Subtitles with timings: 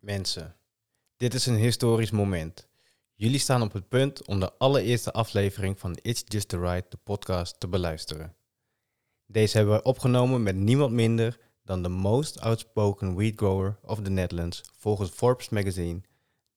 [0.00, 0.56] Mensen,
[1.16, 2.68] dit is een historisch moment.
[3.14, 6.98] Jullie staan op het punt om de allereerste aflevering van It's Just the Right, de
[7.04, 8.34] podcast, te beluisteren.
[9.26, 14.10] Deze hebben we opgenomen met niemand minder dan de most outspoken weed grower of the
[14.10, 16.00] Netherlands volgens Forbes magazine,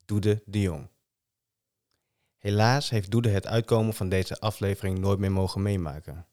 [0.05, 0.89] Doede de Jong.
[2.37, 6.25] Helaas heeft Doede het uitkomen van deze aflevering nooit meer mogen meemaken.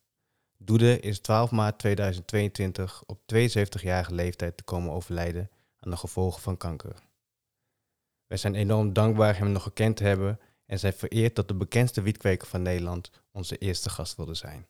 [0.58, 5.50] Doede is 12 maart 2022 op 72-jarige leeftijd te komen overlijden
[5.80, 6.96] aan de gevolgen van kanker.
[8.26, 12.02] Wij zijn enorm dankbaar hem nog gekend te hebben en zijn vereerd dat de bekendste
[12.02, 14.66] wietkweker van Nederland onze eerste gast wilde zijn.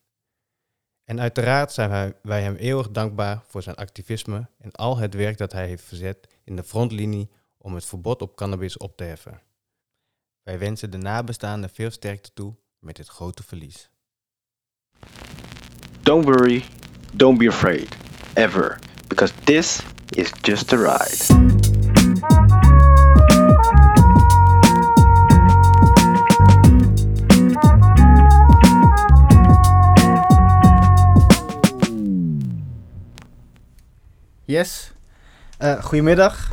[1.05, 5.52] En uiteraard zijn wij, hem eeuwig dankbaar voor zijn activisme en al het werk dat
[5.52, 9.43] hij heeft verzet in de frontlinie om het verbod op cannabis op te heffen.
[10.43, 13.91] Wij wensen de nabestaanden veel sterkte toe met dit grote verlies.
[16.02, 16.65] Don't worry,
[17.13, 17.97] don't be afraid,
[18.35, 18.79] ever,
[19.11, 19.83] because this
[20.17, 21.21] is just a ride.
[34.47, 34.93] Yes,
[35.59, 36.52] Eh goedemiddag.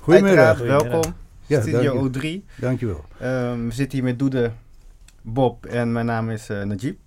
[0.00, 0.60] Goedemiddag.
[0.60, 1.14] Uiteraard, welkom.
[1.46, 2.44] Ja, Studio dank O3.
[2.56, 3.04] Dankjewel.
[3.18, 4.52] Ehm, we zitten hier met Doede,
[5.22, 6.98] Bob en mijn naam is eh, Najib.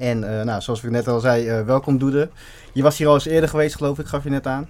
[0.00, 2.28] En eh, nou, zoals ik net al zei, eh, welkom Doede.
[2.72, 4.68] Je was hier al eens eerder geweest, geloof ik, gaf je net aan.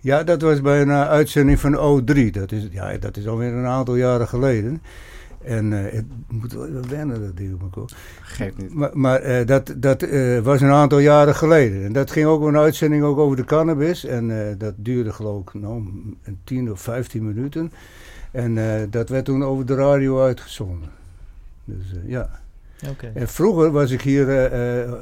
[0.00, 2.30] Ja, dat was bij een eh, uitzending van O3.
[2.30, 4.82] Dat is, ja, dat is alweer een aantal jaren geleden.
[5.44, 7.90] En eh, het moet wel even wennen, dat ding kop.
[8.22, 8.74] Geeft niet.
[8.74, 10.06] Maar, maar dat, dat
[10.42, 11.84] was een aantal jaren geleden.
[11.84, 14.04] En dat ging ook een uitzending ook over de cannabis.
[14.04, 15.74] En dat duurde geloof ik nou,
[16.22, 17.72] een 10 of 15 minuten.
[18.30, 18.58] En
[18.90, 20.90] dat werd toen over de radio uitgezonden.
[21.64, 22.42] Dus ja.
[22.90, 23.10] Oké.
[23.14, 24.92] En vroeger was ik hier, eh, eh, eh,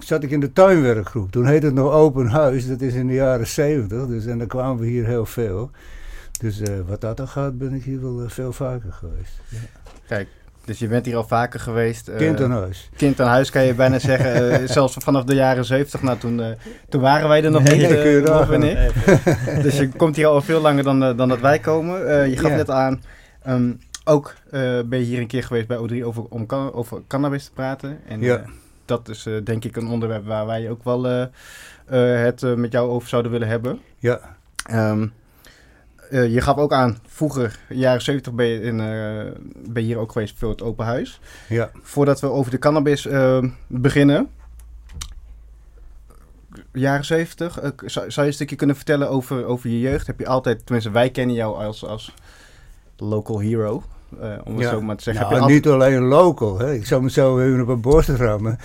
[0.00, 1.30] zat ik in de tuinwerkgroep.
[1.30, 4.06] Toen heette het nog Open Huis, dat is in de jaren 70.
[4.06, 5.70] Dus, en dan kwamen we hier heel veel.
[6.40, 9.32] Dus eh, wat dat dan gaat, ben ik hier wel veel vaker geweest.
[10.08, 10.28] Kijk,
[10.64, 12.10] dus je bent hier al vaker geweest.
[12.16, 12.90] Kind aan huis.
[12.96, 14.68] kind aan huis kan je bijna zeggen.
[14.68, 16.02] zelfs vanaf de jaren 70.
[16.02, 16.46] Nou, toen, eh,
[16.88, 18.62] toen waren wij er nog Nee, niet, kun je nagaan.
[18.62, 19.62] ik.
[19.62, 22.08] Dus je komt hier al veel langer dan, dan dat wij komen.
[22.08, 22.56] Eh, je gaf Ja.
[22.56, 23.02] net aan,
[23.42, 23.72] ehm,
[24.10, 27.52] ook eh, ben je hier een keer geweest bij O3 over, om over cannabis te
[27.52, 28.00] praten.
[28.06, 28.36] En Ja.
[28.36, 28.48] eh,
[28.84, 31.02] dat is eh, denk ik een onderwerp waar wij ook wel
[31.94, 33.80] het met jou over zouden willen hebben.
[33.98, 35.06] Ja, Ehm,
[36.10, 39.98] eh, je gaf ook aan, vroeger, jaren 70 ben je, in, eh, ben je hier
[39.98, 41.20] ook geweest voor het open huis.
[41.48, 41.70] ja.
[41.82, 44.28] Voordat we over de cannabis ehm, beginnen.
[46.72, 50.06] Jaren 70, eh, k- zou, zou je een stukje kunnen vertellen over, over je jeugd?
[50.06, 52.14] Heb je altijd, tenminste wij kennen jou als, als
[52.96, 53.82] local hero,
[54.20, 54.70] eh, om het Ja.
[54.70, 55.30] zo maar te zeggen.
[55.36, 56.58] Nou, niet alleen local.
[56.58, 56.74] Hè.
[56.74, 58.58] Ik zou mezelf even op een borst rammen.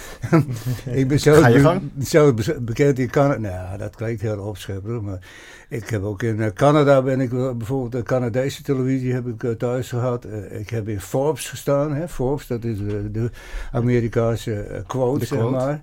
[0.86, 1.82] ik ben zo, Ga je be- gang.
[2.04, 3.40] zo be- bekend in Canada.
[3.66, 5.02] Nou, dat klinkt heel opschepperig.
[5.02, 5.20] Maar
[5.70, 9.52] ik heb ook in eh, Canada ben ik bijvoorbeeld de Canadese televisie heb ik eh,
[9.52, 10.26] thuis gehad.
[10.26, 11.94] Eh, ik heb in Forbes gestaan.
[11.94, 12.08] Hè.
[12.08, 12.78] Forbes, dat is
[13.12, 13.30] de
[13.72, 15.56] Amerikaanse quote, De zeg quote.
[15.56, 15.82] maar.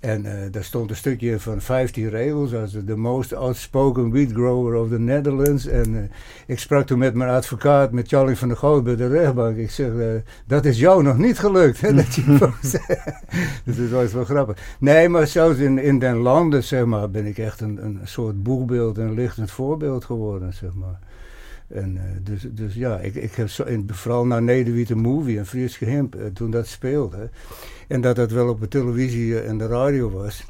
[0.00, 4.74] En eh, daar stond een stukje van 15 regels als de most outspoken weed grower
[4.74, 5.66] of the Netherlands.
[5.66, 6.02] En eh,
[6.46, 9.56] ik sprak toen met mijn advocaat, met Charlie van der Goot bij de rechtbank.
[9.56, 10.06] Ik zeg, eh,
[10.46, 11.80] dat is jou nog niet gelukt.
[11.80, 12.22] Hè, dat je
[13.64, 14.76] dus dat was wel grappig.
[14.78, 18.42] Nee, maar zelfs in, in den landen, zeg maar, ben ik echt een, een soort
[18.42, 20.98] boegbeeld en lichtend voorbeeld geworden, zeg maar.
[21.68, 25.76] En dus, dus ja, ik, ik heb zo, in, vooral naar Nederwiete Movie en Fries
[25.76, 27.30] Gehimp, eh, toen dat speelde.
[27.90, 30.46] En dat dat wel op de televisie eh, en de radio was,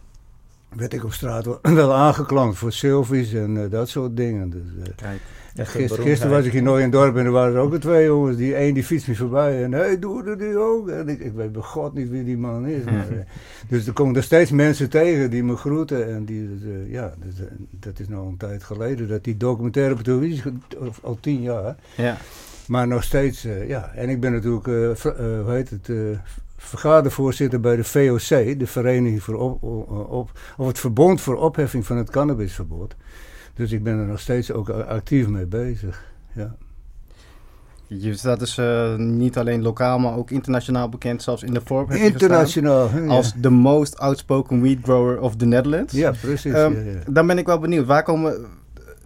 [0.77, 4.51] werd ik op straat wel, wel aangeklankt voor selfies en eh, dat soort dingen.
[4.51, 5.21] Dus, eh, Kijk,
[5.55, 7.71] en gister, gisteren was ik in nooit in het dorp en er waren er ook
[7.71, 8.37] weer twee jongens.
[8.37, 10.89] Die één die fietst me voorbij en hey, doe er die ook.
[10.89, 12.85] En ik, ik weet bij god niet wie die man is.
[12.85, 13.07] Maar,
[13.69, 16.15] dus er komen er steeds mensen tegen die me groeten.
[16.15, 17.35] En die, dus, ja, dus,
[17.71, 20.43] dat is nou een tijd geleden dat die documentaire op televisie,
[21.03, 21.77] al tien jaar.
[21.97, 22.17] ja.
[22.67, 23.93] Maar nog steeds, ja.
[23.95, 24.65] En ik ben natuurlijk,
[25.17, 25.89] hoe heet het,
[26.63, 29.63] vergadervoorzitter bij de VOC, de Vereniging voor op,
[30.11, 32.95] op, of het Verbond voor Opheffing van het Cannabisverbod.
[33.55, 36.05] Dus ik ben er nog steeds ook actief mee bezig.
[36.33, 36.57] Ja.
[37.87, 41.95] Je staat dus eh, niet alleen lokaal, maar ook internationaal bekend, zelfs in de Forbes
[41.95, 42.89] gestaan, Internationaal.
[42.95, 43.07] ja.
[43.07, 45.93] Als the most outspoken weed grower of the Netherlands.
[45.93, 46.53] Ja, precies.
[46.53, 46.99] Ehm, ja, ja.
[47.11, 47.87] Dan ben ik wel benieuwd.
[47.87, 48.47] Waar komen,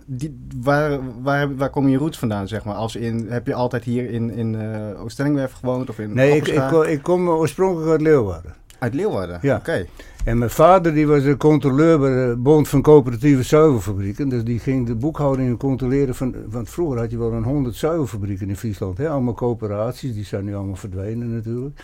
[0.06, 2.75] die, waar, waar, waar komen je roots vandaan, zeg maar?
[2.75, 5.89] Als in, heb je altijd hier in, in eh Oost-Stellingwerf gewoond?
[5.91, 6.69] Of in Nee, ik, ik, Appelscha?
[6.69, 8.55] ko- ik kom oorspronkelijk uit Leeuwarden.
[8.79, 9.39] Uit Leeuwarden?
[9.43, 9.56] Ja.
[9.56, 9.87] Oké.
[10.25, 14.29] En mijn vader die was de controleur bij de Bond van Coöperatieve Zuivelfabrieken.
[14.29, 16.35] Dus die ging de boekhouding controleren van...
[16.51, 18.99] Want vroeger had je wel een honderd zuivelfabrieken in Friesland.
[18.99, 19.09] Hè?
[19.09, 21.81] Allemaal coöperaties, die zijn nu allemaal verdwenen natuurlijk.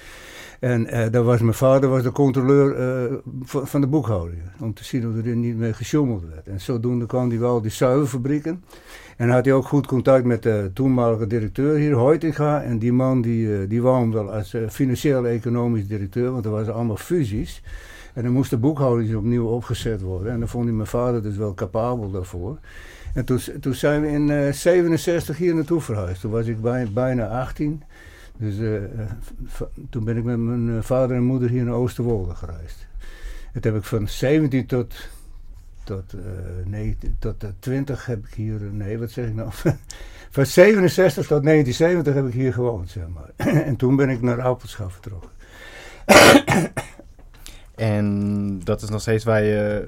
[0.61, 4.43] En uh, daar was mijn vader was de controleur uh, van, de boekhouding.
[4.61, 6.49] Om te zien of er niet mee gesjoemeld werd.
[6.49, 8.65] En zodoende kwam hij wel die zuivelfabrieken.
[9.17, 12.63] En had hij ook goed contact met de toenmalige directeur hier, Hoitinga.
[12.63, 16.75] En die man die, die wou hem wel als financieel economisch directeur, want er waren
[16.75, 17.63] allemaal fusies.
[18.15, 20.33] En dan moest de boekhouding opnieuw opgezet worden.
[20.33, 22.59] En dan vond hij mijn vader dus wel capabel daarvoor.
[23.15, 26.21] En toen, toen zijn we in uh, eh, 67 hier naartoe verhuisd.
[26.21, 27.83] Toen was ik bij, bijna 18.
[28.41, 28.83] Dus uh,
[29.91, 32.87] toen ben ik met mijn vader en moeder hier naar Oosterwolde gereisd.
[33.53, 34.95] Het heb ik van 17 tot,
[35.85, 36.21] tot, uh,
[36.65, 39.51] 19, tot 20 heb ik hier, nee wat zeg ik nou,
[40.37, 43.31] van 67 tot 1970 heb ik hier gewoond, zeg maar.
[43.67, 45.31] en toen ben ik naar Appelschap vertrokken.
[47.75, 49.87] En dat is nog steeds waar je,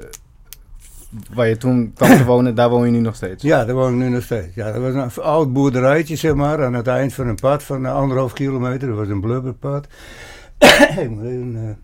[1.35, 3.43] waar je toen kwam te wonen, daar woon je nu nog steeds?
[3.43, 4.55] Ja, daar woon ik nu nog steeds.
[4.55, 7.87] Ja, dat was een oud boerderijtje, zeg maar, aan het eind van een pad van
[7.87, 8.89] anderhalf kilometer.
[8.89, 9.87] Dat was een blubberpad.
[11.03, 11.79] ik moet even...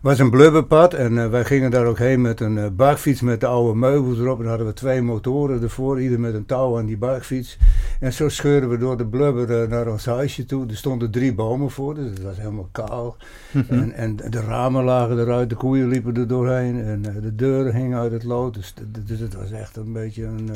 [0.00, 3.40] Was een blubberpad en uh, wij gingen daar ook heen met een uh, bakfiets met
[3.40, 4.36] de oude meubels erop.
[4.36, 7.58] En dan hadden we twee motoren ervoor, ieder met een touw aan die bakfiets.
[8.00, 10.66] En zo scheurden we door de blubber uh, naar ons huisje toe.
[10.66, 13.16] Er stonden drie bomen voor, dus het was helemaal kaal.
[13.50, 13.72] Mhm.
[13.72, 17.98] en, en de ramen lagen eruit, de koeien liepen er doorheen en de deuren hingen
[17.98, 18.54] uit het lood.
[18.54, 18.74] Dus,
[19.06, 20.50] dus het was echt een beetje een,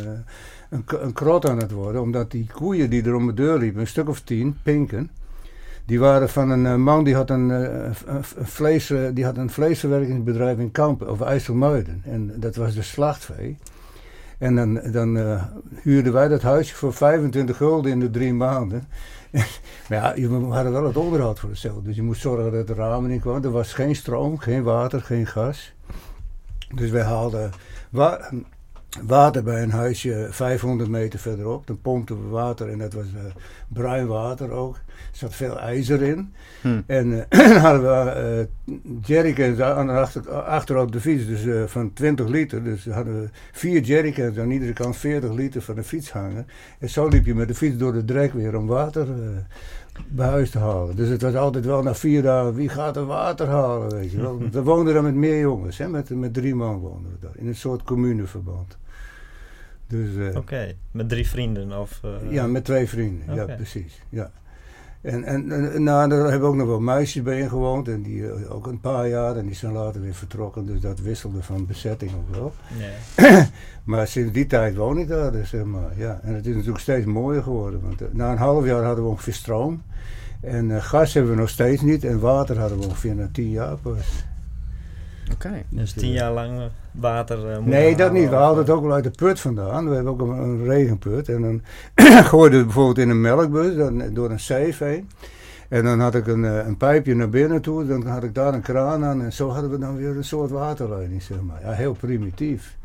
[0.71, 2.01] een, een krot aan het worden.
[2.01, 5.11] Omdat die koeien die er om de deur liepen, een stuk of tien, pinken
[5.87, 9.51] die waren van een uh, man die had een, uh, een, vlees, die had een
[9.51, 12.03] vleesverwerkingsbedrijf in Kampen, of IJsselmuiden.
[12.05, 13.57] En dat was de slachtvee.
[14.39, 15.41] En dan, dan
[15.83, 18.85] huurden wij dat huisje voor 25 gulden in de drie maanden.
[19.89, 21.83] maar ja, we hadden wel het onderhoud voor hetzelfde.
[21.83, 23.45] Dus je moest zorgen dat de ramen in kwamen.
[23.45, 25.75] Er was geen stroom, geen water, geen gas.
[26.75, 27.51] Dus wij haalden
[29.03, 31.67] water bij een huisje 500 meter verderop.
[31.67, 33.21] Dan pompten we water en dat was uh,
[33.69, 34.75] bruin water ook.
[34.75, 36.33] Er zat veel ijzer in.
[36.61, 36.83] Hmm.
[36.87, 42.29] En uh, hadden we uh, jerrycans aan achter, achter op de fiets, dus van 20
[42.29, 42.65] liter.
[42.65, 46.47] Dus hadden we vier jerrycans aan iedere kant 40 liter van de fiets hangen.
[46.79, 49.07] En zo liep je met de fiets door de drek weer om water
[50.09, 50.97] bij huis te halen.
[50.97, 54.21] Dus het was altijd wel na vier dagen, wie gaat er water halen, weet je
[54.21, 54.39] wel.
[54.51, 57.47] we woonden daar met meer jongens, hè, met, met drie man woonden we daar, in
[57.47, 58.77] een soort communeverband.
[59.87, 61.81] Dus, uh, Oké, met drie vrienden?
[61.81, 64.03] Of, uh, ja, met twee vrienden, ja precies.
[64.09, 64.31] Ja.
[65.05, 67.89] En, en, en nou, daar hebben ook nog wel meisjes bij in gewoond.
[67.89, 69.37] En die uh, ook een paar jaar.
[69.37, 70.67] En die zijn later weer vertrokken.
[70.67, 72.53] Dus dat wisselde van bezetting ook wel.
[72.79, 73.47] Nee.
[73.85, 75.33] maar sinds die tijd woon ik daar.
[75.33, 76.21] Dus, zeg maar, ja.
[76.23, 77.81] En het is natuurlijk steeds mooier geworden.
[77.81, 79.83] Want na een half jaar hadden we ongeveer stroom.
[80.41, 82.05] En gas hebben we nog steeds niet.
[82.05, 84.25] En water hadden we ongeveer na tien jaar pas.
[85.33, 85.63] Oké.
[85.69, 86.61] Dus tien jaar lang
[86.91, 88.29] water uh, Nee, dat niet.
[88.29, 89.89] We haalden het ook wel uit de put vandaan.
[89.89, 91.29] We hebben ook een, regenput.
[91.29, 91.63] En dan
[92.31, 95.09] gooiden we bijvoorbeeld in een melkbus dan, door een zeef heen.
[95.69, 97.87] En dan had ik een, eh, een pijpje naar binnen toe.
[97.87, 99.23] Dan had ik daar een kraan aan.
[99.23, 101.61] En zo hadden we dan weer een soort waterleiding, zeg maar.
[101.63, 102.77] Ja, heel primitief.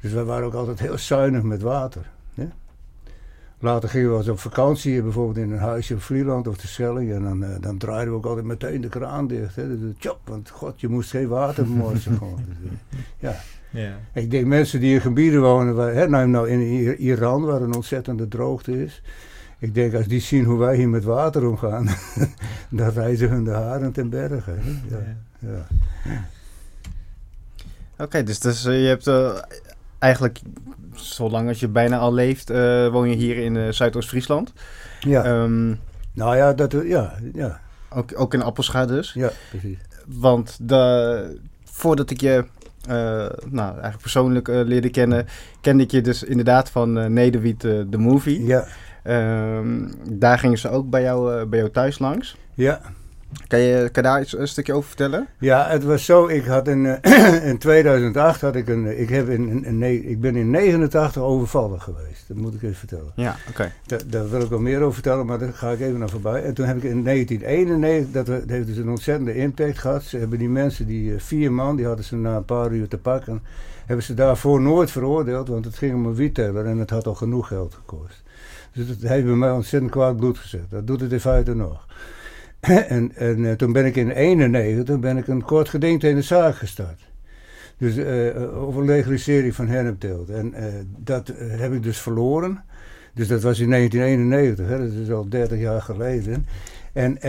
[0.00, 2.10] Dus we waren ook altijd heel zuinig met water.
[3.62, 7.12] Later gingen we eens op vakantie, bijvoorbeeld in een huisje op Vlieland of de Schelling.
[7.12, 9.56] En dan, uh, dan draaiden we ook altijd meteen de kraan dicht.
[9.56, 9.78] Hè.
[9.78, 12.16] Dus, tjop, want god, je moest geen water morsen.
[12.16, 12.44] gewoon.
[12.60, 12.70] Dus,
[13.18, 13.36] ja.
[13.70, 13.96] ja.
[14.12, 16.60] Ik denk mensen die in gebieden wonen, waar, hè, nou, nou in
[16.98, 19.02] Iran, waar een ontzettende droogte is.
[19.58, 21.88] Ik denk als die zien hoe wij hier met water omgaan,
[22.70, 24.58] dan reizen hun de haren ten bergen.
[24.60, 24.96] Hè.
[24.96, 25.66] Ja.
[26.04, 26.26] ja.
[27.98, 29.38] Oké, dus, dus je hebt uh,
[29.98, 30.40] eigenlijk
[31.00, 34.52] zolang als je bijna al leeft, uh, woon je hier in uh, Zuidoost-Friesland.
[35.00, 35.42] Ja.
[35.42, 35.80] Um,
[36.12, 37.60] nou ja, dat, ja, ja.
[37.94, 39.12] Ook, ook in Appelscha dus.
[39.12, 39.78] Ja, precies.
[40.06, 42.44] Want de, voordat ik je
[42.88, 42.94] uh,
[43.48, 45.26] nou, eigenlijk persoonlijk leerde kennen,
[45.60, 48.44] kende ik je dus inderdaad van uh, Nederwiet de Movie.
[48.44, 48.66] Ja.
[49.56, 52.36] Um, daar gingen ze ook bij jou, bij jou thuis langs.
[52.54, 52.80] Ja.
[53.46, 55.26] Kan je, kan daar iets, een stukje over vertellen?
[55.38, 56.26] Ja, het was zo.
[56.26, 59.00] Ik had in, uh, in 2008 had ik een.
[59.00, 62.24] Ik, heb in, in, ik ben in 89 overvallen geweest.
[62.28, 63.12] Dat moet ik even vertellen.
[63.14, 63.72] Ja, oké.
[64.06, 66.42] Daar wil ik wel meer over vertellen, maar daar ga ik even naar voorbij.
[66.42, 70.02] En toen heb ik in 1991, dat, dat heeft dus een ontzettende impact gehad.
[70.02, 72.88] Ze hebben die mensen, die uh, vier man, die hadden ze na een paar uur
[72.88, 73.42] te pakken.
[73.86, 77.14] Hebben ze daarvoor nooit veroordeeld, want het ging om een wietteller en het had al
[77.14, 78.22] genoeg geld gekost.
[78.72, 80.70] Dus dat heeft bij mij ontzettend kwaad bloed gezet.
[80.70, 81.86] Dat doet het in feite nog.
[82.60, 86.22] En, en uh, toen ben ik in 91 ben ik een kort geding in de
[86.22, 87.08] zaak gestart.
[87.76, 90.28] Dus uh, over legalisering van hennepteelt.
[90.28, 90.54] En
[90.98, 92.64] dat heb ik dus verloren.
[93.14, 96.46] Dus dat was in 1991, hè, dat is al 30 jaar geleden.
[96.92, 97.22] En,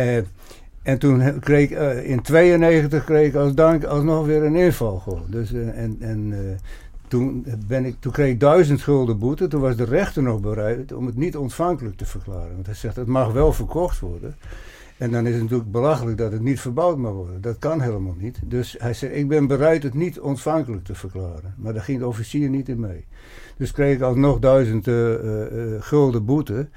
[0.83, 5.25] en toen kreeg ik, in 92 kreeg ik als dank alsnog weer een inval.
[5.29, 6.33] Dus, en, en
[7.11, 9.47] toen, ben ik, toen kreeg ik duizend gulden boete.
[9.47, 12.53] Toen was de rechter nog bereid om het niet ontvankelijk te verklaren.
[12.53, 14.35] Want hij zegt, het mag wel verkocht worden.
[15.01, 17.41] En dan is het natuurlijk belachelijk dat het niet verbouwd mag worden.
[17.41, 18.39] Dat kan helemaal niet.
[18.45, 21.53] Dus hij zei, ik ben bereid het niet ontvankelijk te verklaren.
[21.57, 23.05] Maar daar ging de officier niet in mee.
[23.57, 25.13] Dus kreeg ik alsnog duizend uh,
[25.79, 26.69] gulden boete.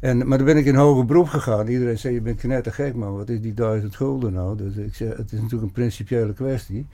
[0.00, 1.66] En, maar dan ben ik in hoger beroep gegaan.
[1.66, 4.56] Iedereen zei, je bent knettergek man, wat is die duizend gulden nou?
[4.56, 6.86] Dus ik zei, het is natuurlijk een principiële kwestie.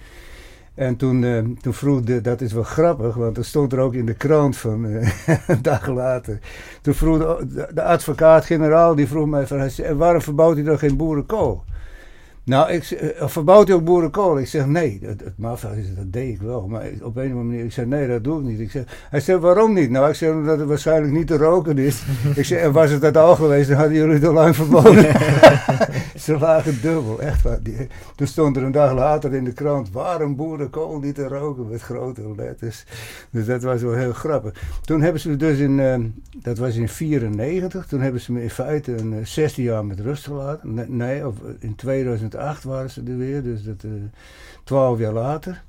[0.77, 3.95] En toen, uh, toen vroeg de, dat is wel grappig, want dat stond er ook
[3.95, 5.09] in de krant van uh,
[5.47, 6.39] een dag later.
[6.83, 11.65] Toen vroeg de, de advocaat-generaal, die vroeg mij van, waarom verbouwt hij dan geen boerenkool?
[12.47, 14.39] Nou, ik, uh, verbouwt hij ook boerenkool?
[14.39, 14.99] Ik zeg nee.
[15.03, 16.67] Het, het mafia dat deed ik wel.
[16.69, 18.61] Maar op een of andere manier, ik zeg nee, dat doe ik niet.
[18.61, 19.91] Ik zeg, hij zegt waarom niet?
[19.91, 22.03] Nou, ik zeg omdat het waarschijnlijk niet te roken is.
[22.35, 25.05] ik zeg, en was het dat al geweest, dan hadden jullie het al lang verboden.
[26.17, 27.63] Ze lagen dubbel, echt waar.
[27.63, 31.69] Die, toen stond er een dag later in de krant, waarom boerenkool niet te roken?
[31.69, 32.85] Met grote letters.
[33.31, 34.63] Dus dat was wel heel grappig.
[34.85, 35.97] Toen hebben ze dus in, uh,
[36.43, 40.25] dat was in 94, toen hebben ze me in feite een 16 jaar met rust
[40.25, 40.75] gelaten.
[40.75, 43.91] Nee, nee of in 2000 2008 waren ze er weer, dus dat, eh,
[44.65, 45.63] 12 jaar later.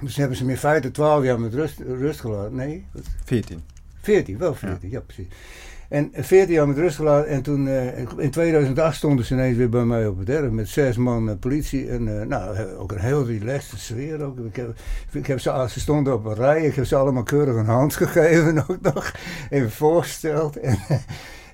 [0.00, 2.54] Dus hebben ze me in feite 12 jaar met rust, rust gelaten.
[2.54, 2.86] Nee?
[3.24, 3.62] 14.
[4.00, 5.26] 14, wel 14, ja, precies.
[5.88, 7.30] En 14 jaar met rust gelaten.
[7.30, 10.68] En toen uh, in 2008 stonden ze ineens weer bij mij op het erf met
[10.68, 11.88] zes man uh, politie.
[11.88, 14.22] En uh, nou, ook een heel relaxed sfeer.
[14.22, 14.38] Ook.
[14.38, 14.74] Ik heb,
[15.12, 16.62] ik heb ze, ze stonden op een rij.
[16.62, 19.12] Ik heb ze allemaal keurig een hand gegeven ook nog.
[19.50, 20.56] Even voorgesteld.
[20.56, 20.78] En,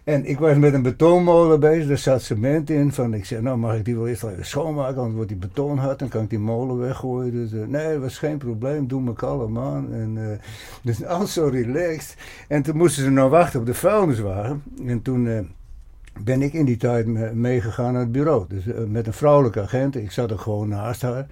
[0.05, 2.93] en ik was met een betonmolen bezig, daar zat cement in.
[2.93, 5.79] Van, ik zei, nou mag ik die wel eerst even schoonmaken, anders wordt die beton
[5.79, 7.33] hard, dan kan ik die molen weggooien.
[7.33, 9.93] Dus uh, nee, dat was geen probleem, doe me kalm aan.
[9.93, 10.27] En, uh,
[10.83, 12.17] dus alles zo relaxed.
[12.49, 14.63] En toen moesten ze nou wachten op de vuilniswagen.
[14.87, 15.53] En toen...
[16.21, 18.45] Ben ik in die tijd meegegaan naar het bureau.
[18.49, 19.97] Dus met een vrouwelijke agent.
[19.97, 21.27] Ik zat er gewoon naast haar.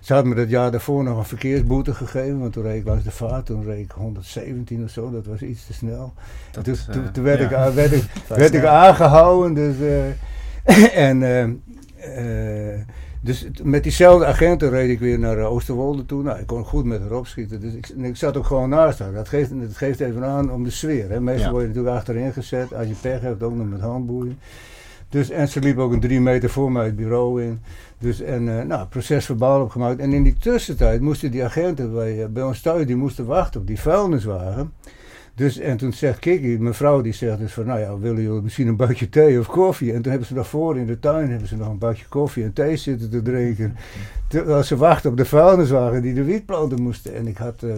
[0.00, 3.04] Ze had me dat jaar daarvoor nog een verkeersboete gegeven, want toen reed ik langs
[3.04, 6.12] de vaart, toen reed ik 117 of zo, dat was iets te snel.
[6.50, 6.76] Dat toen,
[7.12, 11.22] toen, werd, ik, werd, ik, werd ik aangehouden, dus, uh, en
[13.26, 16.22] dus met diezelfde agenten reed ik weer naar Oosterwolde toe.
[16.22, 17.60] Nou, ik kon goed met haar opschieten.
[17.60, 19.12] Dus ik, ik zat ook gewoon naast haar.
[19.12, 21.10] Dat geeft, dat geeft even aan om de sfeer.
[21.10, 21.20] Hè.
[21.20, 21.50] Meestal ja.
[21.50, 22.74] word je natuurlijk achterin gezet.
[22.74, 24.38] Als je pech hebt, ook nog met handboeien.
[25.08, 27.60] Dus, en ze liep ook een drie meter voor mij het bureau in.
[27.98, 30.00] Dus, en uh, nou, procesverbaal opgemaakt.
[30.00, 33.60] En in die tussentijd moesten die agenten bij, uh, bij ons thuis, die moesten wachten
[33.60, 34.72] op die vuilniswagen.
[35.36, 38.66] Dus, en toen zegt Kiki, mevrouw, die zegt dus van, nou ja, willen jullie misschien
[38.66, 39.92] een bakje thee of koffie?
[39.92, 42.52] En toen hebben ze daarvoor in de tuin hebben ze nog een bakje koffie en
[42.52, 43.76] thee zitten te drinken.
[44.28, 47.14] Terwijl ze wachten op de vuilniswagen die de wietplanten moesten.
[47.14, 47.62] En ik had...
[47.62, 47.74] Uh,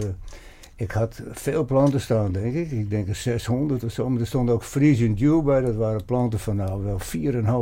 [0.79, 2.71] ik had veel planten staan, denk ik.
[2.71, 4.09] Ik denk een 600 of zo.
[4.09, 5.61] Maar er stond ook Frisian Dew bij.
[5.61, 6.99] Dat waren planten van nou wel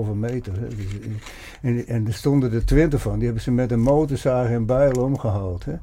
[0.07, 0.53] 4,5 meter.
[0.53, 0.67] Hè.
[0.67, 0.85] Dus,
[1.61, 3.15] en, en, er stonden er 20 van.
[3.15, 5.65] Die hebben ze met een motorzaag en bijl omgehaald.
[5.65, 5.75] Hè.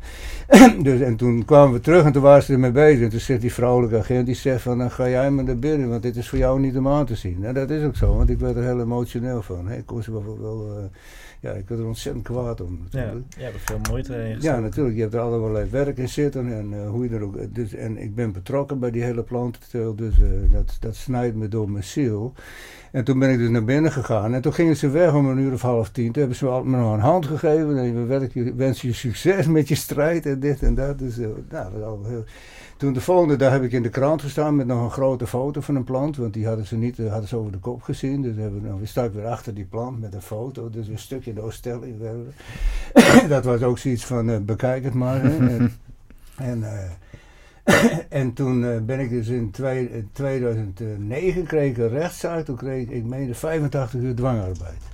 [0.88, 3.02] dus, en toen kwamen we terug en toen waren ze ermee bezig.
[3.02, 4.78] En toen zegt die vrouwelijke agent, die zegt van...
[4.78, 7.14] dan ga jij maar naar binnen, want dit is voor jou niet om aan te
[7.14, 7.44] zien.
[7.44, 9.68] En dat is ook zo, want ik werd er heel emotioneel van.
[9.68, 9.76] Hè.
[9.76, 10.38] Ik ze wel...
[10.40, 10.84] wel uh,
[11.44, 12.78] ja, ik werd er ontzettend kwaad om.
[12.82, 13.24] Natuurlijk.
[13.28, 14.94] Ja, je hebt er veel moeite in Ja, natuurlijk.
[14.94, 17.54] Je hebt er allerlei werk in zitten en uh, hoe je er ook...
[17.54, 21.48] Dus, en ik ben betrokken bij die hele plantenteelt, dus uh, dat, dat snijdt me
[21.48, 22.32] door mijn ziel.
[22.92, 25.38] En toen ben ik dus naar binnen gegaan en toen gingen ze weg om een
[25.38, 26.12] uur of half tien.
[26.12, 29.74] Toen hebben ze me nog een hand gegeven en we wensen je succes met je
[29.74, 30.98] strijd en dit en dat.
[30.98, 32.24] Dus uh, nou, heel...
[32.76, 35.60] Toen de volgende dag heb ik in de krant gestaan met nog een grote foto
[35.60, 36.16] van een plant.
[36.16, 38.22] Want die hadden ze niet hadden ze over de kop gezien.
[38.22, 40.70] Dus hebben we, nou, stak weer achter die plant met een foto.
[40.70, 41.96] Dus een stukje de Oostelling.
[43.28, 45.22] dat was ook zoiets van uh, bekijk het maar.
[45.22, 45.66] Hè.
[46.36, 52.44] En, uh, en toen ben ik dus in twee, 2009 kreeg ik een rechtszaak.
[52.44, 54.92] Toen kreeg ik, ik meende 85 uur dwangarbeid.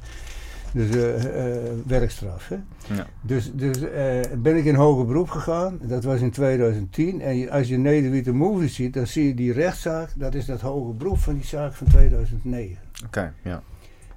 [0.73, 1.57] Dus uh, uh,
[1.87, 2.49] werkstraf.
[2.49, 2.57] Hè?
[2.95, 3.07] Ja.
[3.21, 5.79] Dus, dus uh, ben ik in hoger beroep gegaan.
[5.83, 7.21] Dat was in 2010.
[7.21, 10.11] En je, als je Nederwitte Movie ziet, dan zie je die rechtszaak.
[10.17, 12.77] Dat is dat hoger beroep van die zaak van 2009.
[12.95, 13.63] Oké, okay, ja.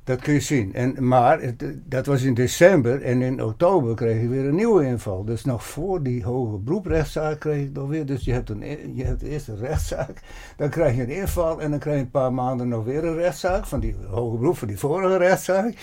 [0.04, 0.74] Dat kun je zien.
[0.74, 1.54] En, maar
[1.86, 5.26] dat was in december en in oktober kreeg je weer een nieuwe inval.
[5.26, 8.06] Dus nog voor die hoge beroeprechtszaak kreeg ik nog weer.
[8.06, 10.22] Dus je hebt, een, je hebt eerst een rechtszaak,
[10.58, 13.16] dan krijg je een inval en dan krijg je een paar maanden nog weer een
[13.16, 15.74] rechtszaak van die hoge beroep van die vorige rechtszaak.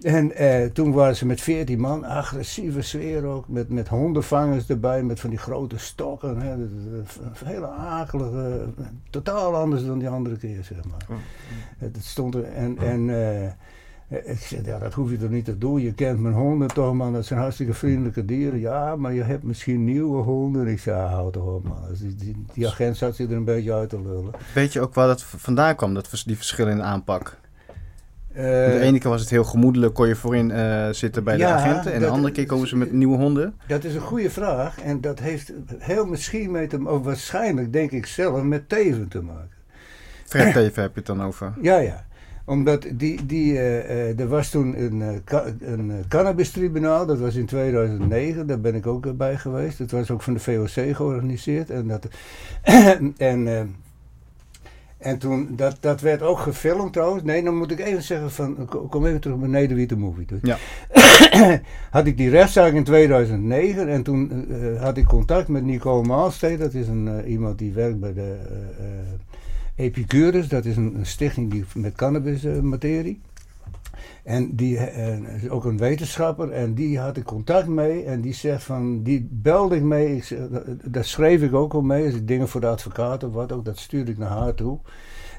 [0.00, 5.02] En eh, toen waren ze met veertien man, agressieve sfeer ook, met, met hondenvangers erbij,
[5.02, 6.40] met van die grote stokken.
[6.40, 6.56] Hè,
[7.44, 8.68] hele akelige,
[9.10, 11.06] totaal anders dan die andere keer, zeg maar.
[11.10, 11.16] Oh.
[11.78, 13.46] Het stond er, en, en uh,
[14.08, 15.80] ik zei, ja, dat hoef je toch niet te doen.
[15.80, 17.12] Je kent mijn honden toch, man.
[17.12, 18.58] Dat zijn hartstikke vriendelijke dieren.
[18.58, 20.66] Ja, maar je hebt misschien nieuwe honden.
[20.66, 21.88] Ik zei, houd toch op, man.
[21.88, 24.32] Dus die, die, die, agent zat zich er een beetje uit te lullen.
[24.54, 27.38] Weet je ook waar dat vandaan kwam, dat, die verschillen in aanpak?
[28.36, 31.92] De ene keer was het heel gemoedelijk, kon je voorin uh, zitten bij de agenten.
[31.92, 33.54] En de andere keer komen ze met nieuwe honden.
[33.66, 34.80] Dat is een goede vraag.
[34.80, 39.22] En dat heeft heel misschien mee te maken, waarschijnlijk denk ik zelf, met Teven te
[39.22, 39.56] maken.
[40.24, 41.52] Fred Teven heb je het dan over?
[41.60, 42.04] Ja, ja.
[42.44, 45.22] Omdat die, die, uh, er was toen een,
[45.60, 49.78] een cannabistribunaal, dat was in 2009, daar ben ik ook bij geweest.
[49.78, 51.70] Dat was ook van de VOC georganiseerd.
[51.70, 52.08] En, dat,
[53.16, 53.74] en
[55.06, 57.22] en toen, dat, dat werd ook gefilmd trouwens.
[57.22, 60.26] Nee, dan moet ik even zeggen van, kom even terug bij Nederwitte Movie.
[60.26, 60.38] Dus.
[60.42, 60.58] Ja.
[61.90, 66.58] had ik die rechtszaak in 2009 en toen uh, had ik contact met Nicole Maalsteed.
[66.58, 68.36] Dat is een, uh, iemand die werkt bij de
[68.80, 70.48] uh, Epicurus.
[70.48, 73.20] Dat is een, een, stichting die met cannabis materie.
[74.26, 78.34] En die uh, is ook een wetenschapper en die had ik contact mee en die
[78.34, 80.36] zegt van, die belde ik mee, ik,
[80.84, 84.10] daar schreef ik ook al mee, dingen voor de advocaat of wat ook, dat stuurde
[84.10, 84.78] ik naar haar toe.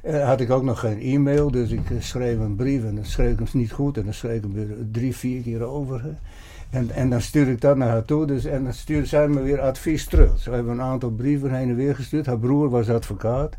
[0.05, 3.05] Uh, had ik ook nog geen e-mail, dus ik uh, schreef een brief en dan
[3.05, 6.17] schreef ik hem niet goed en dan schreef ik hem weer drie, vier keer over.
[6.69, 9.41] En, en dan stuurde ik dat naar haar toe dus, en dan stuurde zij me
[9.41, 10.39] weer advies terug.
[10.39, 12.25] Ze hebben een aantal brieven heen en weer gestuurd.
[12.25, 13.55] Haar broer was advocaat.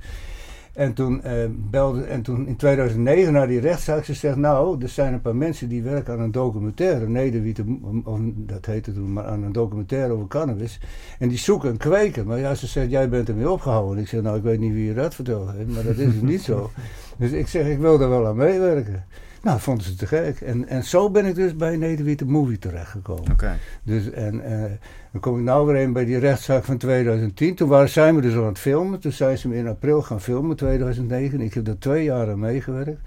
[0.79, 1.33] En toen, uh,
[1.71, 5.37] belde, en toen in 2009 naar die rechtszaak, ze zegt, nou, er zijn een paar
[5.37, 7.65] mensen die werken aan een documentaire, Nederwiete,
[8.05, 10.81] of dat heette toen, maar aan een documentaire over cannabis.
[11.19, 12.27] En die zoeken een kweker.
[12.27, 14.03] Maar ja, ze zegt, jij bent ermee opgehouden.
[14.03, 16.23] Ik zeg, nou, ik weet niet wie je dat verteld heeft, maar dat is dus
[16.23, 16.71] niet zo.
[17.19, 19.05] Dus ik zeg, ik wil daar wel aan meewerken.
[19.42, 20.40] Nou, vonden ze te gek.
[20.40, 23.33] En, en zo ben ik dus bij Nederwitte Movie terechtgekomen.
[23.33, 23.59] Oké.
[23.83, 24.64] Dus, en uh,
[25.12, 27.54] dan kom ik nou weer een bij die rechtszaak van 2010.
[27.54, 29.00] Toen waren, zijn we dus aan het filmen.
[29.00, 31.40] Toen zijn ze me in april gaan filmen, 2009.
[31.40, 33.00] Ik heb er twee jaar aan meegewerkt.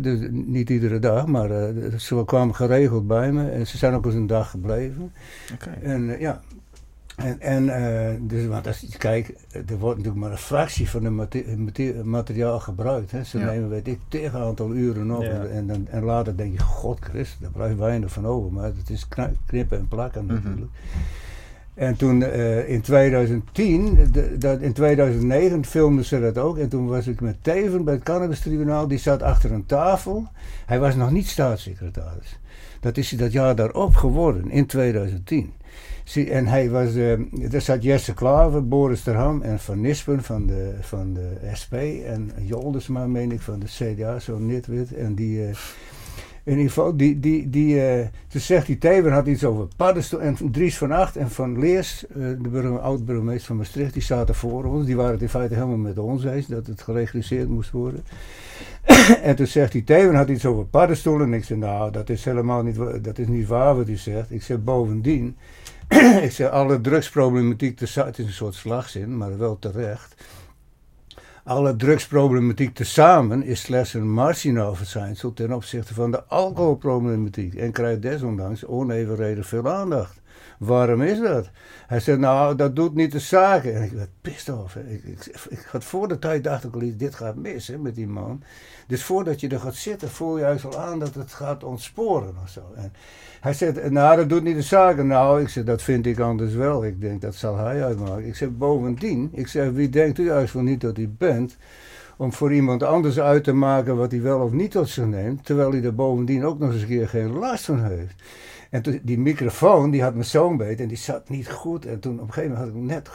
[0.00, 3.50] dus niet iedere dag, maar uh, ze kwamen geregeld bij me.
[3.50, 5.12] En ze zijn ook eens een dag gebleven.
[5.54, 5.70] Oké.
[5.82, 6.40] En uh, ja,
[7.18, 11.04] en, en uh, dus, want als je kijkt, er wordt natuurlijk maar een fractie van
[11.04, 13.10] het materiaal gebruikt.
[13.10, 13.24] Hè.
[13.24, 13.44] Ze ja.
[13.44, 15.22] nemen, weet ik, tegen aantal uren op.
[15.22, 15.44] Ja.
[15.44, 18.52] En, en, en, later denk je, god Christus, daar blijft weinig van over.
[18.52, 19.08] Maar het is
[19.46, 20.36] knippen en plakken mm -hmm.
[20.42, 20.70] natuurlijk.
[21.74, 26.58] En toen uh, in 2010, de, dat, in 2009 filmden ze dat ook.
[26.58, 28.88] En toen was ik met Teven bij het Cannabis-tribunaal.
[28.88, 30.26] Die zat achter een tafel.
[30.66, 32.38] Hij was nog niet staatssecretaris.
[32.80, 35.52] Dat is hij dat jaar daarop geworden, in 2010.
[36.16, 40.74] En hij was, uh, er zat Jesse Klaver, Boris Terham en Van Nispen van de,
[40.80, 41.74] van de SP.
[42.06, 44.94] En Joldersma, meen ik, van de CDA, zo'n nitwit.
[44.94, 45.48] En die, uh,
[46.44, 50.20] in ieder geval, die, die, die, uh, toen zegt hij, Teven had iets over paddenstoel.
[50.20, 54.86] En Dries van Acht en Van Leers, de oud-burgemeester van Maastricht, die zaten voor ons.
[54.86, 58.04] Die waren het in feite helemaal met ons eens, dat het geregistreerd moest worden.
[59.22, 61.26] en toen zegt hij, Teven had iets over paddenstoelen.
[61.26, 64.30] En ik zei, nou, dat is helemaal niet, dat is niet waar wat hij zegt.
[64.30, 65.36] Ik zeg, bovendien
[66.26, 70.14] ik zeg alle drugsproblematiek, het is een soort slagzin, maar wel terecht.
[71.44, 78.02] Alle drugsproblematiek tezamen is slechts een marginaal verschijnsel ten opzichte van de alcoholproblematiek en krijgt
[78.02, 80.20] desondanks onevenredig veel aandacht.
[80.58, 81.50] Waarom is dat?
[81.86, 83.74] Hij zei, nou, dat doet niet de zaken.
[83.74, 84.54] En ik werd pissed.
[84.88, 87.94] Ik, ik, ik, had voor de tijd dacht ik al, dit gaat mis hè, met
[87.94, 88.42] die man.
[88.86, 92.34] Dus voordat je er gaat zitten, voel je juist al aan dat het gaat ontsporen
[92.42, 92.60] of zo.
[92.74, 92.92] En
[93.40, 95.06] hij zei, nou, dat doet niet de zaken.
[95.06, 96.84] Nou, ik zeg, dat vind ik anders wel.
[96.84, 98.26] Ik denk, dat zal hij uitmaken.
[98.26, 101.56] Ik zeg, bovendien, ik zeg, wie denkt u juist wel niet dat u bent
[102.18, 105.44] om voor iemand anders uit te maken wat hij wel of niet tot zich neemt,
[105.44, 108.22] terwijl hij er bovendien ook nog eens een keer geen last van heeft.
[108.70, 111.86] En toen, die microfoon, die had me zo'n beet en die zat niet goed.
[111.86, 113.10] En toen op een gegeven moment had ik net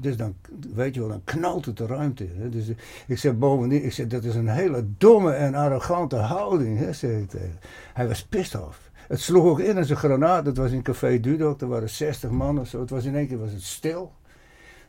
[0.00, 0.34] dus dan,
[0.74, 2.26] weet je wel, dan knalt het de ruimte.
[2.38, 2.48] Hè.
[2.48, 2.72] Dus
[3.06, 7.28] ik zeg bovendien, ik zeg, dat is een hele domme en arrogante houding, hè, ik
[7.28, 7.58] tegen.
[7.94, 8.90] Hij was pissed off.
[9.08, 10.46] Het sloeg ook in als een granaat.
[10.46, 12.80] Het was in Café Dudok, er waren 60 man of zo.
[12.80, 14.12] Het was in één keer was het stil.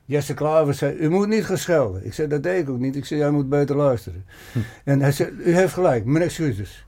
[0.06, 2.06] Jesse Klaver zei, u moet niet geschelden.
[2.06, 2.96] Ik zei, dat deed ik ook niet.
[2.96, 4.26] Ik zei, jij moet beter luisteren.
[4.52, 4.60] Hm.
[4.84, 6.86] En hij zei, u heeft gelijk, mijn excuses.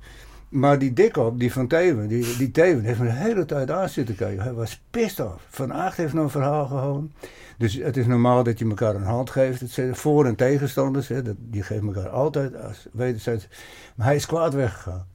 [0.50, 3.90] Maar die dikkop, die van Teven, die, die Teven, heeft me de hele tijd aan
[3.90, 4.44] zitten kijken.
[4.44, 5.46] Hij was pissed off.
[5.50, 7.12] Van Acht heeft nog een verhaal gehouden.
[7.58, 9.60] Dus het is normaal dat je elkaar een hand geeft.
[9.60, 13.48] Het voor- en tegenstanders, hè, dat, die geven elkaar altijd als wederzijds.
[13.96, 15.06] Maar hij is kwaad weggegaan.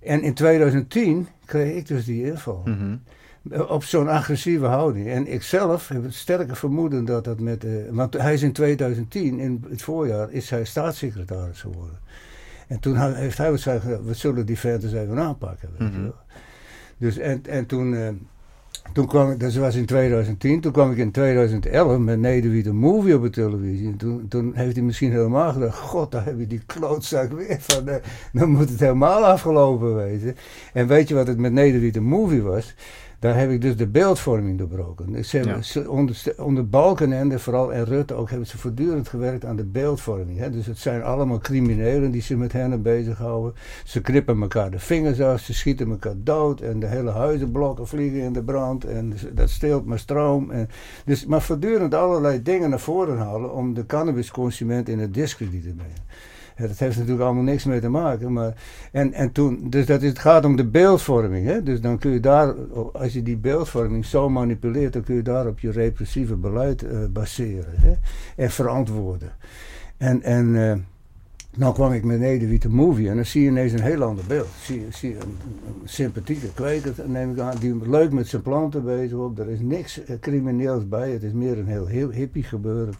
[0.00, 2.62] En in 2010 kreeg ik dus die inval.
[2.64, 2.96] Mhm.
[3.68, 5.08] Op zo'n agressieve houding.
[5.08, 7.64] En ik zelf heb het sterke vermoeden dat dat met.
[7.64, 11.98] Uh, want hij is in 2010, in het voorjaar, is hij staatssecretaris geworden.
[12.70, 15.68] En toen heeft hij gezegd: we zullen die verder even aanpakken.
[15.78, 16.12] Weet mm
[16.96, 17.92] Dus en, en toen.
[17.92, 18.08] Uh,
[18.92, 22.76] toen kwam ik, dat was in 2010, toen kwam ik in 2011 met Nederwiet een
[22.76, 23.86] movie op de televisie.
[23.86, 27.56] En toen, toen heeft hij misschien helemaal gedacht, god, daar heb je die klootzak weer
[27.60, 27.94] van, uh,
[28.32, 30.36] dan moet het helemaal afgelopen wezen.
[30.72, 32.74] En weet je wat het met Nederwiet een movie was?
[33.20, 35.12] Daar heb ik dus de beeldvorming doorbroken.
[35.12, 35.30] Dus
[35.60, 40.38] ze onder, onder Balkenende, vooral en Rutte ook, hebben ze voortdurend gewerkt aan de beeldvorming.
[40.38, 40.50] Hè.
[40.50, 43.54] Dus het zijn allemaal criminelen die zich met hen bezighouden.
[43.84, 48.20] Ze knippen elkaar de vingers af, ze schieten elkaar dood en de hele huizenblokken vliegen
[48.20, 50.50] in de brand en dat steelt maar stroom.
[50.50, 50.68] En,
[51.04, 55.74] dus, maar voortdurend allerlei dingen naar voren halen om de cannabisconsument in het discrediet te
[55.74, 56.29] brengen.
[56.68, 58.32] Dat heeft natuurlijk allemaal niks mee te maken.
[58.32, 58.54] Maar,
[58.92, 61.46] en, en toen, dus dat is, het gaat om de beeldvorming.
[61.46, 61.62] Hè?
[61.62, 62.54] Dus dan kun je daar,
[62.92, 66.90] als je die beeldvorming zo manipuleert, dan kun je daar op je repressieve beleid uh,
[67.10, 67.92] baseren hè?
[68.36, 69.32] en verantwoorden.
[69.96, 70.72] En, en uh,
[71.56, 74.48] nou kwam ik met Nederwiet Movie en dan zie je ineens een heel ander beeld.
[74.62, 75.36] Zie, zie een,
[75.84, 79.38] sympathieke kweker, neem ik aan, die leuk met zijn planten bezig op.
[79.38, 82.94] Er is niks uh, crimineels bij, het is meer een heel, heel hippie gebeuren.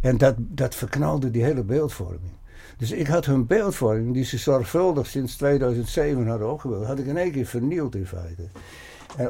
[0.00, 2.32] En dat, dat verknalde die hele beeldvorming.
[2.78, 7.16] Dus ik had hun beeldvorming, die ze zorgvuldig sinds 2007 hadden opgebouwd, had ik in
[7.16, 8.42] één keer vernield in feite.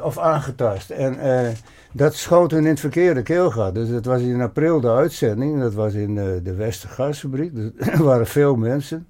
[0.03, 0.89] Of aangetast.
[0.89, 1.49] En uh,
[1.91, 3.73] dat schoot hun in het verkeerde keelgat.
[3.73, 5.59] Dus dat was in april de uitzending.
[5.59, 7.55] Dat was in uh, de Westergasfabriek.
[7.55, 9.07] Dus er waren veel mensen.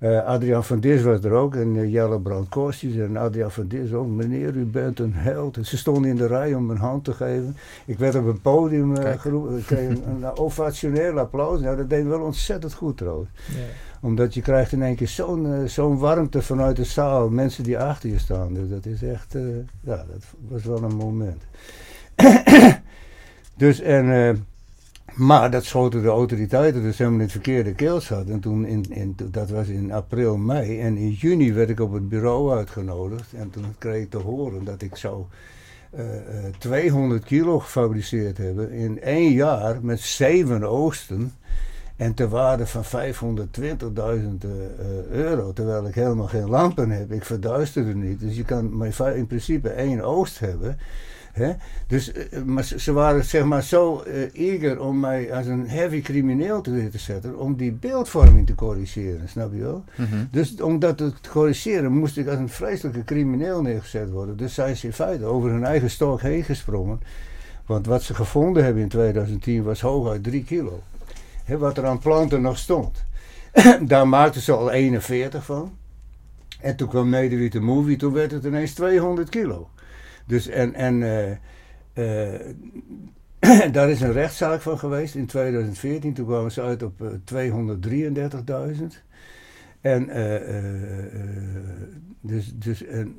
[0.00, 3.68] Uh, Adriaan van Dis was er ook en uh, Jelle Brand Kostjes en Adriaan van
[3.68, 4.06] Dis ook.
[4.06, 5.56] Meneer, u bent een held.
[5.56, 7.56] En ze stonden in de rij om een hand te geven.
[7.86, 9.58] Ik werd op een podium uh, geroepen.
[9.58, 11.60] Ik kreeg een, een ovationeel applaus.
[11.60, 13.28] Nou, dat deed wel ontzettend goed trouwens.
[14.00, 17.28] Omdat je krijgt in één keer zo'n zo'n warmte vanuit de zaal.
[17.28, 18.54] Mensen die achter je staan.
[18.54, 19.32] Dus dat is echt,
[19.80, 21.42] ja, dat was wel een moment.
[23.56, 24.44] dus en...
[25.20, 28.28] Maar dat schoten de autoriteiten dus helemaal in het verkeerde keelzat.
[28.28, 30.80] En toen, in, in, dat was in april, mei.
[30.80, 33.32] En in juni werd ik op het bureau uitgenodigd.
[33.32, 35.24] En toen kreeg ik te horen dat ik zou
[35.94, 36.20] uh, uh,
[36.58, 41.32] 200 kilo gefabriceerd hebben in één jaar met zeven oogsten.
[41.96, 44.50] En ter waarde van 520.000 uh,
[45.10, 45.52] euro.
[45.52, 47.12] Terwijl ik helemaal geen lampen heb.
[47.12, 48.20] Ik verduisterde niet.
[48.20, 50.78] Dus je kan maar in principe één oogst hebben.
[51.32, 51.52] Hè?
[51.86, 56.00] Dus, uh, maar ze waren zeg maar zo uh, eager om mij als een heavy
[56.00, 59.84] crimineel te te zetten, om die beeldvorming te corrigeren, snap je wel?
[59.96, 60.28] Mm -hmm.
[60.30, 64.36] Dus om dat te corrigeren moest ik als een vreselijke crimineel neergezet worden.
[64.36, 67.00] Dus zijn ze in feite over hun eigen stok heen gesprongen.
[67.66, 70.82] Want wat ze gevonden hebben in 2010 was hooguit 3 kilo.
[71.44, 73.04] Hè, wat er aan planten nog stond.
[73.82, 75.72] Daar maakten ze al 41 van.
[76.60, 79.68] En toen kwam Nederwiet de Movie, toen werd het ineens 200 kilo.
[80.30, 81.30] Dus en, en uh,
[81.94, 86.14] uh, daar is een rechtszaak van geweest in 2014.
[86.14, 87.08] Toen kwamen ze uit op uh,
[88.74, 88.84] 233.000.
[89.80, 90.08] En,
[92.20, 93.16] dus, dus, en,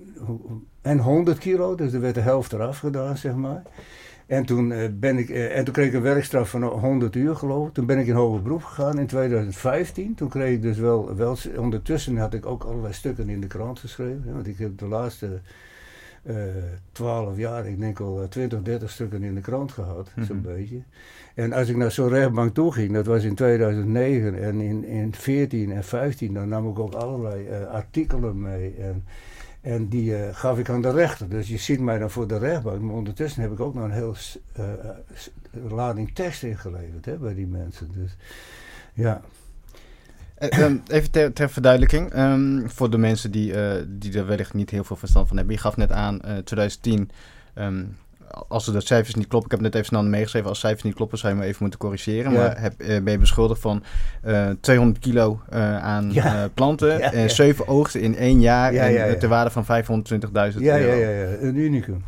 [0.81, 3.61] en 100 kilo, dus er werd de helft eraf gedaan, zeg maar.
[4.27, 7.73] En toen, ben ik, en toen kreeg ik een werkstraf van 100 uur, geloof ik.
[7.73, 10.15] Toen ben ik in hoger beroep gegaan in 2015.
[10.15, 11.37] Toen kreeg ik dus wel, wel.
[11.57, 14.33] Ondertussen had ik ook allerlei stukken in de krant geschreven.
[14.33, 15.41] Want ik heb de laatste
[16.91, 20.25] twaalf uh, jaar, ik denk al 20, 30 stukken in de krant gehad, mm -hmm.
[20.25, 20.81] zo'n beetje.
[21.35, 25.15] En als ik naar zo'n rechtbank toe ging, dat was in 2009 en in, in
[25.15, 28.75] 14 en 15, dan nam ik ook allerlei uh, artikelen mee.
[28.75, 29.03] En,
[29.61, 31.29] en die uh, gaf ik aan de rechter.
[31.29, 32.81] Dus je ziet mij dan voor de rechtbank.
[32.81, 34.15] Maar ondertussen heb ik ook nog een heel
[35.51, 37.91] lading tekst ingeleverd hè, bij die mensen.
[37.91, 38.17] Dus
[38.93, 39.21] ja.
[40.49, 44.69] Um, even ter, ter verduidelijking, um, voor de mensen die, uh, die er wellicht niet
[44.69, 45.55] heel veel verstand van hebben.
[45.55, 47.09] Je gaf net aan, uh, 2010,
[47.55, 47.97] um,
[48.47, 51.17] als de cijfers niet kloppen, ik heb net even snel meegeschreven, als cijfers niet kloppen
[51.17, 52.31] zou je me even moeten corrigeren.
[52.31, 52.37] Ja.
[52.37, 53.83] Maar heb, ben je beschuldigd van
[54.59, 55.41] 200 kilo
[55.81, 56.49] aan ja.
[56.53, 59.69] planten, ja, 7 oogsten in één jaar en ter waarde van 520.000
[60.57, 60.95] ja, euro.
[60.95, 62.03] Ja, ja, ja, een unicum.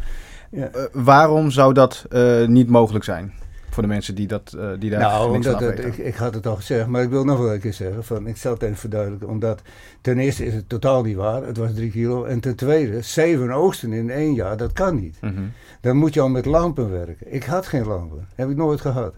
[0.91, 2.06] waarom zou dat
[2.48, 3.34] niet mogelijk zijn?
[3.74, 6.48] Voor de mensen die, dat, uh, die daar nou, omdat het, ik, ik had het
[6.48, 8.04] al gezegd, maar ik wil nog wel een keer zeggen.
[8.04, 9.30] Van, ik zal het even verduidelijken.
[9.30, 9.62] Omdat
[10.02, 11.44] ten eerste is het totaal niet waar.
[11.44, 12.24] Het was drie kilo.
[12.24, 15.18] En ten tweede, zeven oogsten in één jaar, dat kan niet.
[15.22, 15.52] Mm -hmm.
[15.82, 17.34] Dan moet je al met lampen werken.
[17.34, 18.28] Ik had geen lampen.
[18.36, 19.14] Heb ik nooit gehad.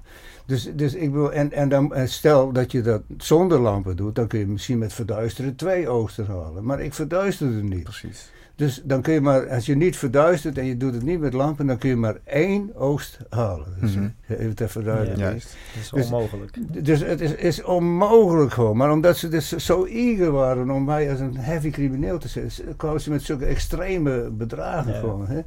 [0.45, 4.27] Dus, dus ik wil, en, en dan stel dat je dat zonder lampen doet, dan
[4.27, 6.65] kun je misschien met verduisteren twee oogsten halen.
[6.65, 7.83] Maar ik verduisterde niet.
[7.83, 8.31] Precies.
[8.55, 11.33] Dus dan kun je maar, als je niet verduistert en je doet het niet met
[11.33, 13.67] lampen, dan kun je maar één oogst halen.
[13.81, 14.37] Dus mm -hmm.
[14.37, 15.23] even te verduidelijken.
[15.23, 15.55] Ja, juist.
[15.73, 16.57] Dat is dus, onmogelijk.
[16.85, 18.77] Dus het is, is, onmogelijk gewoon.
[18.77, 22.75] Maar omdat ze dus zo eager waren om mij als een heavy crimineel te zetten,
[22.75, 24.99] kwamen ze met zulke extreme bedragen ja.
[24.99, 25.27] gewoon.
[25.27, 25.41] Hè?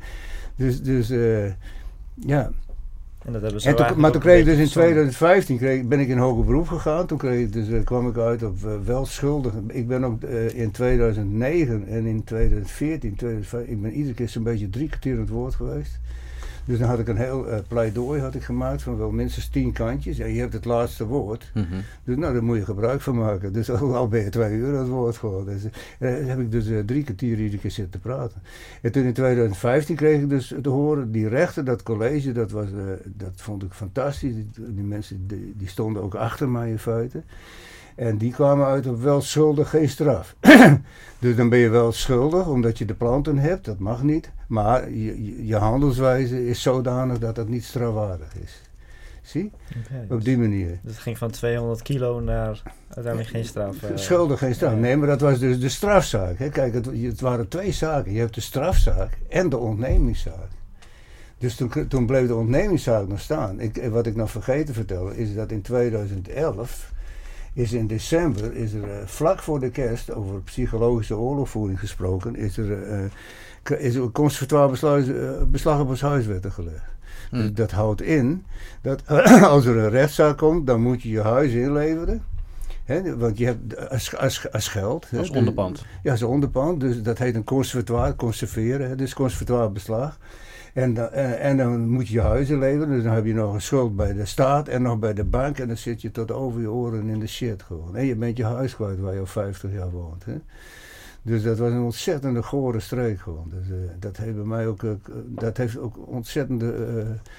[0.57, 1.53] Dus, dus uh,
[2.14, 2.51] ja.
[3.24, 6.00] En dat hebben ze en toen, maar toen kreeg ik dus in 2015 kreeg, ben
[6.00, 7.07] ik in hoger beroep gegaan.
[7.07, 9.52] Toen kreeg ik dus, uh, kwam ik uit op uh, wel schuldig.
[9.66, 14.42] Ik ben ook uh, in 2009 en in 2014, 2015, ik ben iedere keer zo'n
[14.42, 15.98] beetje drie kwartier aan het woord geweest.
[16.68, 19.72] Dus dan had ik een heel uh, pleidooi had ik gemaakt van wel minstens tien
[19.72, 20.16] kantjes.
[20.16, 21.50] Ja, je hebt het laatste woord.
[21.54, 21.81] Mm -hmm.
[22.04, 23.52] Dus nou, daar moet je gebruik van maken.
[23.52, 25.44] Dus al ben je twee uur aan het woord gewoon.
[25.44, 25.70] Dus, uh,
[26.26, 28.42] heb ik dus uh, drie kwartier iedere keer zitten praten.
[28.83, 32.66] En toen in 2015 kreeg ik dus te horen, die rechter, dat college, dat, was,
[33.04, 34.35] dat vond ik fantastisch.
[34.35, 37.22] Die, die mensen die, die stonden ook achter mij in feite.
[37.98, 40.34] En die kwamen uit op wel schuldig, geen straf.
[41.18, 44.30] dus dan ben je wel schuldig omdat je de planten hebt, dat mag niet.
[44.48, 48.62] Maar je, je handelswijze is zodanig dat dat niet strafwaardig is.
[49.22, 49.52] Zie?
[50.08, 50.78] Op die manier.
[50.82, 53.82] Dus het ging van 200 kilo naar uiteindelijk geen straf.
[53.82, 54.74] Uh, Schuldig geen straf.
[54.74, 56.38] Nee, maar dat was dus de strafzaak.
[56.38, 56.48] Hè.
[56.48, 58.12] Kijk, het, het, waren twee zaken.
[58.12, 60.48] Je hebt de strafzaak en de ontnemingszaak.
[61.38, 63.61] Dus toen, toen bleef de ontnemingszaak nog staan.
[63.61, 66.96] Ik, wat ik nog vergeten vertellen is dat in 2011
[67.59, 72.59] is in december, is er uh, vlak voor de kerst, over psychologische oorlogvoering gesproken, is
[72.59, 72.88] er,
[73.71, 75.05] uh, is er conservatoire beslag,
[75.49, 76.97] beslag op ons huiswetten gelegd.
[77.31, 77.55] Dus hmm.
[77.55, 78.44] dat houdt in
[78.83, 79.07] dat
[79.55, 82.23] als er een rechtszaak komt, dan moet je je huis inleveren.
[82.85, 85.07] He, want je hebt als, als, als geld.
[85.16, 85.85] Als onderpand.
[86.03, 86.81] Ja, als onderpand.
[86.81, 88.88] Dus dat heet een conservatoire, conserveren.
[88.88, 90.18] He, dus conservatoire beslag.
[90.78, 92.88] En, en, en, dan moet je je huizen leveren.
[92.88, 95.58] Dus dan heb je nog een schuld bij de staat en nog bij de bank.
[95.58, 97.96] En dan zit je tot over je oren in de shit gewoon.
[97.96, 100.24] En je bent je huis kwijt waar je al 50 jaar woont.
[100.24, 100.40] Hè?
[101.22, 103.52] Dus dat was een ontzettende gore streek gewoon.
[103.54, 104.90] Dus, uh, dat heeft bij mij ook, uh,
[105.26, 107.32] dat heeft ook ontzettende, uh,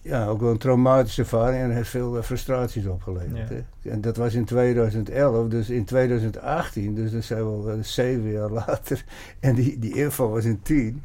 [0.00, 3.48] ja, ook wel een traumatische ervaring en heeft veel frustraties opgeleverd.
[3.48, 3.90] Hè?
[3.90, 9.04] En dat was in 2011, dus in 2018, dus dat zijn wel zeven jaar later.
[9.40, 11.02] En die, die inval was in 10.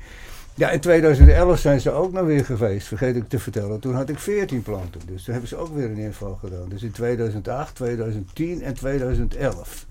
[0.60, 3.80] Ja, in 2011 zijn ze ook nog weer geweest, vergeet ik te vertellen.
[3.80, 6.69] Toen had ik 14 planten, dus toen hebben ze ook weer een inval gedaan.
[6.69, 9.86] Dus in 2008, 2010 en 2011.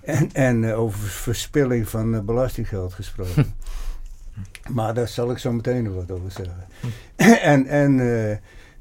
[0.00, 3.54] En, en uh, over verspilling van uh, belastinggeld gesproken.
[4.74, 6.64] maar daar zal ik zo meteen nog wat over zeggen.
[7.52, 8.36] en, en, uh,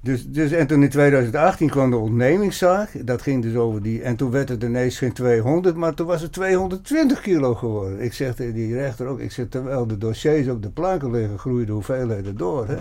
[0.06, 2.89] dus, dus, en toen in 2018 kwam de ontnemingszaak.
[3.06, 4.02] Dat ging dus over die.
[4.02, 8.02] En toen werd het ineens geen 200, maar toen was het 220 kilo geworden.
[8.02, 9.20] Ik zeg tegen die rechter ook.
[9.20, 12.68] Ik zeg terwijl de dossiers op de planken liggen, groeiden de hoeveelheden door.
[12.68, 12.78] Hè?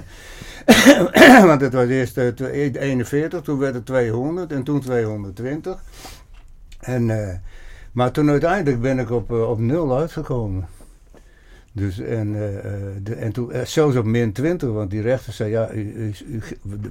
[1.49, 5.83] Want het was eerst 41, toen werd het 200 en toen 220.
[6.81, 7.43] En.
[7.93, 10.67] Maar toen uiteindelijk ben ik op, op nul uitgekomen.
[11.77, 12.39] Dus en, uh,
[13.03, 16.43] de, en toen, zelfs op min 20, want die rechter zei: Ja, u, u, u,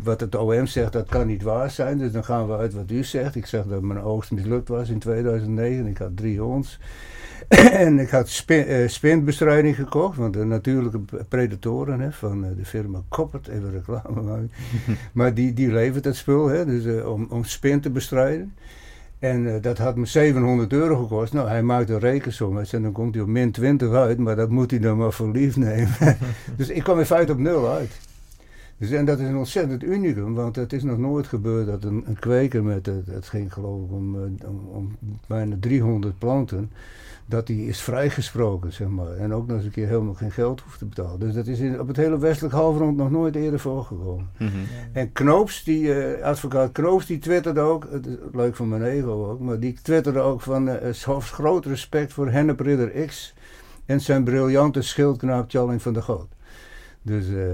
[0.04, 1.98] wat het OM zegt, dat kan niet waar zijn.
[1.98, 3.36] Dus dan gaan we uit wat u zegt.
[3.36, 5.88] Ik zeg dat mijn oogst mislukt was in 2009.
[5.88, 6.80] Ik had drie honds.
[7.86, 13.48] en ik had spin, spinbestrijding gekocht, want de natuurlijke predatoren hè, van de firma Koppert,
[13.48, 14.52] even reclame maken.
[15.13, 18.54] maar die, die levert het spul, hè, dus, om, om spin te bestrijden.
[19.23, 21.33] En uh, dat had me 700 euro gekost.
[21.33, 22.57] Nou, hij maakt een rekensom.
[22.57, 25.31] En dan komt hij op min 20 uit, maar dat moet hij dan maar voor
[25.31, 26.17] lief nemen.
[26.57, 27.91] dus ik kwam in feite op nul uit.
[28.77, 32.03] Dus, en dat is een ontzettend unicum, want het is nog nooit gebeurd dat een,
[32.05, 36.71] een kweker met, het, het ging geloof ik om, eh, om, om bijna 300 planten,
[37.25, 39.12] dat die is vrijgesproken, zeg maar.
[39.12, 41.19] En ook nog eens een keer helemaal geen geld hoeft te betalen.
[41.19, 44.29] Dus dat is in, op het hele westelijk halfrond nog nooit eerder voorgekomen.
[44.38, 44.49] Mm
[44.93, 49.29] En Knoops, die, uh, advocaat Knoops, die twitterde ook, het is leuk voor mijn ego
[49.29, 53.33] ook, maar die twitterde ook van uh, groot respect voor Hennep Ridder X
[53.86, 56.27] en zijn briljante schildknaap Tjalling van der Goot.
[57.01, 57.27] Dus...
[57.27, 57.49] Uh,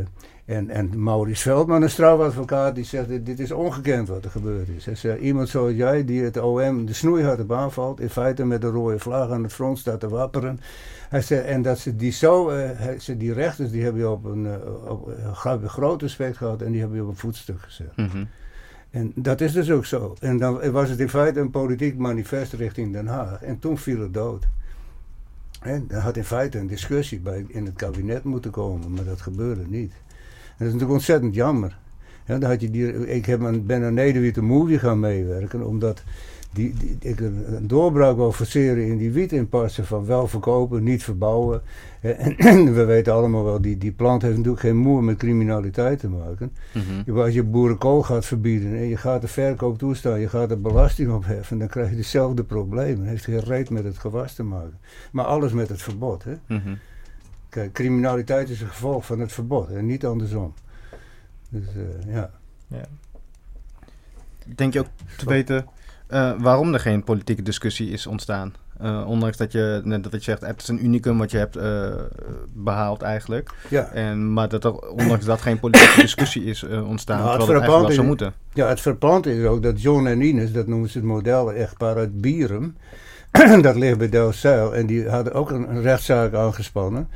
[0.49, 4.85] en, en Maurice Veldman, een strafadvocaat, die zegt: dit, is ongekend wat er gebeurd is.
[4.85, 8.63] Hij zegt: Iemand zoals jij, die het OM de snoeihard op aanvalt, in feite met
[8.63, 10.59] een rode vlag aan het front staat te wapperen.
[11.09, 14.25] Hij zegt: En dat ze die zo, uh, ze, die rechters, die hebben je op
[14.25, 17.95] een, uh, op, uh, groot respect gehad en die hebben je op een voetstuk gezet.
[17.95, 18.27] Mm
[18.89, 20.15] En dat is dus ook zo.
[20.19, 23.43] En dan was het in feite een politiek manifest richting Den Haag.
[23.43, 24.47] En toen viel het dood.
[25.61, 29.21] En er had in feite een discussie bij, in het kabinet moeten komen, maar dat
[29.21, 29.93] gebeurde niet
[30.59, 31.77] dat is natuurlijk ontzettend jammer.
[32.25, 36.03] Ja, dan had je die, ik heb een, ben aan Nederwiet movie gaan meewerken, omdat
[36.53, 41.61] die, die, ik een doorbraak wil forceren in die wietinpassen van wel verkopen, niet verbouwen.
[42.37, 46.09] En, we weten allemaal wel, die, die plant heeft natuurlijk geen moer met criminaliteit te
[46.09, 46.51] maken.
[47.05, 50.61] Mm Als je boerenkool gaat verbieden en je gaat de verkoop toestaan, je gaat er
[50.61, 52.99] belasting op heffen, dan krijg je dezelfde problemen.
[52.99, 54.79] Het heeft geen reet met het gewas te maken.
[55.11, 56.23] Maar alles met het verbod.
[56.23, 56.33] Hè?
[56.47, 56.73] Mhm.
[57.49, 60.53] Kijk, criminaliteit is een gevolg van het verbod en niet andersom.
[61.49, 62.31] Dus uh, ja.
[62.67, 62.83] ja.
[64.55, 65.65] Denk je ook te weten
[66.09, 68.53] uh, waarom er geen politieke discussie is ontstaan?
[68.81, 71.57] Uh, ondanks dat je, net dat je zegt, het is een unicum wat je hebt
[72.53, 73.53] behaald eigenlijk.
[73.69, 73.91] Ja.
[73.91, 77.81] En, maar dat er ondanks dat geen politieke discussie is ontstaan, nou, terwijl het, het
[77.81, 78.33] wel zou moeten.
[78.53, 81.95] Ja, het verpante is ook dat John en Ines, dat noemen ze het model echtpaar
[81.95, 82.77] uit Bierum,
[83.61, 87.07] dat ligt bij Delfzijl, en die hadden ook een, een rechtszaak aangespannen.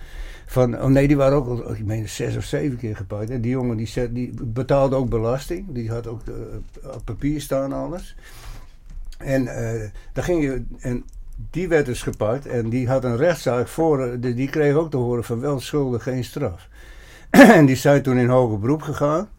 [0.54, 3.30] Van, oh nee, die waren ook al, ik meen, zes of zeven keer gepakt.
[3.30, 5.66] En die jongen die, zet, die betaalde ook belasting.
[5.70, 6.36] Die had ook uh,
[6.96, 8.16] op papier staan alles.
[9.18, 11.04] En uh, daar ging je, en
[11.52, 14.92] die werd dus gepakt en die had een rechtszaak voor, eh, die, die kreeg ook
[14.92, 16.68] te horen van wel schuldig, geen straf.
[17.30, 19.30] en die zijn toen in hoger beroep gegaan.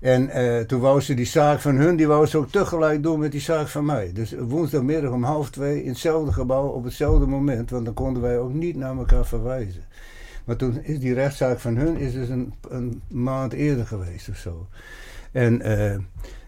[0.00, 3.18] En uh, toen wou ze die zaak van hun, die wou ze ook tegelijk doen
[3.18, 4.10] met die zaak van mij.
[4.14, 7.70] Dus woensdagmiddag om half twee in hetzelfde gebouw op hetzelfde moment.
[7.70, 9.84] Want dan konden wij ook niet naar elkaar verwijzen.
[10.44, 14.36] Maar toen is die rechtszaak van hun is dus een, een maand eerder geweest of
[14.36, 14.66] zo.
[15.32, 15.62] En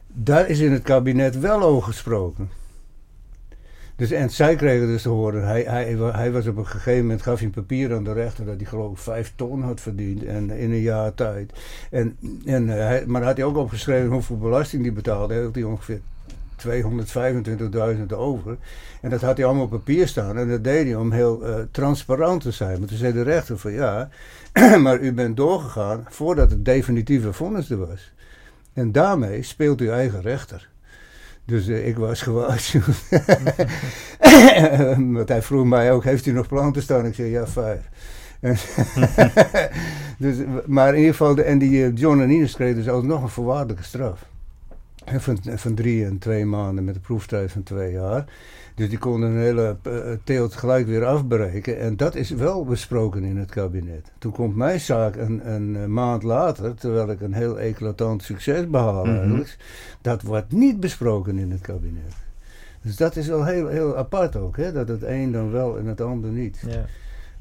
[0.06, 2.57] daar is in het kabinet wel over gesproken.
[3.98, 7.22] Dus, en zij kregen dus te horen, hij, hij, hij was op een gegeven moment,
[7.22, 10.24] gaf hij een papier aan de rechter dat hij geloof ik vijf ton had verdiend
[10.24, 11.52] en, in een jaar tijd.
[11.90, 15.34] En, en, hij, maar had hij ook opgeschreven hoeveel belasting hij betaalde.
[15.34, 16.00] Hij had hij ongeveer
[17.98, 18.56] 225.000 over.
[19.00, 20.38] En dat had hij allemaal op papier staan.
[20.38, 22.78] En dat deed hij om heel uh, transparant te zijn.
[22.78, 24.08] Maar toen zei de rechter van ja,
[24.82, 28.12] maar u bent doorgegaan voordat het definitieve vonnis er was.
[28.72, 30.68] En daarmee speelt uw eigen rechter.
[31.48, 32.96] Dus uh, ik was gewaarschuwd.
[35.16, 37.06] Want hij vroeg mij ook, heeft u nog planten staan?
[37.06, 37.88] Ik zei, ja, vijf.
[40.18, 43.22] dus, maar in ieder geval, de, en die uh, John en Ines kregen dus nog
[43.22, 44.26] een voorwaardelijke straf.
[45.04, 48.24] Van, van drie en twee maanden met een proeftijd van twee jaar.
[48.78, 51.78] Dus die konden een hele uh, teelt gelijk weer afbreken.
[51.78, 54.12] En dat is wel besproken in het kabinet.
[54.18, 58.70] Toen komt mijn zaak een, een eh, maand later, terwijl ik een heel eclatant succes
[58.70, 59.44] behaal mm
[60.00, 62.14] Dat wordt niet besproken in het kabinet.
[62.82, 64.72] Dus dat is wel heel, heel apart ook, hè?
[64.72, 66.62] dat het een dan wel en het ander niet.
[66.66, 66.84] Ja.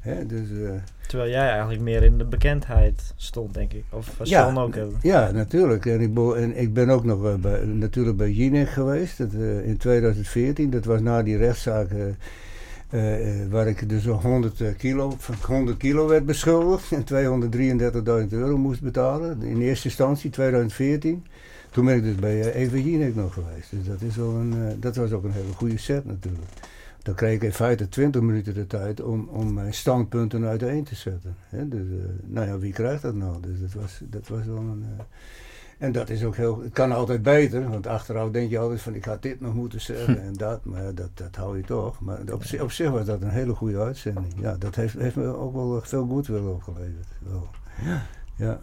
[0.00, 0.70] Hè, dus, uh,
[1.08, 3.84] Terwijl jij eigenlijk meer in de bekendheid stond, denk ik.
[3.90, 4.98] Of was ja, ook hebben.
[5.02, 5.86] Ja, natuurlijk.
[5.86, 9.66] En ik, en ik ben ook nog uh, bij, natuurlijk bij Jinek geweest dat, uh,
[9.66, 10.70] in 2014.
[10.70, 11.88] Dat was na die rechtszaak
[13.50, 15.16] waar ik dus 100 kilo,
[15.46, 17.04] 100 kilo werd beschuldigd en
[18.22, 19.42] 233.000 euro moest betalen.
[19.42, 21.26] In eerste instantie, 2014.
[21.70, 23.70] Toen ben ik dus bij Eva Jinek nog geweest.
[23.70, 26.48] Dus dat, is wel een, dat was ook een hele goede set natuurlijk
[27.02, 30.94] dan kreeg ik in feite 20 minuten de tijd om, om mijn standpunten uiteen te
[30.94, 31.36] zetten.
[31.50, 33.40] dus, uh, nou ja, wie krijgt dat nou?
[33.40, 34.84] Dus dat was, dat was wel een.
[34.96, 35.04] Uh,
[35.78, 36.60] en dat is ook heel.
[36.62, 39.80] Het kan altijd beter, want achteraf denk je altijd van ik had dit nog moeten
[39.80, 42.00] zeggen en dat, maar dat, dat hou je toch.
[42.00, 44.34] Maar op, op zich was dat een hele goede uitzending.
[44.40, 47.08] Ja, dat heeft, heeft me ook wel veel goodwill opgeleverd.
[47.18, 47.48] Wel.
[47.84, 48.02] Ja.
[48.36, 48.58] ja.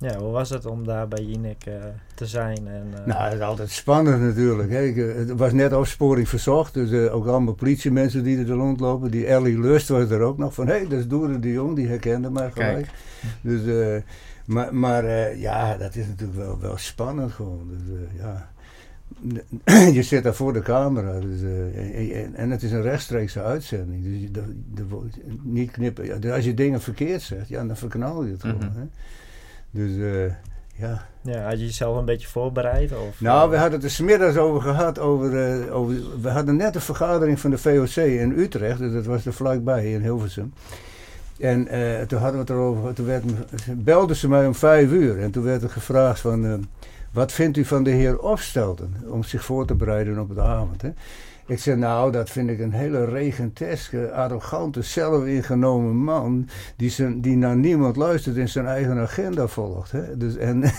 [0.00, 1.74] Ja, hoe was het om daar bij Jinek uh,
[2.14, 2.68] te zijn?
[2.68, 3.06] En, uh...
[3.06, 4.70] Nou, het is altijd spannend natuurlijk.
[4.70, 4.92] Hè.
[4.92, 9.10] Eh, het was net opsporing verzocht, dus uh, ook allemaal politiemensen die er rondlopen.
[9.10, 11.76] Die Ellie Lust was er ook nog van, hé, hey, dat is Doere de Jong,
[11.76, 12.88] die herkende mij gelijk.
[13.40, 13.60] Dus,
[14.46, 17.68] maar maar ja, dat is natuurlijk wel, wel spannend gewoon.
[17.68, 18.50] Dus, ja.
[19.98, 24.04] je zit daar voor de camera dus, en, en, het is een rechtstreekse uitzending.
[24.04, 24.42] Dus je, de,
[24.74, 24.84] de,
[25.42, 26.32] niet knippen.
[26.32, 28.56] Als je dingen verkeerd zegt, ja, dan verknal je het gewoon.
[28.56, 28.76] Mm -hmm.
[28.76, 28.86] hè.
[29.70, 30.24] Dus uh,
[30.74, 31.06] ja.
[31.22, 32.92] Ja, had je jezelf een beetje voorbereid?
[32.92, 34.98] Of, nou, we hadden het er smiddags over gehad.
[34.98, 38.78] Over, uh, over, we hadden net een vergadering van de VOC in Utrecht.
[38.78, 40.52] Dus dat was er vlakbij in Hilversum.
[41.38, 41.68] En
[42.06, 42.94] toen hadden we het erover.
[42.94, 43.24] Toen werd,
[43.84, 45.18] belden ze mij om vijf uur.
[45.18, 46.66] En toen werd er gevraagd van...
[47.12, 48.94] wat vindt u van de heer Opstelten?
[49.06, 50.82] Om zich voor te bereiden op de avond.
[50.82, 50.90] Hè?
[51.48, 56.48] Ik zei, nou, dat vind ik een hele regenteske, arrogante, zelfingenomen man.
[56.76, 59.92] Die, zijn, die naar niemand luistert en zijn eigen agenda volgt.
[59.92, 60.16] Hè?
[60.16, 60.62] Dus, en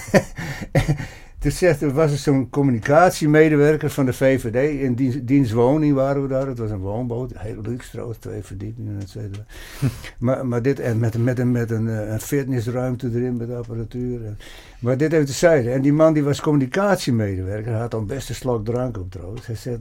[1.40, 4.82] Toen zegt, er was zo'n communicatiemedewerker van de VVD.
[4.82, 6.48] In dienst, dienstwoning waren we daar.
[6.48, 7.32] Het was een woonboot.
[7.36, 9.46] Heel luxe trouwens, twee verdiepingen, et cetera.
[10.20, 14.36] maar, maar dit, en met, met, een, met een, eh, een fitnessruimte erin met apparatuur.
[14.80, 15.72] maar dit heeft zijde.
[15.72, 17.74] En die man die was communicatiemedewerker.
[17.74, 19.46] Had dan best een slok drank op trouwens.
[19.46, 19.80] Hij zegt,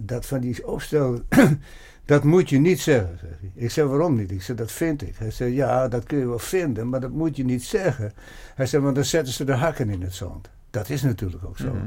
[0.00, 1.20] dat van die opstel...
[2.04, 4.30] Dat moet je niet zeggen, zeg Ik zeg, waarom niet?
[4.30, 5.14] Ik zeg, dat vind ik.
[5.16, 8.12] Hij zei, ja, dat kun je wel vinden, maar dat moet je niet zeggen.
[8.54, 10.50] Hij zei, want dan zetten ze de hakken in het zand.
[10.70, 11.72] Dat is natuurlijk ook zo.
[11.72, 11.86] Mhm.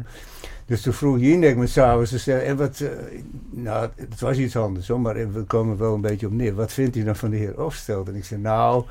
[0.65, 2.89] Dus toen vroeg Jinek me s'avonds, ze zei, en wat, uh,
[3.49, 6.55] nou, het was iets anders hoor, maar we komen wel een beetje op neer.
[6.55, 8.07] Wat vindt u dan van de heer Opstelt?
[8.07, 8.85] En ik zei, nou,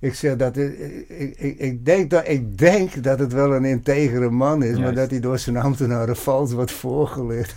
[0.00, 4.30] ik zeg dat, ik, ik, ik, denk dat, ik denk dat het wel een integere
[4.30, 7.54] man is, maar dat hij door zijn ambtenaren vals wordt voorgelegd.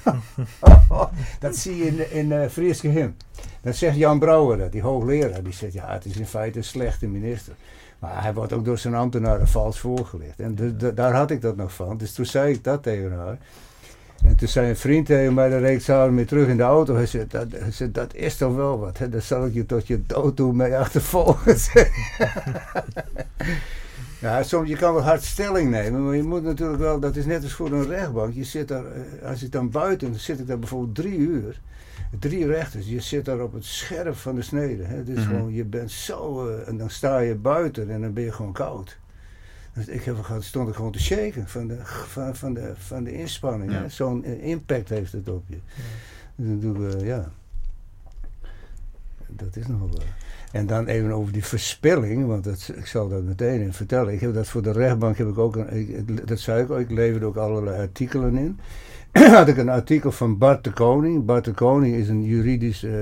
[1.39, 3.15] dat zie je in, in uh, Fries Gehim.
[3.61, 6.63] Dat zegt Jan Brouwer, dat, die hoogleraar, die zegt, ja, het is in feite een
[6.63, 7.53] slechte minister.
[8.01, 10.39] Maar hij wordt ook door zijn ambtenaren vals voorgelegd.
[10.39, 11.97] En daar had ik dat nog van.
[11.97, 13.37] Dus toen zei ik dat tegen haar.
[14.23, 16.95] En toen zei een vriend tegen mij, daar reed samen mee terug in de auto.
[16.95, 17.47] Hij zei, dat,
[17.91, 18.97] dat is toch wel wat.
[18.97, 19.09] Hè?
[19.09, 21.57] Daar zal ik je tot je dood toe mee achtervolgen.
[24.19, 27.25] ja, soms, je kan wel hard stelling nemen, maar je moet natuurlijk wel, dat is
[27.25, 28.33] net als voor een rechtbank.
[28.33, 31.59] Je zit daar, eh, als ik dan buiten, dan zit ik daar bijvoorbeeld drie uur
[32.19, 32.87] drie rechters.
[32.87, 34.83] Je zit daar op het scherp van de snede.
[34.83, 35.03] Hè.
[35.03, 38.31] Dus gewoon, je bent zo, uh, en dan sta je buiten en dan ben je
[38.31, 38.99] gewoon koud.
[39.73, 43.13] Dus ik heb, stond er gewoon te shaken van de, van, van de, van de
[43.13, 43.71] inspanning.
[43.71, 43.89] Ja.
[43.89, 45.55] Zo'n eh, impact heeft het op je.
[45.55, 45.61] Ja.
[46.35, 47.31] Dus dan doen we, ja.
[49.27, 50.05] Dat is nogal wel.
[50.51, 54.13] En dan even over die verspilling, want dat, ik zal dat meteen in vertellen.
[54.13, 56.79] Ik heb dat voor de rechtbank heb ik ook, een, ik, dat zei ik ook,
[56.79, 58.59] ik leverde ook allerlei artikelen in.
[59.39, 61.25] had ik een artikel van Bart de Koning.
[61.25, 62.93] Bart de Koning is een juridisch uh,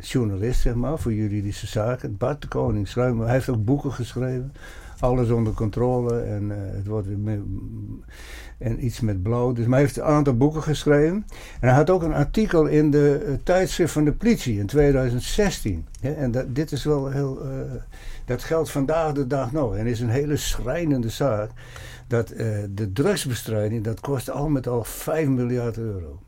[0.00, 2.16] journalist, zeg maar, voor juridische zaken.
[2.16, 4.52] Bart de Koning schrijft, hij heeft ook boeken geschreven
[5.00, 7.42] alles onder controle en het wordt weer
[8.58, 9.52] en iets met blauw.
[9.52, 11.26] Dus hij heeft een aantal boeken geschreven.
[11.60, 15.86] En hij had ook een artikel in de tijdschrift van de politie in 2016.
[16.00, 17.42] en dat, dit is wel heel.
[18.24, 19.76] dat geldt vandaag de dag nog.
[19.76, 21.50] En is een hele schrijnende zaak.
[22.10, 22.28] Dat
[22.70, 26.20] de drugsbestrijding, dat kost al met al 5 miljard euro.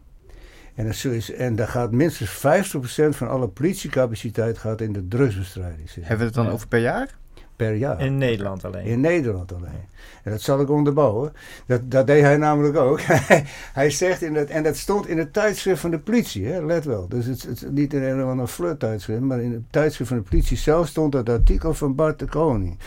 [0.75, 6.05] En, dat en daar gaat minstens 50% van alle politiecapaciteit gaat in de drugsbestrijding zitten.
[6.05, 7.19] Hebben we het dan over per jaar?
[7.57, 8.01] Per jaar.
[8.01, 8.85] In Nederland alleen?
[8.85, 9.89] In Nederland alleen.
[10.23, 11.33] En dat zal ik onderbouwen.
[11.67, 13.01] Dat, dat deed hij namelijk ook.
[13.81, 16.85] hij zegt, in het, en dat stond in het tijdschrift van de politie, hè, let
[16.85, 17.09] wel.
[17.09, 20.11] Dus het, het is niet in een of ander flirt tijdschrift, maar in het tijdschrift
[20.11, 22.79] van de politie zelf stond dat artikel van Bart de Koning.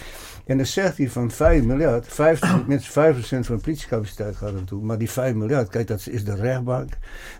[0.45, 4.55] En dan zegt hij van 5 miljard, 50, minstens 5% van de politiecapaciteit gaat er
[4.55, 4.83] naartoe.
[4.83, 6.89] Maar die 5 miljard, kijk, dat is de rechtbank,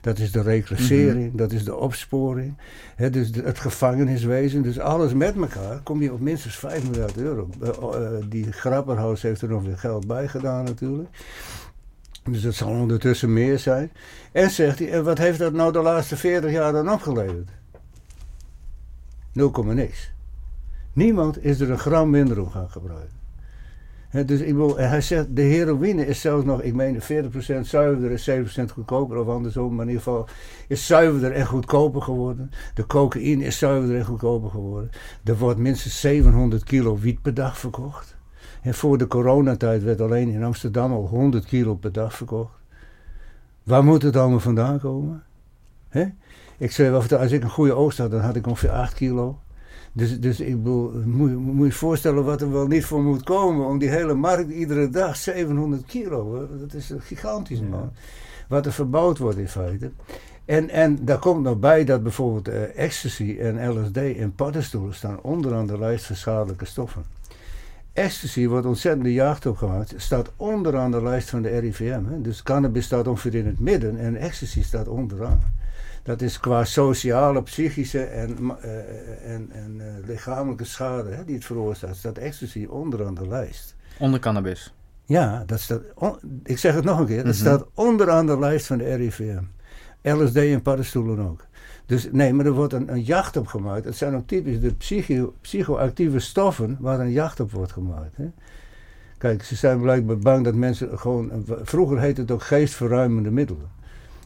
[0.01, 1.37] dat is de reclassering, mhm.
[1.37, 2.57] dat is de opsporing,
[2.95, 4.61] hè, dus het gevangeniswezen.
[4.61, 7.49] Dus alles met elkaar kom je op minstens 5 miljard euro.
[7.61, 11.09] Uh, uh, die Grapperhaus heeft er nog weer geld bij gedaan natuurlijk.
[12.23, 13.91] Dus dat zal ondertussen meer zijn.
[14.31, 17.49] En zegt hij, en wat heeft dat nou de laatste 40 jaar dan opgeleverd?
[19.31, 20.13] 0, niks.
[20.95, 23.17] Niemand is er een gram minder om gaan gebruiken.
[24.25, 27.05] dus ik hij zegt, de heroïne is zelfs nog, ik meen 40%
[27.61, 30.27] zuiverder en 7% goedkoper, of andersom, maar in ieder geval
[30.67, 32.51] is zuiverder en goedkoper geworden.
[32.73, 34.89] De cocaïne is zuiverder en goedkoper geworden.
[35.23, 38.15] Er wordt minstens 700 kilo wiet per dag verkocht.
[38.61, 42.59] En voor de coronatijd werd alleen in Amsterdam al 100 kilo per dag verkocht.
[43.63, 45.23] Waar moet het allemaal vandaan komen?
[46.57, 49.39] Ik zei, als ik een goede oogst had, dan had ik ongeveer 8 kilo.
[49.95, 53.65] Dus, dus ik bedoel, moet, moet je voorstellen wat er wel niet voor moet komen
[53.65, 56.47] om die hele markt iedere dag 700 kilo.
[56.59, 57.91] Dat is gigantisch man.
[58.47, 59.91] Wat er verbouwd wordt in feite.
[60.45, 65.21] En, en daar komt nog bij dat bijvoorbeeld uh, ecstasy en LSD en paddenstoelen staan
[65.21, 67.03] onderaan de lijst van schadelijke stoffen.
[67.93, 72.03] Ecstasy wordt ontzettend de jacht op gemaakt, staat onderaan de lijst van de RIVM.
[72.09, 72.21] Hè.
[72.21, 75.39] Dus cannabis staat ongeveer in het midden en ecstasy staat onderaan.
[76.05, 81.45] Dat is qua sociale, psychische en, uh, en, en uh, lichamelijke schade hè, die het
[81.45, 83.75] veroorzaakt, staat ecstasy onderaan de lijst.
[83.99, 84.73] Onder cannabis?
[85.05, 85.81] Ja, dat staat,
[86.43, 89.43] ik zeg het nog een keer, dat mm staat onderaan de lijst van de RIVM.
[90.01, 91.45] LSD en paddenstoelen ook.
[91.85, 93.85] Dus nee, maar er wordt een, een jacht op gemaakt.
[93.85, 98.17] Het zijn ook typisch de psycho, psychoactieve stoffen waar een jacht op wordt gemaakt.
[98.17, 98.31] Hè.
[99.17, 101.45] Kijk, ze zijn blijkbaar bang dat mensen gewoon.
[101.61, 103.69] Vroeger heette het ook geestverruimende middelen.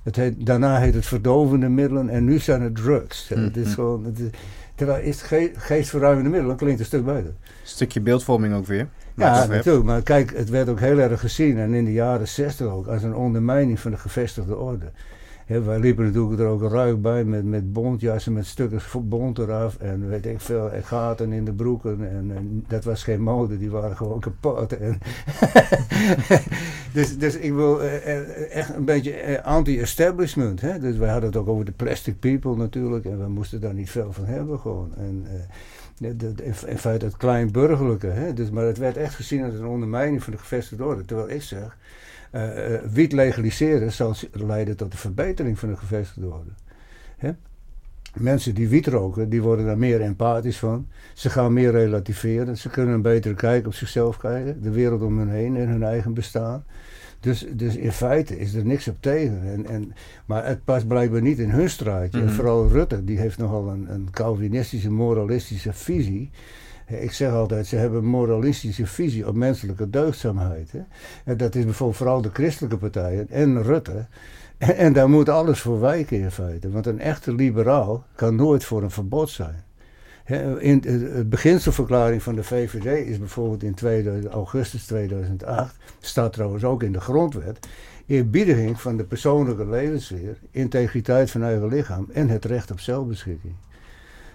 [0.03, 3.27] Het heet, daarna heet het verdovende middelen en nu zijn het drugs.
[3.27, 3.73] Het is mhm.
[3.73, 4.29] gewoon, het is,
[4.75, 7.29] terwijl is ge, geestverruimende middelen klinkt een stuk beter.
[7.29, 7.33] Een
[7.63, 8.87] stukje beeldvorming ook weer.
[9.15, 9.85] Ja, natuurlijk.
[9.85, 13.03] Maar kijk, het werd ook heel erg gezien en in de jaren zestig ook als
[13.03, 14.91] een ondermijning van de gevestigde orde
[15.49, 20.09] wij liepen natuurlijk er ook ruik bij met, met bontjassen, met stukken bont eraf en
[20.09, 22.09] weet ik veel, en gaten in de broeken.
[22.09, 24.77] En, dat was geen mode, die waren gewoon kapot.
[24.77, 24.99] En
[26.93, 30.61] dus, dus ik wil eh, eh, echt een beetje eh, anti-establishment.
[30.81, 33.91] Dus wij hadden het ook over de plastic people natuurlijk en we moesten daar niet
[33.91, 34.93] veel van hebben gewoon.
[34.97, 35.25] En,
[36.65, 38.07] in feite het kleinburgerlijke.
[38.07, 38.33] Hè?
[38.33, 41.05] Dus, maar het werd echt gezien als een ondermijning van de gevestigde orde.
[41.05, 41.77] Terwijl ik zeg,
[42.31, 46.51] uh, wiet legaliseren zal leiden tot de verbetering van de gevestigde orde.
[47.17, 47.31] Hè?
[48.13, 50.87] Mensen die wiet roken, die worden daar meer empathisch van.
[51.13, 52.57] Ze gaan meer relativeren.
[52.57, 54.61] Ze kunnen een betere kijk op zichzelf krijgen.
[54.61, 56.63] De wereld om hen heen en hun eigen bestaan.
[57.19, 59.41] Dus, dus in feite is er niks op tegen.
[59.43, 59.93] En, en,
[60.25, 62.19] maar het past blijkbaar niet in hun straatje.
[62.19, 62.33] En mhm.
[62.33, 66.29] vooral Rutte, die heeft nogal een, een Calvinistische, moralistische visie.
[66.89, 70.71] Ik zeg altijd, ze hebben een moralistische visie op menselijke deugdzaamheid.
[70.71, 70.81] Hè.
[71.25, 74.05] En dat is bijvoorbeeld vooral de christelijke partijen en Rutte.
[74.57, 76.71] En, en, daar moet alles voor wijken in feite.
[76.71, 79.63] Want een echte liberaal kan nooit voor een verbod zijn.
[80.59, 86.83] In de beginselverklaring van de VVD is bijvoorbeeld in 2000, augustus 2008, staat trouwens ook
[86.83, 87.67] in de grondwet,
[88.05, 93.53] eerbiediging van de persoonlijke levenssfeer, integriteit van eigen lichaam en het recht op zelfbeschikking.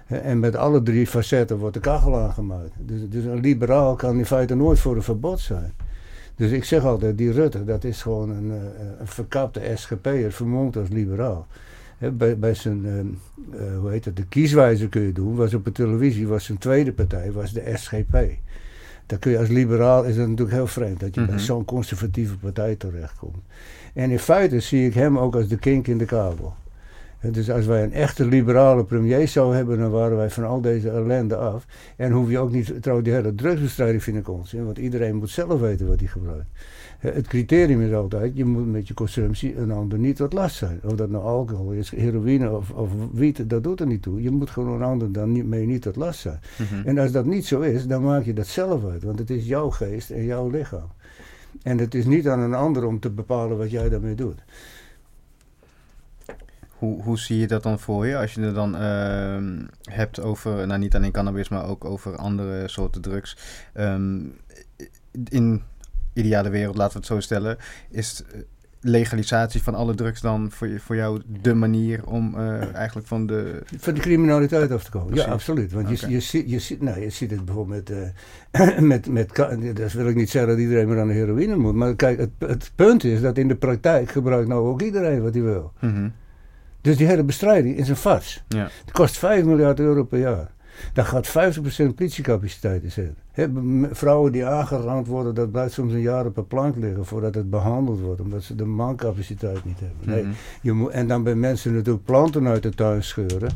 [0.06, 2.72] En met alle drie facetten wordt de kachel aangemaakt.
[2.78, 5.72] Dus, dus een liberaal kan in feite nooit voor een verbod zijn.
[6.36, 10.76] Dus ik zeg altijd, die Rutte, dat is gewoon een, eh, een verkapte SGP'er, vermomd
[10.76, 11.46] als liberaal.
[12.12, 15.64] bij, bij zijn, uh, uh, hoe heet het, de kieswijze kun je doen, was op
[15.64, 18.18] de televisie, was zijn tweede partij, was de SGP.
[19.06, 21.44] Dan kun je als liberaal, is dat natuurlijk heel vreemd, dat je bij mhm.
[21.44, 23.42] zo'n conservatieve partij terechtkomt.
[23.94, 26.54] En in feite zie ik hem ook als de kink in de kabel
[27.30, 30.90] Dus als wij een echte liberale premier zouden hebben, dan waren wij van al deze
[30.90, 31.66] ellende af.
[31.96, 35.30] En hoef je ook niet, trouwens, die hele drugsbestrijding vind ik onzin, want iedereen moet
[35.30, 36.48] zelf weten wat hij gebruikt.
[36.98, 40.80] Het criterium is altijd, je moet met je consumptie een ander niet wat last zijn.
[40.84, 44.22] Of dat nou alcohol is, heroïne of, of wiet, dat doet er niet toe.
[44.22, 46.40] Je moet gewoon een ander dan niet, mee niet tot last zijn.
[46.58, 46.88] Mhm.
[46.88, 49.02] En als dat niet zo is, dan maak je dat zelf uit.
[49.02, 50.88] Want het is jouw geest en jouw lichaam.
[51.62, 54.42] En het is niet aan een ander om te bepalen wat jij daarmee doet.
[56.84, 60.66] Hoe, hoe zie je dat dan voor je als je er dan ehm, hebt over,
[60.66, 63.36] nou niet alleen cannabis, maar ook over andere soorten drugs?
[63.74, 64.32] Um,
[65.28, 65.62] in
[66.12, 67.56] ideale wereld, laten we het zo stellen,
[67.90, 68.22] is
[68.80, 73.62] legalisatie van alle drugs dan voor, voor jou de manier om uh, eigenlijk van de...
[73.78, 75.14] Van de criminaliteit af te komen.
[75.14, 75.72] Ja, absoluut.
[75.72, 77.98] Want je, je, ziet, je, ziet, nou, je ziet het bijvoorbeeld met,
[78.60, 79.34] uh, met, met...
[79.74, 81.74] Dat wil ik niet zeggen dat iedereen maar aan de heroïne moet.
[81.74, 85.34] Maar kijk, het, het punt is dat in de praktijk gebruikt nou ook iedereen wat
[85.34, 85.72] hij wil.
[85.80, 86.12] Mm
[86.84, 88.44] Dus die hele bestrijding is een fars.
[88.48, 88.68] Ja.
[88.84, 90.50] Het kost 5 miljard euro per jaar.
[90.92, 93.16] Daar gaat 50% politiecapaciteit in zitten.
[93.94, 97.50] vrouwen die aangerand worden, dat blijft soms een jaar op een plank liggen voordat het
[97.50, 100.14] behandeld wordt, omdat ze de mancapaciteit niet hebben.
[100.14, 100.32] Nee, mhm.
[100.62, 103.50] je moet, en dan bij mensen natuurlijk planten uit de tuin scheuren.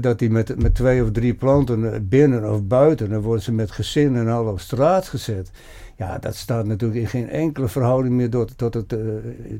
[0.00, 3.52] dat die met, met twee of drie planten eh, binnen of buiten, dan worden ze
[3.52, 5.50] met gezin en al op straat gezet.
[5.96, 8.98] Ja, dat staat natuurlijk in geen enkele verhouding meer tot, tot het, uh,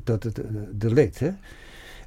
[0.03, 1.19] tot het uh, delict.
[1.19, 1.29] Hè?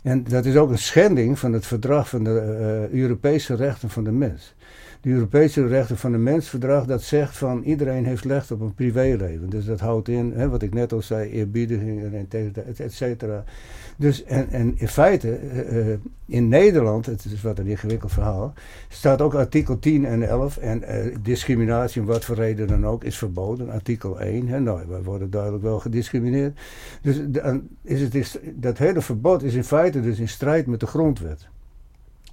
[0.02, 4.12] En dat is ook een schending van het verdrag van de Europese rechten van de
[4.12, 4.54] mens
[5.02, 9.50] de Europese rechten van de mensverdrag dat zegt van iedereen heeft recht op een privéleven.
[9.50, 12.26] Dus dat houdt in, hè, wat ik net al zei, eerbiediging
[12.78, 13.44] et cetera.
[14.02, 15.38] Dus en, en in feite,
[15.70, 15.94] uh,
[16.26, 18.52] in Nederland, het is wat een ingewikkeld verhaal,
[18.88, 23.04] staat ook artikel 10 en 11 en uh, discriminatie om wat voor reden dan ook
[23.04, 23.70] is verboden.
[23.70, 26.60] Artikel 1, hè, nou, wij worden duidelijk wel gediscrimineerd.
[27.02, 27.20] Dus
[27.82, 31.48] is het, is, dat hele verbod is in feite dus in strijd met de grondwet.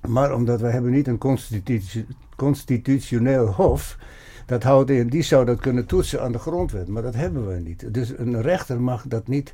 [0.08, 1.40] Maar omdat wij hebben niet een
[2.36, 3.98] constitutioneel hof,
[4.46, 7.60] dat houdt in, die zou dat kunnen toetsen aan de grondwet, maar dat hebben wij
[7.60, 7.94] niet.
[7.94, 9.54] Dus een rechter mag dat niet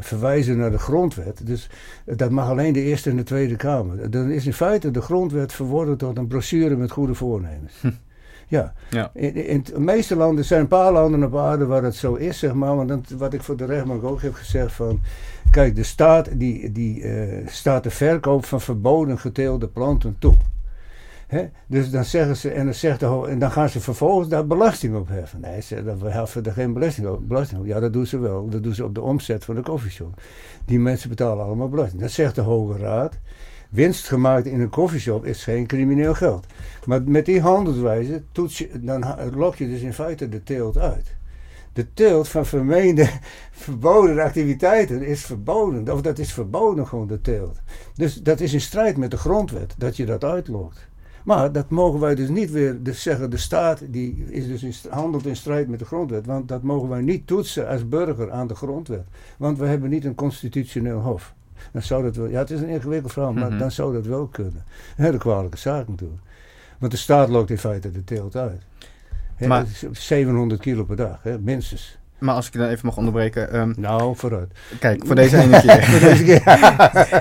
[0.00, 1.46] verwijzen naar de grondwet.
[1.46, 1.70] Dus
[2.04, 4.10] dat mag alleen de Eerste en de Tweede Kamer.
[4.10, 7.80] Dan is in feite de grondwet verworden tot een brochure met goede voornemens.
[7.80, 7.90] Hm.
[8.48, 8.72] Ja.
[8.90, 9.10] ja.
[9.14, 12.38] In, in, de meeste landen zijn een paar landen op aarde waar het zo is,
[12.38, 12.76] zeg maar.
[12.76, 15.00] Want wat ik voor de rechtbank ook heb gezegd van...
[15.50, 20.34] Kijk, de staat die, die uh, staat de verkoop van verboden geteelde planten toe.
[21.66, 24.96] Dus dan zeggen ze, en dan, zegt de, en dan gaan ze vervolgens daar belasting
[24.96, 25.40] op heffen.
[25.40, 27.66] Nee, ze, dan heffen er geen belasting op, belasting op.
[27.66, 28.48] Ja, dat doen ze wel.
[28.48, 30.20] Dat doen ze op de omzet van de koffieshop.
[30.64, 32.00] Die mensen betalen allemaal belasting.
[32.00, 33.18] Dat zegt de Hoge Raad.
[33.70, 36.46] Winst gemaakt in een koffieshop is geen crimineel geld.
[36.84, 39.04] Maar met die handelswijze toets je, dan
[39.34, 41.14] lok je dus in feite de teelt uit
[41.74, 43.08] de teelt van vermeende
[43.66, 45.92] verboden activiteiten is verboden.
[45.92, 47.60] Of dat is verboden gewoon, de teelt.
[47.94, 50.88] Dus dat is in strijd met de grondwet, dat je dat uitlokt.
[51.24, 54.90] Maar dat mogen wij dus niet weer dus zeggen, de staat die is dus in,
[54.90, 56.26] handelt in strijd met de grondwet.
[56.26, 59.04] Want dat mogen wij niet toetsen als burger aan de grondwet.
[59.38, 61.34] Want we hebben niet een constitutioneel hof.
[61.72, 63.58] Dan zou dat wel, ja het is een ingewikkeld verhaal, maar mhm.
[63.58, 64.64] dan zou dat wel kunnen.
[64.96, 66.22] Een hele kwalijke zaak natuurlijk.
[66.78, 68.62] Want de staat loopt in feite de teelt uit
[69.38, 71.98] maar, 700 kilo per dag, hè, minstens.
[72.18, 73.56] Maar als ik je dan even mag onderbreken.
[73.56, 74.52] Um, nou, vooruit.
[74.78, 75.84] Kijk, voor deze ene keer.
[75.84, 76.42] voor deze keer.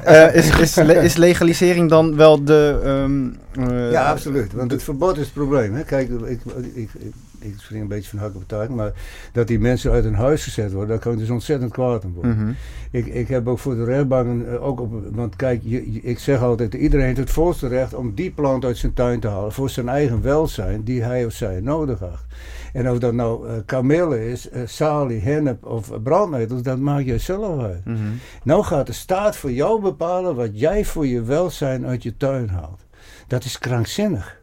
[0.08, 2.82] uh, is, is, is, legalisering dan wel de.
[2.86, 4.54] Um, uh, ja, absoluut.
[4.54, 5.74] Want het verbod is het probleem.
[5.74, 5.84] Hè.
[5.84, 6.42] Kijk, ik,
[6.74, 7.14] ik, ik
[7.58, 8.92] spring een beetje van hak op tuig, maar
[9.32, 12.14] dat die mensen uit hun huis gezet worden, daar kan ik dus ontzettend kwaad aan
[12.14, 12.38] worden.
[12.38, 12.52] Mhm.
[12.92, 16.42] ik, ik heb ook voor de rechtbanken, uh, ook op, want kijk, je, ik zeg
[16.42, 19.70] altijd, iedereen heeft het volste recht om die plant uit zijn tuin te halen voor
[19.70, 22.26] zijn eigen welzijn, die hij of zij nodig acht.
[22.74, 27.18] En of dat nou uh, kamille is, uh, salie, hennep of brandnetels, dat maakt je
[27.18, 27.86] zelf uit.
[27.86, 27.98] Mhm.
[28.44, 32.50] Nou gaat de staat voor jou bepalen wat jij voor je welzijn uit je tuin
[32.50, 32.86] haalt.
[33.28, 34.42] Dat is krankzinnig.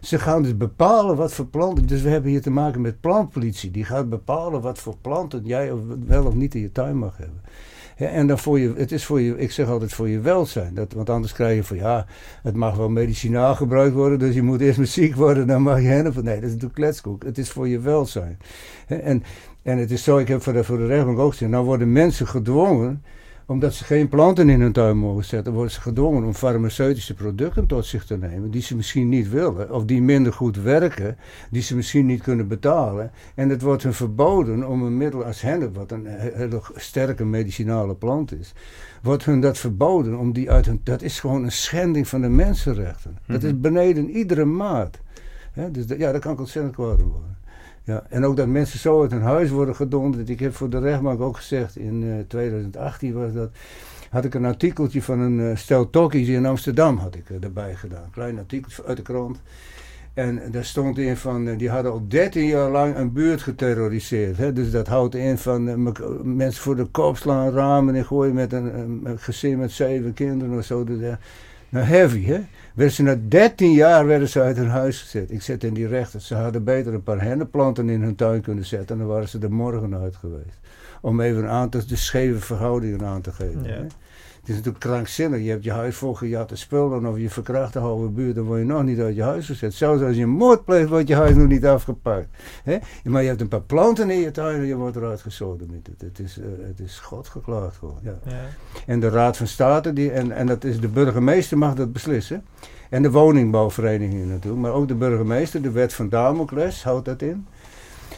[0.00, 1.86] Ze gaan dus bepalen wat voor planten.
[1.86, 3.70] Dus we hebben hier te maken met plantpolitie.
[3.70, 5.72] Die gaat bepalen wat voor planten jij
[6.06, 7.40] wel of niet in je tuin mag hebben.
[7.96, 10.74] en dan voor je, het is voor je, ik zeg altijd voor je welzijn.
[10.74, 12.06] Dat, want anders krijg je van ja,
[12.42, 15.80] het mag wel medicinaal gebruikt worden, dus je moet eerst maar ziek worden, dan mag
[15.80, 16.14] je hennep.
[16.14, 17.22] Nee, dat is natuurlijk kletskoek.
[17.22, 18.38] Het is voor je welzijn.
[18.86, 19.22] en,
[19.62, 21.92] en het is zo, ik heb voor de, voor de rechtbank ook gezegd, nou worden
[21.92, 23.02] mensen gedwongen
[23.50, 27.66] omdat ze geen planten in hun tuin mogen zetten, worden ze gedwongen om farmaceutische producten
[27.66, 31.16] tot zich te nemen die ze misschien niet willen, of die minder goed werken,
[31.50, 33.10] die ze misschien niet kunnen betalen.
[33.34, 37.94] En het wordt hun verboden om een middel als hennep, wat een hele sterke medicinale
[37.94, 38.52] plant is,
[39.02, 40.80] wordt hun dat verboden om die uit hun.
[40.84, 43.18] Dat is gewoon een schending van de mensenrechten.
[43.26, 43.60] Dat is mhm.
[43.60, 44.98] beneden iedere maat.
[45.70, 47.38] dus ja, daar kan ik ontzettend kwaad worden.
[47.82, 50.28] Ja, en ook dat mensen zo uit hun huis worden gedonderd.
[50.28, 53.50] Ik heb voor de rechtbank ook gezegd, in 2018 was dat
[54.10, 58.10] had ik een artikeltje van een uh, stel talkies in Amsterdam had ik, erbij gedaan.
[58.10, 59.40] Klein artikel uit de krant.
[60.14, 64.36] En daar stond in van, eh, die hadden al 13 jaar lang een buurt geterroriseerd.
[64.36, 64.52] Hè?
[64.52, 65.92] Dus dat houdt in van
[66.36, 68.74] mensen voor de kop slaan, ramen en gooien met een,
[69.04, 70.84] een, gezin met zeven kinderen of zo.
[70.84, 70.98] Dus,
[71.68, 72.40] nou, heavy, hè?
[72.74, 75.30] Werden ze na 13 jaar werden ze uit hun huis gezet.
[75.30, 76.20] Ik zet in die rechter.
[76.20, 78.88] Ze hadden beter een paar hennenplanten in hun tuin kunnen zetten.
[78.88, 80.58] En dan waren ze er morgen uit geweest.
[81.00, 83.64] Om even een aantal de scheve verhoudingen aan te geven.
[83.64, 83.86] Ja.
[84.50, 85.40] Is natuurlijk krankzinnig.
[85.42, 88.58] Je hebt je huis vol te spullen of je verkracht de halve buurt, dan word
[88.58, 89.74] je nog niet uit je huis gezet.
[89.74, 92.26] Zelfs als je een moord pleegt, wordt je huis nog niet afgepakt.
[93.04, 95.82] Maar je hebt een paar planten in je tuin en je wordt eruit gesoden.
[95.98, 97.98] Het, is, uh, het is God geklaagd gewoon.
[98.02, 98.18] Ja.
[98.24, 98.40] ja.
[98.86, 102.44] En de Raad van State, die, en, en dat is de burgemeester mag dat beslissen.
[102.88, 104.62] En de woningbouwvereniging natuurlijk.
[104.62, 107.46] Maar ook de burgemeester, de wet van Damocles, houdt dat in.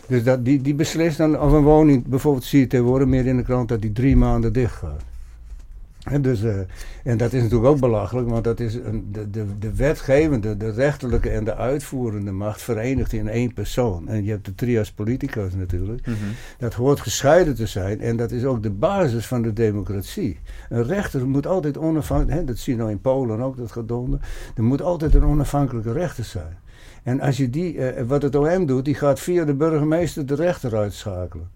[0.07, 3.37] Dus dat, die, die beslist dan of een woning, bijvoorbeeld zie je tegenwoordig meer in
[3.37, 5.11] de krant dat die drie maanden dicht gaat
[6.21, 6.59] dus, uh,
[7.05, 10.71] en dat is natuurlijk ook belachelijk, want dat is een, de, de, de wetgevende, de
[10.71, 14.09] rechterlijke en de uitvoerende macht verenigd in één persoon.
[14.09, 16.07] En je hebt de trias politicus natuurlijk.
[16.07, 16.17] Mhm.
[16.59, 20.39] Dat hoort gescheiden te zijn en dat is ook de basis van de democratie.
[20.69, 24.21] Een rechter moet altijd onafhankelijk, dat zie je nou in Polen ook, dat gedonder.
[24.57, 26.59] Er moet altijd een onafhankelijke rechter zijn.
[27.03, 30.35] En als je die, uh, wat het OM doet, die gaat via de burgemeester de
[30.35, 31.51] rechter uitschakelen.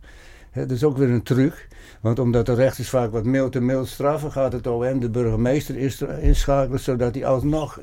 [0.52, 1.68] dat is ook weer een truc.
[2.06, 5.76] Want omdat de rechters vaak wat mild te mild straffen, gaat het OM de burgemeester
[6.20, 7.78] inschakelen, zodat hij alsnog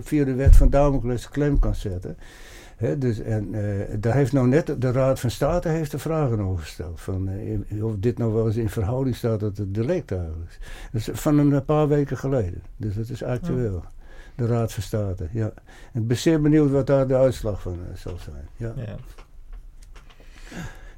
[0.00, 2.16] via de wet van Damocles klem kan zetten.
[2.98, 6.62] dus, en uh, daar heeft nou net de Raad van State heeft er vragen over
[6.62, 7.00] gesteld.
[7.00, 10.58] Van, uh, of dit nou wel eens in verhouding staat tot het delict eigenlijk.
[10.92, 12.62] Dat is van een paar weken geleden.
[12.76, 13.84] Dus dat is actueel.
[14.34, 15.52] De Raad van State, ja.
[15.92, 18.48] ik ben zeer benieuwd wat daar de uitslag van uh, zal zijn.
[18.56, 18.72] Ja.
[18.76, 18.96] ja.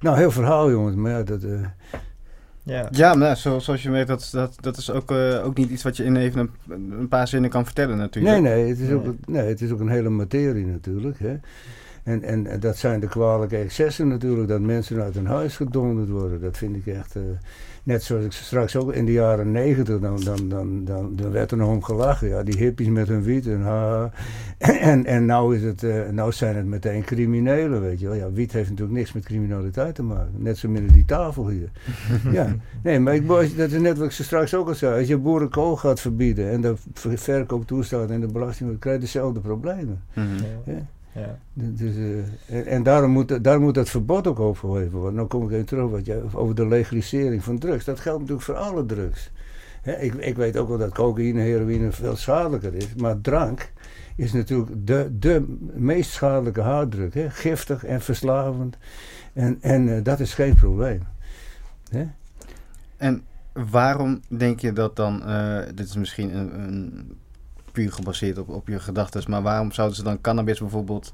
[0.00, 1.42] Nou, heel verhaal jongens, maar ja, dat...
[2.68, 5.70] Ja, ja maar zo, zoals je weet, dat, dat, dat is ook, uh, ook niet
[5.70, 8.40] iets wat je in even een, een, paar zinnen kan vertellen natuurlijk.
[8.40, 11.18] Nee, nee, het is, Ook, nee, het is ook een hele materie natuurlijk.
[11.18, 11.36] Hè.
[12.02, 16.40] En, en, dat zijn de kwalijke excessen natuurlijk, dat mensen uit hun huis gedonderd worden.
[16.40, 17.16] Dat vind ik echt...
[17.16, 17.22] Uh,
[17.88, 21.50] net zoals ik straks ook in de jaren negentig, dan, dan, dan, dan, dan werd
[21.50, 22.28] er nog om gelachen.
[22.28, 24.10] Ja, die hippies met hun wiet en ha.
[24.58, 28.16] En, en nou, is het, uh, nou zijn het meteen criminelen, weet je wel.
[28.16, 30.32] Ja, wiet heeft natuurlijk niks met criminaliteit te maken.
[30.36, 31.70] Net zo minder die tafel hier.
[32.38, 33.26] ja, nee, maar ik,
[33.56, 34.98] dat is net wat ik ze straks ook al zei.
[34.98, 39.40] Als je boerenkool gaat verbieden en de verkoop toestaat en de belasting, krijg je dezelfde
[39.40, 40.02] problemen.
[40.14, 40.26] Mm
[40.64, 40.86] ja.
[41.18, 41.38] Ja.
[41.52, 45.14] Dus, uh, en, daarom moet, daar moet dat verbod ook overgeheven worden.
[45.14, 47.84] Nou kom ik even terug wat je, over de legalisering van drugs.
[47.84, 49.30] Dat geldt natuurlijk voor alle drugs.
[49.82, 52.94] ik, ik weet ook wel dat cocaïne en heroïne veel schadelijker is.
[52.94, 53.72] Maar drank
[54.16, 57.14] is natuurlijk de, de meest schadelijke harddruk.
[57.14, 57.30] Hè?
[57.30, 58.76] Giftig en verslavend.
[59.32, 61.02] En, en uh, dat is geen probleem.
[62.96, 67.16] En waarom denk je dat dan, uh, dit is misschien een, een
[67.86, 69.30] gebaseerd op, op je gedachten.
[69.30, 71.10] Maar waarom zouden ze dan cannabis bijvoorbeeld,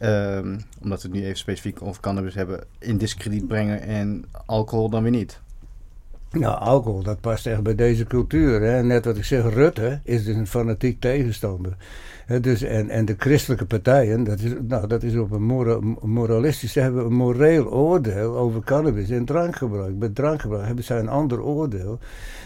[0.00, 4.90] um, omdat we het nu even specifiek over cannabis hebben, in discrediet brengen en alcohol
[4.90, 5.40] dan weer niet?
[6.30, 8.60] Nou, alcohol, dat past echt bij deze cultuur.
[8.60, 8.82] Hè?
[8.82, 11.76] Net wat ik zeg, Rutte is dus een fanatiek tegenstander
[12.40, 16.72] dus, en, en de christelijke partijen, dat is, nou, dat is op een mora, moralistisch,
[16.72, 19.98] ze hebben een moreel oordeel over cannabis en drankgebruik.
[19.98, 21.98] Bij drankgebruik hebben zij een ander oordeel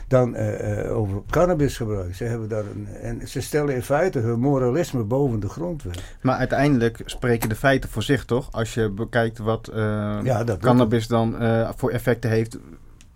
[0.08, 2.14] dan uh, uh, over cannabisgebruik.
[2.14, 6.02] Ze, hebben daar een, en ze stellen in feite hun moralisme boven de grondwet.
[6.22, 8.52] Maar uiteindelijk spreken de feiten voor zich, toch?
[8.52, 9.76] Als je bekijkt wat uh,
[10.22, 11.36] ja, cannabis dan
[11.76, 12.58] voor effecten heeft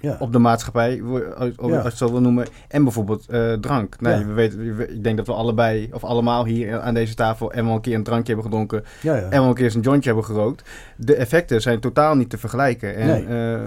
[0.03, 0.17] ja.
[0.19, 1.03] op de maatschappij,
[1.37, 2.47] als je het zo wil noemen.
[2.69, 4.01] En bijvoorbeeld uh, drank.
[4.01, 7.65] Nee, we weten, ik denk dat we allebei, of allemaal hier aan deze tafel, en
[7.65, 8.85] wel een keer een drankje hebben gedronken.
[9.03, 10.69] en wel een keer een jointje hebben gerookt.
[10.97, 12.97] De effecten zijn totaal niet te vergelijken.
[12.97, 13.57] En, nee.
[13.57, 13.61] uh,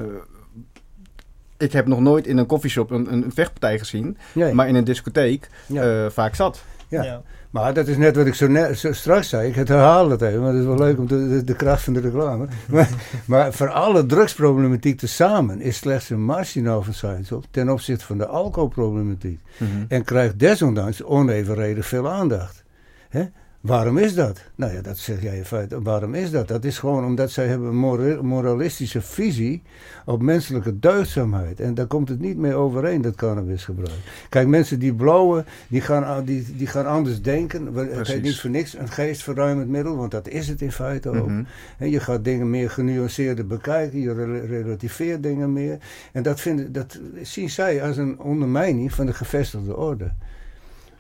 [1.57, 4.17] ik heb nog nooit in een koffieshop een, een vechtpartij gezien,
[4.53, 6.63] maar in een discotheek uh, vaak zat.
[6.87, 7.21] Ja.
[7.55, 9.47] Maar dat is net wat ik zo, net, zo straks zei.
[9.47, 11.99] Ik herhaal het even, maar het is wel leuk om de, de, kracht van de
[11.99, 12.47] reclame.
[12.69, 12.89] maar,
[13.25, 19.39] maar, voor alle drugsproblematiek tezamen is slechts een marginaal verschijnsel ten opzichte van de alcoholproblematiek.
[19.57, 19.69] Mhm.
[19.87, 22.63] En krijgt desondanks onevenredig veel aandacht.
[23.09, 23.25] Hè?
[23.65, 24.41] Waarom is dat?
[24.55, 25.81] Nou ja, dat zeg jij in feite.
[25.81, 26.47] Waarom is dat?
[26.47, 29.61] Dat is gewoon omdat zij hebben een moralistische visie
[30.05, 31.59] op menselijke deugdzaamheid.
[31.59, 33.99] En daar komt het niet mee overeen, dat cannabisgebruik.
[34.29, 37.75] Kijk, mensen die blowen, die gaan, die, die gaan anders denken.
[37.75, 41.27] Het heet niet voor niks een geestverruimend middel, want dat is het in feite ook.
[41.27, 41.47] En
[41.77, 41.89] mhm.
[41.89, 44.13] je gaat dingen meer genuanceerder bekijken, je
[44.45, 45.77] relativeert dingen meer.
[46.11, 50.11] En dat, vinden, dat zien zij als een ondermijning van de gevestigde orde.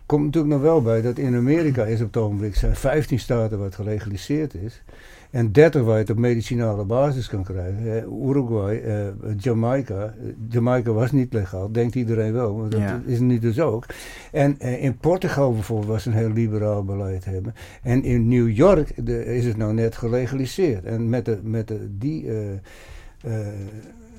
[0.05, 3.59] Komt natuurlijk nog wel bij dat in Amerika is op het ogenblik zijn 15 staten
[3.59, 4.83] wat gelegaliseerd is.
[5.29, 8.13] En 30 waar je het op medicinale basis kan krijgen.
[8.27, 10.13] Uruguay, uh, Jamaica.
[10.49, 13.85] Jamaica was niet legaal, denkt iedereen wel, maar dat is niet dus ook.
[14.31, 17.53] En uh, in Portugal bijvoorbeeld was een heel liberaal beleid hebben.
[17.81, 20.83] En in New York de, is het nou net gelegaliseerd.
[20.83, 22.33] En met, de, met de, die, uh,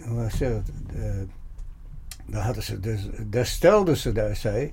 [0.08, 0.70] hoe zeg het,
[2.26, 4.72] daar, hadden ze dus, daar stelden ze daar, zei,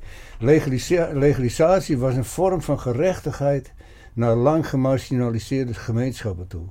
[1.13, 3.73] legalisatie was een vorm van gerechtigheid
[4.13, 6.65] naar lang gemarginaliseerde gemeenschappen toe.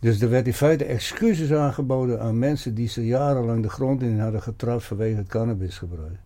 [0.00, 4.20] Dus er werd in feite excuses aangeboden aan mensen die ze jarenlang de grond in
[4.20, 6.18] hadden getrapt vanwege het cannabisgebruik.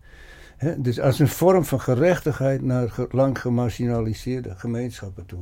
[0.77, 5.39] dus als een vorm van gerechtigheid naar lang gemarginaliseerde gemeenschappen toe.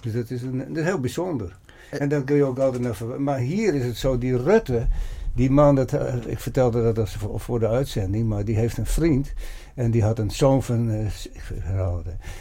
[0.00, 1.58] Dus dat is, een, dat is heel bijzonder.
[1.90, 4.86] En dan kun je ook altijd naar Maar hier is het zo, die Rutte,
[5.40, 8.86] die man, dat, eh, ik vertelde dat als voor de uitzending, maar die heeft een
[8.86, 9.32] vriend.
[9.74, 11.06] En die had een zoon van, uh,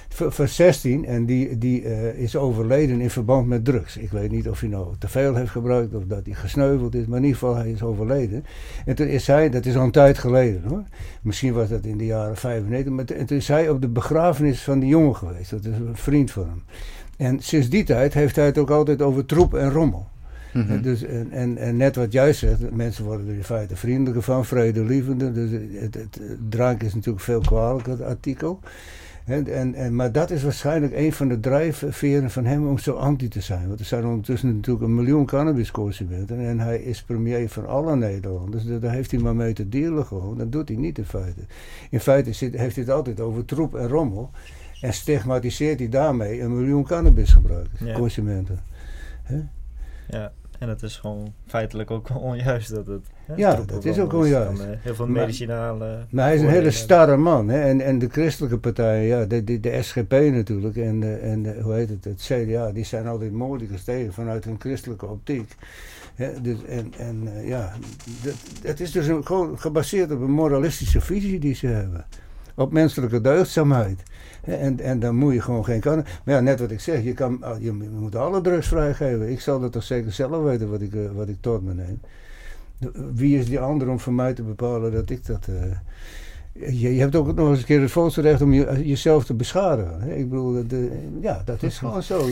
[0.09, 1.83] van 16 en die, die
[2.17, 3.97] is overleden in verband met drugs.
[3.97, 7.05] Ik weet niet of hij nou te veel heeft gebruikt of dat hij gesneuveld is,
[7.05, 8.45] maar in ieder geval hij is overleden.
[8.85, 10.83] En toen is hij, dat is al een tijd geleden hoor,
[11.21, 14.79] misschien was dat in de jaren 95, maar toen is hij op de begrafenis van
[14.79, 15.49] die jongen geweest.
[15.49, 16.63] Dat is een vriend van hem.
[17.17, 20.07] En sinds die tijd heeft hij het ook altijd over troep en rommel.
[20.53, 20.81] Mhm.
[20.81, 24.45] dus, en, en, en, net wat jij zegt, mensen worden er in feite vriendelijker van,
[24.45, 25.33] vredelievender.
[25.33, 26.19] Dus het, het,
[26.49, 28.59] drank is natuurlijk veel kwalijker, het artikel.
[29.29, 33.27] En, en, maar dat is waarschijnlijk een van de drijfveren van hem om zo anti
[33.27, 33.67] te zijn.
[33.67, 36.39] Want er zijn ondertussen natuurlijk een miljoen cannabisconsumenten.
[36.39, 38.63] En hij is premier van alle Nederlanders.
[38.63, 40.37] Dus daar heeft hij maar mee te dealen gewoon.
[40.37, 41.41] Dat doet hij niet in feite.
[41.89, 44.31] In feite zit, heeft hij het altijd over troep en rommel.
[44.81, 47.93] En stigmatiseert hij daarmee een miljoen cannabisgebruikers, ja.
[47.93, 48.59] consumenten.
[50.07, 50.31] Ja.
[50.59, 53.05] En dat is gewoon feitelijk ook onjuist dat het.
[53.25, 54.57] Hè, ja, dat is ook onjuist.
[54.57, 56.05] Dan, uh, heel veel medicinale.
[56.09, 57.49] Maar, hij is een hele starre man.
[57.49, 57.61] Hè?
[57.61, 61.59] En, en de christelijke partijen, ja, de, de, de SGP natuurlijk en, de, en de,
[61.61, 65.55] hoe heet het, het CDA, die zijn altijd moeilijk gestegen vanuit hun christelijke optiek.
[66.15, 66.41] Hè?
[66.41, 67.73] Dus, en en uh, ja,
[68.61, 72.05] het is dus een, gewoon gebaseerd op een moralistische visie die ze hebben.
[72.59, 74.03] Op menselijke deugdzaamheid.
[74.43, 75.95] En, en dan moet je gewoon geen kan.
[75.95, 79.31] Maar ja, net wat ik zeg, je, kan, ah, je moet alle drugs vrijgeven.
[79.31, 81.99] Ik zal dat toch zeker zelf weten wat ik, eh, wat ik tot me neem.
[83.13, 85.47] Wie is die ander om voor mij te bepalen dat ik dat.
[85.49, 85.55] Uh,
[86.59, 89.33] je, je, hebt ook nog eens een keer het volste recht om je, jezelf te
[89.33, 90.01] beschadigen.
[90.01, 90.15] Hè?
[90.15, 90.91] Ik bedoel, de,
[91.21, 92.25] ja, dat is gewoon zo.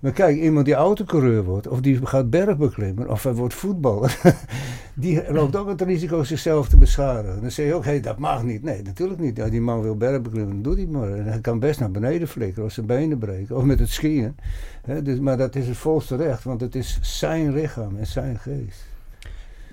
[0.00, 4.20] Maar kijk, iemand die autocoureur wordt, of die gaat bergbeklimmen, of hij wordt voetballer,
[4.94, 7.40] die loopt ook het risico zichzelf te beschadigen.
[7.40, 8.62] Dan zeg je ook, hé, hey, dat mag niet.
[8.62, 9.36] Nee, natuurlijk niet.
[9.36, 11.12] Ja, die man wil bergbeklimmen, dan doet hij maar.
[11.12, 14.36] En hij kan best naar beneden flikkeren, of zijn benen breken, of met het skiën.
[14.84, 15.02] Hè?
[15.02, 18.92] Dus, maar dat is het volste recht, want het is zijn lichaam en zijn geest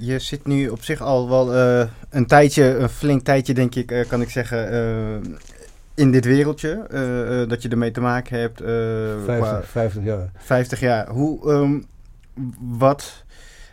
[0.01, 3.91] je zit nu op zich al wel uh, een tijdje, een flink tijdje denk ik,
[3.91, 5.33] uh, kan ik zeggen, uh,
[5.95, 6.85] in dit wereldje.
[7.47, 8.61] dat je ermee te maken hebt.
[9.25, 10.31] 50, 50, jaar.
[10.35, 11.09] 50 jaar.
[11.09, 11.85] Hoe, um,
[12.59, 13.23] wat,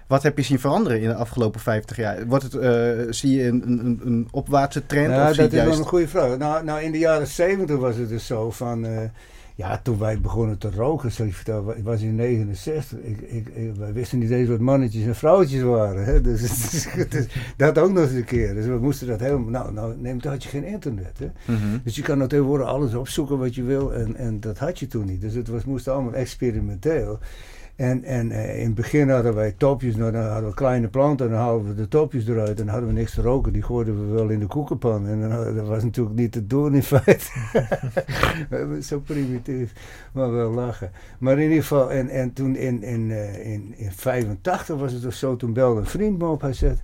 [0.06, 2.26] wat heb je zien veranderen in de afgelopen 50 jaar?
[2.26, 5.10] Wordt het, zie je een, een, een opwaartse trend?
[5.10, 6.38] Ja, dat is wel een goede vraag.
[6.38, 8.86] Nou, nou, in de jaren 70 was het dus zo van
[9.58, 12.98] ja, toen wij begonnen te roken, zal ik vertellen, ik was in 69.
[12.98, 16.04] Ik, ik, wij wisten niet eens wat mannetjes en vrouwtjes waren.
[16.04, 16.20] Hè?
[16.20, 16.86] Dus,
[17.56, 18.54] dat ook nog eens een keer.
[18.54, 19.50] Dus we moesten dat helemaal.
[19.50, 21.18] Nou, nou neem, had je geen internet.
[21.18, 21.52] Hè?
[21.52, 21.78] Mhm.
[21.82, 23.94] Dus je kan nou tegenwoordig alles opzoeken wat je wil.
[23.94, 25.20] En, en dat had je toen niet.
[25.20, 27.18] Dus het was, moest allemaal experimenteel.
[27.78, 31.26] En, en uh, in het begin hadden wij topjes, nou, dan hadden we kleine planten
[31.26, 33.52] en dan haalden we de topjes eruit en dan hadden we niks te roken.
[33.52, 36.74] Die gooiden we wel in de koekenpan en dan, dat was natuurlijk niet te doen
[36.74, 37.30] in feite.
[38.88, 39.72] Zo primitief,
[40.12, 40.90] maar wel lachen.
[41.18, 45.06] Maar in ieder geval, en, en toen in, in, uh, in, in 85 was het
[45.06, 46.82] of zo, toen belde een vriend me op, hij zegt...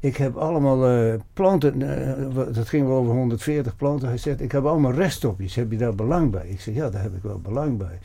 [0.00, 4.08] Ik heb allemaal uh, planten, uh, dat ging wel over 140 planten.
[4.08, 6.48] Hij zegt, ik heb allemaal resttopjes, heb je daar belang bij?
[6.48, 7.98] Ik zeg, ja, daar heb ik wel belang bij.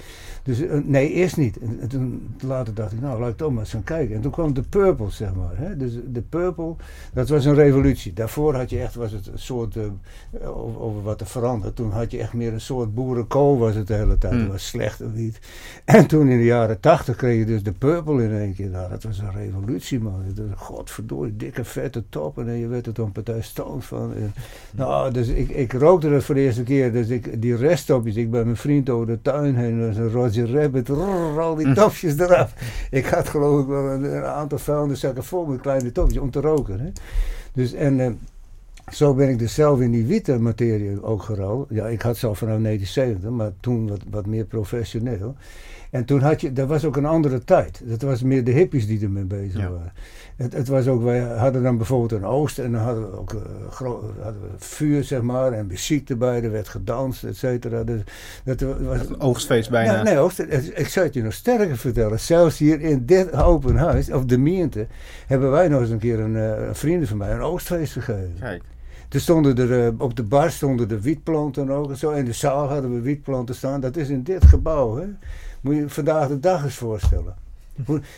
[0.43, 1.57] Dus uh, nee, eerst niet.
[1.59, 4.15] En, toen later dacht ik, nou, laat ik toch maar eens gaan kijken.
[4.15, 5.57] En toen kwam de Purple, zeg maar.
[5.57, 5.77] Hè?
[5.77, 6.75] Dus de Purple,
[7.13, 8.13] dat was een revolutie.
[8.13, 9.77] Daarvoor had je echt, was het een soort,
[10.43, 11.75] over, over, wat er veranderd.
[11.75, 14.33] Toen had je echt meer een soort boerenkool was het de hele tijd.
[14.33, 14.39] Mm.
[14.39, 15.39] Dat was slecht of niet.
[15.85, 18.69] En toen in de jaren 80 kreeg je dus de Purple in één keer.
[18.69, 20.23] Nou, dat was een revolutie, man.
[20.55, 24.13] Godverdorie, dikke vet top en je werd er dan partij stoned van.
[24.71, 26.91] nou, dus ik, ik rookte dat voor de eerste keer.
[26.91, 30.51] Dus ik, die resttopjes, ik ben mijn vriend over de tuin heen, dus een Roger
[30.51, 32.53] Rabbit, rrr, al die topjes eraf.
[32.91, 36.41] Ik had geloof ik wel een, een aantal vuilniszakken vol met kleine topjes om te
[36.41, 36.79] roken.
[36.79, 36.89] Hè.
[37.53, 37.99] Dus en...
[37.99, 38.11] Uh,
[38.91, 41.67] zo ben ik dus zelf in die witte materie ook gerold.
[41.69, 45.35] Ja, ik had zelf vanaf 1970, maar toen wat, wat meer professioneel.
[45.91, 47.81] En toen had je, dat was ook een andere tijd.
[47.85, 49.93] Dat was meer de hippies die ermee bezig waren.
[50.35, 53.33] Het, het, was ook, wij hadden dan bijvoorbeeld een oost en dan hadden we ook
[53.33, 53.41] uh,
[54.21, 57.83] hadden we vuur, zeg maar, en muziek erbij, er werd gedanst, et cetera.
[57.83, 58.01] Dus,
[58.43, 59.93] dat was een oogstfeest bijna.
[59.93, 60.39] Ja, nee, oogst,
[60.73, 62.19] ik zou het je nog sterker vertellen.
[62.19, 64.87] Zelfs hier in dit open huis, of de Miente,
[65.27, 68.35] hebben wij nog eens een keer een, uh, vrienden van mij een oogstfeest gegeven.
[68.39, 68.63] Kijk.
[69.09, 72.11] Er stonden er, uh, op de bar stonden de wietplanten ook en zo.
[72.11, 73.81] In de zaal hadden we wietplanten staan.
[73.81, 75.05] Dat is in dit gebouw, hè.
[75.61, 77.35] Moet je vandaag de dag eens voorstellen.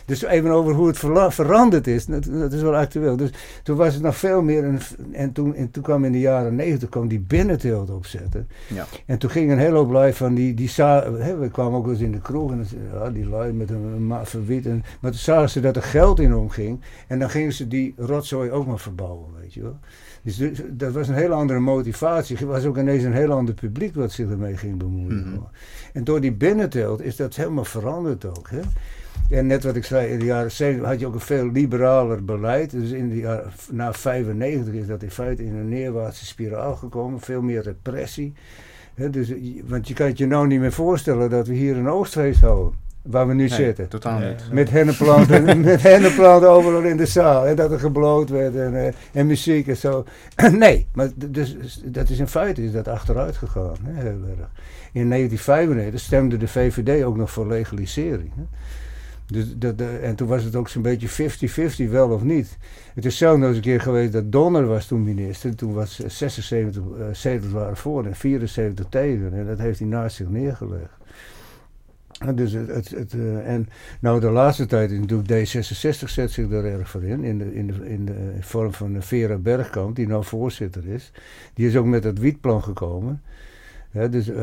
[0.04, 0.98] dus even over hoe het
[1.34, 3.16] veranderd is, dat, dat, is wel actueel.
[3.16, 3.30] Dus
[3.62, 4.80] toen was het nog veel meer, een,
[5.12, 8.48] en, toen, en toen kwam in de jaren negentig kwam die binnenteelt opzetten.
[8.68, 8.86] Ja.
[9.06, 12.00] En toen ging een hele hoop lui van die, die hè, we kwamen ook eens
[12.00, 14.66] in de kroeg en ja, die lui met een maffe wit.
[14.66, 17.94] En, maar toen zagen ze dat er geld in omging en dan gingen ze die
[17.96, 19.78] rotzooi ook maar verbouwen, weet je wel.
[20.24, 22.36] Dus, dus dat was een hele andere motivatie.
[22.36, 25.28] Het was ook ineens een heel ander publiek wat zich ermee ging bemoeien.
[25.28, 25.38] Mhm.
[25.92, 28.50] En door die binnenteelt is dat helemaal veranderd ook.
[28.50, 28.60] Hè?
[29.36, 32.24] En net wat ik zei, in de jaren 70 had je ook een veel liberaler
[32.24, 32.70] beleid.
[32.70, 37.20] Dus in de jaren, na 95 is dat in feite in een neerwaartse spiraal gekomen.
[37.20, 38.32] Veel meer repressie.
[39.10, 39.32] dus,
[39.64, 42.74] want je kan het je nou niet meer voorstellen dat we hier een oostfeest houden.
[43.04, 43.88] Waar we nu zitten.
[43.88, 44.52] Totaal niet.
[44.52, 47.46] Met hennenplanten, met hennenplanten overal in de zaal.
[47.46, 50.04] En dat er gebloot werd en, uh, en muziek en zo.
[50.52, 53.76] nee, maar dus, dat is in feite is dat achteruit gegaan.
[53.82, 54.48] Hè, heel erg.
[54.92, 58.30] In 1995 stemde de VVD ook nog voor legalisering.
[58.34, 58.42] Hè.
[59.26, 61.30] Dus dat, en toen was het ook zo'n beetje
[61.88, 62.58] 50-50, wel of niet.
[62.94, 65.56] Het is zelfs nog eens een keer geweest dat Donner was toen minister.
[65.56, 69.32] Toen was 76 uh, zetels waren voor en 74 tegen.
[69.32, 71.03] En dat heeft hij naast zich neergelegd.
[72.34, 73.68] Dus het, het, uh, en
[74.00, 77.54] nou de laatste tijd is natuurlijk D66 zet zich er erg voor in, in de,
[77.54, 81.12] in de, in de vorm van Vera Bergkamp, die nou voorzitter is.
[81.54, 83.22] Die is ook met het wietplan gekomen
[83.94, 84.36] dus uh,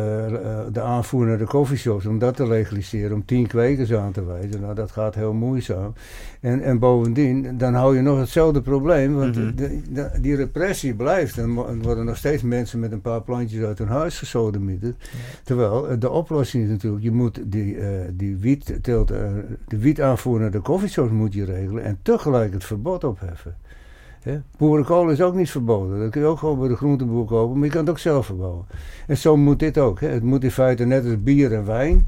[0.72, 4.62] de aanvoer naar de coffeeshops, om dat te legaliseren, om tien kwekers aan te wijzen.
[4.62, 5.94] Nou, dat gaat heel moeizaam.
[6.40, 9.56] En, en bovendien, dan hou je nog hetzelfde probleem, want mhm.
[9.56, 11.38] de, die repressie blijft.
[11.38, 14.96] En worden nog steeds mensen met een paar plantjes uit hun huis gesodemieterd.
[15.00, 15.08] Ja.
[15.44, 19.02] Terwijl eh, de oplossing is natuurlijk, je moet die, uh, die wiet, uh,
[19.68, 23.56] de wiet aanvoer naar de coffeeshops moet je regelen en tegelijk het verbod opheffen.
[24.58, 26.00] Boerenkool is ook niet verboden.
[26.00, 28.26] Dat kun je ook gewoon bij de groenteboer kopen, maar je kan het ook zelf
[28.26, 28.66] verbouwen.
[29.08, 30.00] En zo moet dit ook.
[30.00, 32.08] Het moet in feite net als bier en wijn.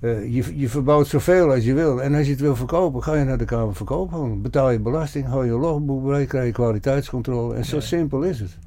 [0.00, 2.02] Uh, je, je verbouwt zoveel als je wil.
[2.02, 4.12] En als je het wil verkopen, ga je naar de Kamer Verkoop.
[4.42, 7.54] Betaal je belasting, hou je logboek bij, krijg je kwaliteitscontrole.
[7.54, 8.58] En zo simpel is het.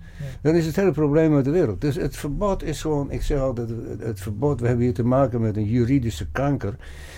[0.42, 1.82] Dan is het hele probleem uit de wereld.
[1.82, 3.70] Dus het verbod is gewoon, ik zeg altijd,
[4.00, 6.76] het verbod, we hebben hier te maken met een juridische kanker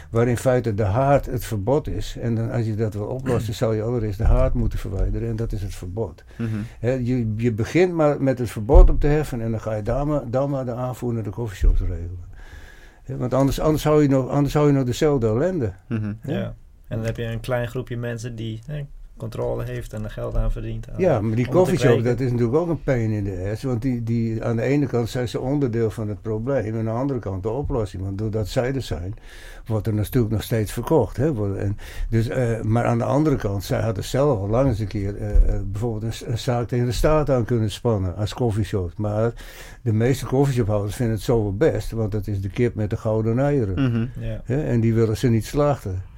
[0.10, 2.18] waar in feite de haard het verbod is.
[2.22, 5.30] En dan, als je dat wil oplossen, zou je allereerst de haard moeten verwijderen.
[5.30, 6.24] En dat is het verbod.
[6.36, 7.04] Mhm.
[7.04, 10.08] je, je begint maar met het verbod op te heffen en dan ga je dan
[10.08, 13.20] maar, dan maar de aanvoer naar de coffeeshops regelen.
[13.20, 15.74] want anders, anders, hou je nog, anders hou je nog dezelfde ellende.
[15.88, 16.14] Mhm.
[16.24, 16.56] ja.
[16.88, 18.62] En dan heb je een klein groepje mensen die
[19.30, 20.88] controle heeft en er geld aan verdient.
[20.98, 23.64] ja, maar die koffieshop, dat is natuurlijk ook een pijn in de ass.
[23.64, 26.66] Want die, die, aan de ene kant zijn ze onderdeel van het probleem.
[26.66, 28.04] En aan de andere kant de oplossing.
[28.04, 29.16] Want doordat zij er zijn,
[29.66, 31.18] wordt er natuurlijk nog steeds verkocht.
[31.18, 31.58] Hè?
[31.58, 31.78] En
[32.10, 35.16] dus, uh, maar aan de andere kant, zij hadden zelf al lang eens een keer
[35.18, 35.30] uh,
[35.66, 38.92] bijvoorbeeld een, zaak tegen de staat aan kunnen spannen als koffieshop.
[38.98, 39.34] Maar
[39.82, 41.92] de meeste koffieshophouders vinden het zo wel best.
[41.92, 43.82] Want dat is de kip met de gouden eieren.
[43.82, 44.40] Mm -hmm.
[44.46, 46.14] En die willen ze niet slachten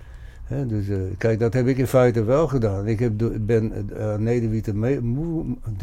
[0.48, 2.88] dus uh, kijk, dat heb ik in feite wel gedaan.
[2.88, 4.74] Ik heb ben uh, Nederwiet de,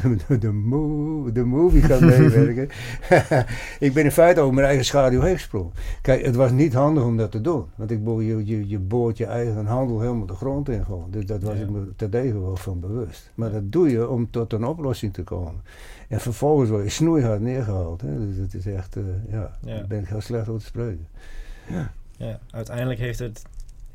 [0.02, 2.68] de, de, de, movie gaan meewerken.
[3.86, 5.72] ik ben in feite over mijn eigen schaduw heen gesprongen.
[6.02, 7.64] Kijk, het was niet handig om dat te doen.
[7.74, 11.10] Want ik boor, je, je, je boort je eigen handel helemaal de grond in gewoon.
[11.10, 13.30] Dus dat was ik me terdege wel van bewust.
[13.34, 15.62] Maar dat doe je om tot een oplossing te komen.
[16.08, 18.00] En vervolgens word je snoeihard neergehaald.
[18.00, 19.76] Dus het is echt, uh, ja, ja.
[19.76, 21.06] daar ben ik heel slecht over te spreken.
[21.70, 21.92] Ja.
[22.16, 23.42] ja, uiteindelijk heeft het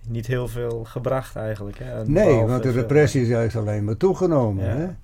[0.07, 1.77] niet heel veel gebracht eigenlijk.
[1.79, 2.05] Hè?
[2.05, 4.69] Nee, want de repressie is eigenlijk alleen maar toegenomen.
[4.69, 4.83] hè?
[4.83, 4.95] Ja.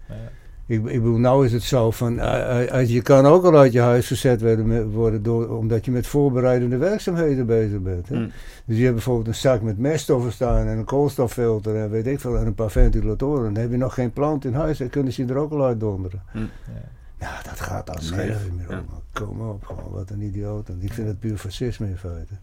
[0.68, 3.72] Ik, ik bedoel, nou is het zo van, uh, uh, je kan ook al uit
[3.72, 8.10] je huis gezet worden, worden door, omdat je met voorbereidende werkzaamheden bezig bent.
[8.10, 8.16] Hè?
[8.16, 8.32] Mm.
[8.66, 12.20] Dus je hebt bijvoorbeeld een zak met meststoffen staan en een koolstoffilter en weet ik
[12.20, 13.54] veel, en een paar ventilatoren.
[13.54, 15.80] Dan heb je nog geen plant in huis en kunnen ze er ook al uit
[15.80, 16.22] donderen.
[16.34, 16.50] Mm.
[16.66, 16.93] Ja.
[17.20, 18.28] Nou, dat gaat als nee.
[18.28, 18.38] meer
[18.70, 18.84] ja.
[19.14, 20.70] Kom op, gewoon, wat een idioot.
[20.80, 22.34] Ik vind het puur fascisme in feite.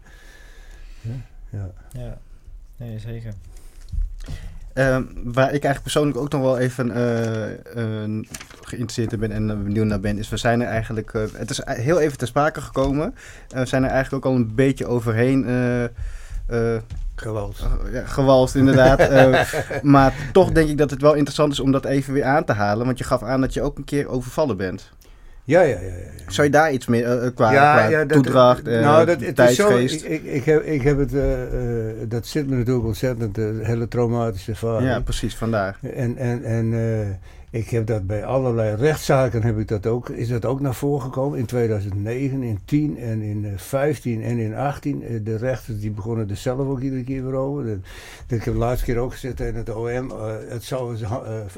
[1.49, 1.71] Ja.
[1.91, 2.17] ja.
[2.83, 2.89] Ja.
[2.89, 3.33] Nee, zeker.
[4.73, 8.17] Ehm, waar ik eigenlijk persoonlijk ook nog wel even uh,
[8.61, 11.61] geïnteresseerd in ben en benieuwd naar ben, is we zijn er eigenlijk, uh, het is
[11.65, 13.15] heel even ter sprake gekomen,
[13.47, 15.45] we zijn er eigenlijk ook al een beetje overheen
[17.15, 17.65] gewalst.
[17.91, 19.09] ja, gewalst inderdaad.
[19.83, 22.53] maar toch denk ik dat het wel interessant is om dat even weer aan te
[22.53, 24.91] halen, want je gaf aan dat je ook een keer overvallen bent.
[25.43, 25.87] Ja, ja, ja.
[25.87, 29.21] ja, Zou je daar iets meer uh, qua, ja, ja, dat, toedracht, uh, nou, dat,
[29.21, 29.39] het?
[29.39, 29.91] Is zo, ik,
[30.23, 31.23] ik, heb, ik heb het, uh,
[32.07, 34.89] dat zit me natuurlijk ontzettend, de hele traumatische ervaring.
[34.89, 35.77] Ja, precies, vandaar.
[35.81, 36.73] En, en, en
[37.53, 41.01] ik heb dat bij allerlei rechtszaken heb ik dat ook, is dat ook naar voren
[41.01, 41.39] gekomen.
[41.39, 45.21] In 2009, in 10 en in 15 en in 18.
[45.23, 47.65] De rechters die begonnen er zelf ook iedere keer weer over.
[47.65, 47.77] Dat,
[48.27, 50.11] ik heb de laatste keer ook gezegd in het OM.
[50.47, 50.97] het zou,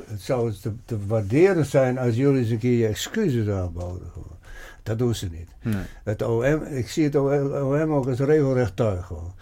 [0.06, 4.12] het zou te, te waarderen zijn als jullie eens een keer je excuses aanboden.
[4.84, 5.50] Dat doen ze niet.
[5.62, 5.84] Nee.
[6.04, 9.34] Het OM, ik zie het OM ook als regelrecht tuig gewoon.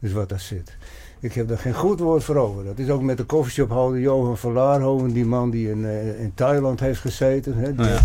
[0.00, 0.76] Dus wat daar zit.
[1.20, 2.64] Ik heb er geen goed woord voor over.
[2.64, 6.32] Dat is ook met de koffieshophouder Johan van Laarhoven, die man die in, uh, in
[6.34, 7.54] Thailand heeft gezeten.
[7.54, 8.00] Hè, die, oh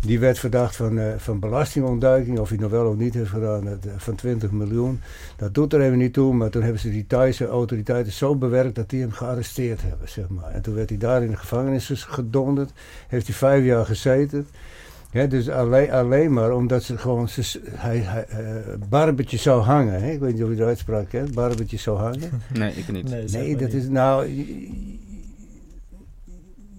[0.00, 3.66] die, werd verdacht van, uh, van belastingontduiking, of hij nog wel of niet heeft gedaan,
[3.66, 5.00] uh, van 20 miljoen.
[5.36, 8.74] Dat doet er even niet toe, maar toen hebben ze die Thaise autoriteiten zo bewerkt
[8.74, 10.08] dat die hem gearresteerd hebben.
[10.08, 10.50] Zeg maar.
[10.50, 12.72] En toen werd hij daar in de gevangenis gedonderd,
[13.08, 14.46] heeft hij vijf jaar gezeten.
[15.16, 17.28] Ja, dus alleen, alleen maar omdat ze gewoon.
[17.28, 20.02] Ze, hij, hij uh, barbetje zou hangen.
[20.02, 20.10] Hè?
[20.10, 21.34] Ik weet niet of je de uitspraak kent.
[21.34, 22.30] Barbetje zou hangen.
[22.52, 23.08] Nee, ik niet.
[23.08, 24.26] Nee, nee dat is nou.
[24.26, 24.68] Je,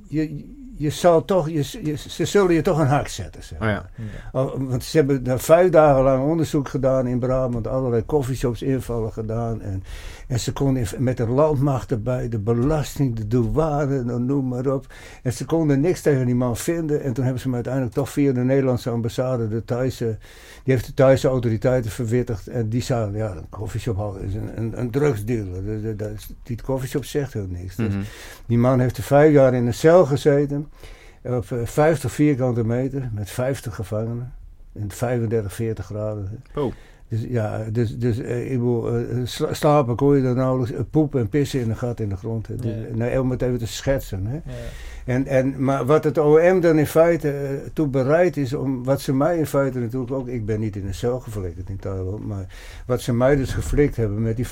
[0.07, 1.63] je, zal toch, je,
[2.07, 3.43] ze zullen je toch een hak zetten.
[3.43, 3.89] Zeg oh ja.
[4.31, 9.61] Oh, want ze hebben vijf dagen lang onderzoek gedaan in Brabant, allerlei coffeeshops invallen gedaan.
[9.61, 9.83] En
[10.27, 14.93] en ze konden met de landmacht erbij, de belasting, de douane, nou, noem maar op.
[15.23, 17.03] En ze konden niks tegen die man vinden.
[17.03, 20.17] En toen hebben ze hem uiteindelijk toch via de Nederlandse ambassade, de Thaise,
[20.63, 22.47] die heeft de Thaise autoriteiten verwittigd.
[22.47, 25.65] En die zeiden, ja, een koffieshop is een, een, een drugsdealer.
[25.65, 26.13] De, de,
[26.43, 27.75] die koffieshop zegt heel niks.
[27.75, 28.03] Dus mhm.
[28.45, 30.66] die man heeft er vijf jaar in een cel gezeten.
[31.23, 34.33] Op 50 eh, vierkante meter met 50 gevangenen.
[34.73, 36.43] In 35, 40 graden.
[36.55, 36.73] Oh.
[37.09, 41.29] Dus ja, dus, dus uh, ik wil, uh, slapen kon je dan nauwelijks, poepen en
[41.29, 42.47] pissen in een gat in de grond.
[42.61, 44.25] Dus, nou, om het even te schetsen.
[44.25, 44.33] Hè.
[44.33, 44.41] Ja.
[45.05, 49.13] En, en, maar wat het OM dan in feite toe bereid is, om, wat ze
[49.13, 52.45] mij in feite natuurlijk ook, ik ben niet in een cel geflikt in Thailand, maar
[52.85, 54.47] wat ze mij dus geflikt hebben met die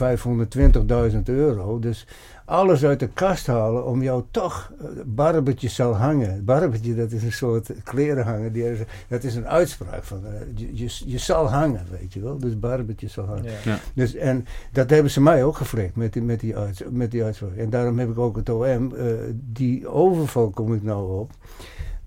[1.11, 2.07] 520.000 euro, dus
[2.45, 6.45] alles uit de kast halen om jou toch uh, barbetje zal hangen.
[6.45, 8.53] Barbetje, dat is een soort kleren hangen.
[8.53, 8.65] Die
[9.07, 12.37] dat is een uitspraak van uh, je, je, je, zal hangen, weet je wel.
[12.37, 13.51] Dus barbetje zal hangen.
[13.63, 13.79] Ja.
[13.93, 17.23] Dus, en dat hebben ze mij ook gevraagd met die, met die, uits, met die
[17.23, 17.55] uitspraak.
[17.55, 21.31] En daarom heb ik ook het OM, uh, die overval kom ik nou op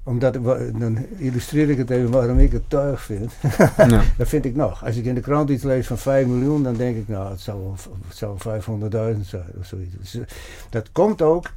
[0.09, 0.35] omdat,
[0.79, 3.33] dan illustreer ik het even waarom ik het tuig vind.
[3.77, 4.03] Ja.
[4.17, 4.85] dat vind ik nog.
[4.85, 7.41] Als ik in de krant iets lees van 5 miljoen, dan denk ik, nou, het
[7.41, 7.59] zou,
[8.09, 8.39] het zou
[9.17, 9.95] 500.000 zijn of zoiets.
[9.99, 10.21] Dus, eh,
[10.71, 11.51] dat komt ook,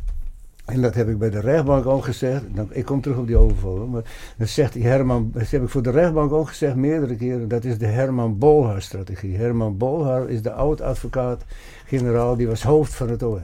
[0.66, 2.43] en dat heb ik bij de rechtbank ook gezegd.
[2.54, 3.88] Dan, ik kom terug op die overval.
[3.88, 4.04] Maar
[4.38, 7.47] dan zegt die Herman, dat heb ik voor de rechtbank ook gezegd meerdere keren.
[7.47, 9.38] Dat is de Herman Bolhar-strategie.
[9.38, 13.41] Herman Bolhar is de oud-advocaat-generaal, die was hoofd van het OM.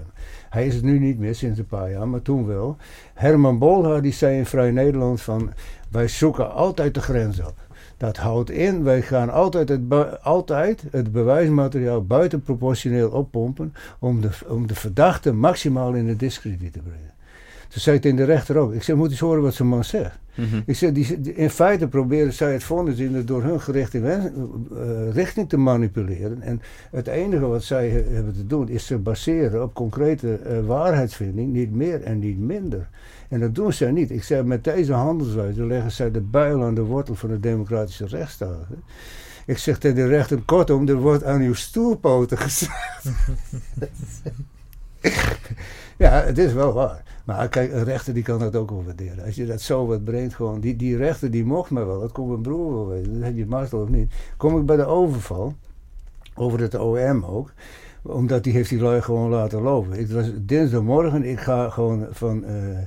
[0.58, 2.78] Hij is het nu niet meer sinds een paar jaar, maar toen wel.
[3.14, 5.52] Herman Bolhar die zei in Vrij Nederland van...
[5.92, 7.56] wij zoeken altijd de grens op.
[7.98, 9.82] Dat houdt in, wij gaan altijd het,
[10.24, 13.74] altijd het bewijsmateriaal buitenproportioneel oppompen...
[14.00, 17.17] Om de, om de verdachte maximaal in de discrediet te brengen.
[17.68, 18.74] Toen zei het in de rechter ook.
[18.74, 20.20] Ik zei, moet eens horen wat zo'n man zegt.
[20.36, 20.62] Mhm.
[20.66, 25.50] Ik zei, die, in feite proberen zij het vonnis in door hun gerichte uh, richting
[25.50, 26.42] te manipuleren.
[26.42, 26.62] En
[26.92, 31.72] het enige wat zij hebben te doen is ze baseren op concrete uh, waarheidsvinding, niet
[31.72, 32.90] meer en niet minder.
[33.30, 34.12] En dat doen zij niet.
[34.12, 38.06] Ik zeg, met deze handelswijze leggen zij de buil aan de wortel van de democratische
[38.06, 38.66] rechtsstaat.
[39.46, 42.70] Ik zeg tegen de rechter, kortom, er wordt aan uw stoelpoten gezet.
[45.98, 47.04] ja, het is wel waar.
[47.26, 49.26] Maar kijk, een rechter die kan dat ook wel waarderen.
[49.26, 52.12] Als je dat zo wat brengt, gewoon, die, die rechter die mocht mij wel, dat
[52.12, 54.14] kon mijn broer wel weten, dat heb je mazzel of niet.
[54.38, 55.54] Kom ik bij de overval,
[56.36, 57.54] over het OM ook,
[58.02, 60.00] omdat die heeft die lui gewoon laten lopen.
[60.00, 62.44] Ik was dinsdagmorgen, ik ga gewoon van...
[62.44, 62.78] Uh,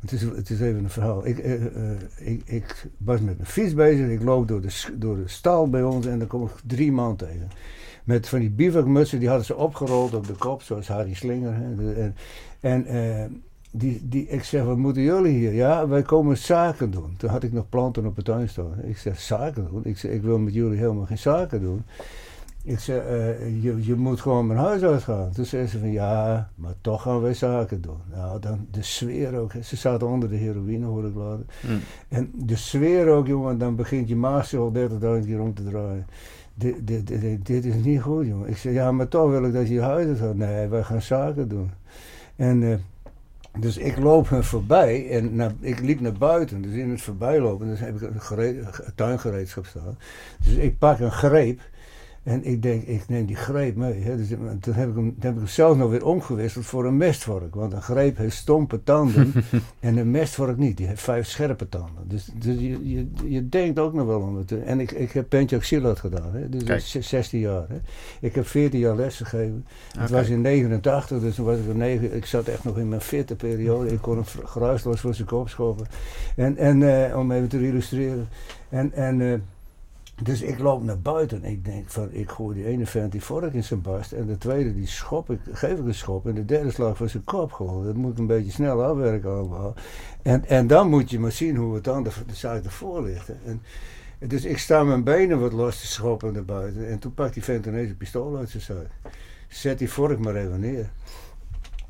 [0.00, 1.26] het is, het is even een verhaal.
[1.26, 1.68] Ik, uh, uh,
[2.16, 4.08] ik, ik, was met mijn fiets bezig.
[4.08, 7.16] Ik loop door de, door de stal bij ons en dan kom ik drie man
[7.16, 7.48] tegen.
[8.06, 11.54] Met van die bivakmutsen, die hadden ze opgerold op de kop, zoals Harry Slinger.
[11.54, 12.12] Hè.
[12.60, 15.52] En, en die, die, ik zeg, wat moeten jullie hier?
[15.52, 17.14] Ja, wij komen zaken doen.
[17.16, 18.82] Toen had ik nog planten op het tuin staan.
[18.82, 19.84] Ik zeg, zaken doen?
[19.84, 21.84] Ik zeg, ik wil met jullie helemaal geen zaken doen.
[22.64, 25.32] Ik zeg, uh, je, je moet gewoon mijn huis uitgaan.
[25.32, 28.00] Toen zei ze van, ja, maar toch gaan wij zaken doen.
[28.10, 29.52] Nou, dan de sfeer ook.
[29.62, 31.44] Ze zaten onder de heroïne, hoor ik later.
[31.68, 31.80] Mm.
[32.08, 34.88] En de sfeer ook, jongen, dan begint je maag al 30.000
[35.26, 36.06] keer om te draaien.
[36.58, 38.48] Dit, dit, dit, dit, is niet goed, jongen.
[38.48, 40.34] Ik zeg, ja, maar toch wil ik dat je huis uitgaat.
[40.34, 41.70] Nee, wij gaan zaken doen.
[42.36, 42.62] En...
[42.62, 42.74] Uh,
[43.58, 46.62] dus ik loop hem voorbij en ik liep naar buiten.
[46.62, 49.98] Dus in het voorbijlopen dus heb ik een, tuingereedschap staan.
[50.44, 51.60] Dus ik pak een greep
[52.26, 54.02] En ik denk, ik neem die greep mee.
[54.02, 54.16] Hè.
[54.16, 54.28] Dus,
[54.60, 57.54] toen, heb ik hem, toen heb ik hem zelf nog weer omgewisseld voor een mestvork.
[57.54, 59.32] Want een greep heeft stompe tanden
[59.80, 60.76] en een mestvork niet.
[60.76, 62.08] Die heeft vijf scherpe tanden.
[62.08, 64.62] Dus, dus je, je, je, denkt ook nog wel om het.
[64.64, 66.32] En ik, ik heb pentioxylat gedaan.
[66.32, 66.48] Hè.
[66.48, 67.68] Dus 16 jaar.
[67.68, 67.76] Hè.
[68.20, 69.66] Ik heb 14 jaar les gegeven.
[69.98, 72.16] Het was in 89, dus toen was ik 9.
[72.16, 73.92] Ik zat echt nog in mijn fitte periode.
[73.92, 75.86] Ik kon hem geruisloos voor zijn kop schoppen.
[76.36, 78.28] En, en uh, om even te illustreren.
[78.68, 79.34] En, en uh,
[80.22, 83.22] dus ik loop naar buiten en ik denk van, ik gooi die ene vent die
[83.22, 86.34] vork in zijn barst en de tweede die schop ik, geef ik een schop en
[86.34, 87.84] de derde slag voor zijn kop gewoon.
[87.84, 89.74] Dat moet een beetje snel afwerken allemaal.
[90.22, 93.30] En, en dan moet je maar zien hoe het dan de, de zaak ervoor ligt.
[93.44, 93.62] En,
[94.28, 97.44] dus ik sta mijn benen wat los te schoppen naar buiten en toen pakt die
[97.44, 98.86] vent ineens een pistool uit zijn zak.
[99.48, 100.90] Zet die vork maar even neer.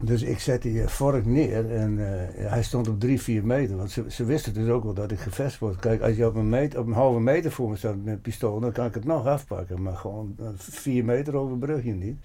[0.02, 2.06] Dus ik zet die eh, vork neer en uh,
[2.50, 3.76] hij stond op drie, vier meter.
[3.76, 5.76] Want ze, ze wisten dus ook wel dat ik gevest word.
[5.76, 8.20] Kijk, als je op een, meter, op een halve meter voor me staat met een
[8.20, 9.82] pistool, dan kan ik het nog afpakken.
[9.82, 12.16] Maar gewoon uh, vier meter overbrug je niet.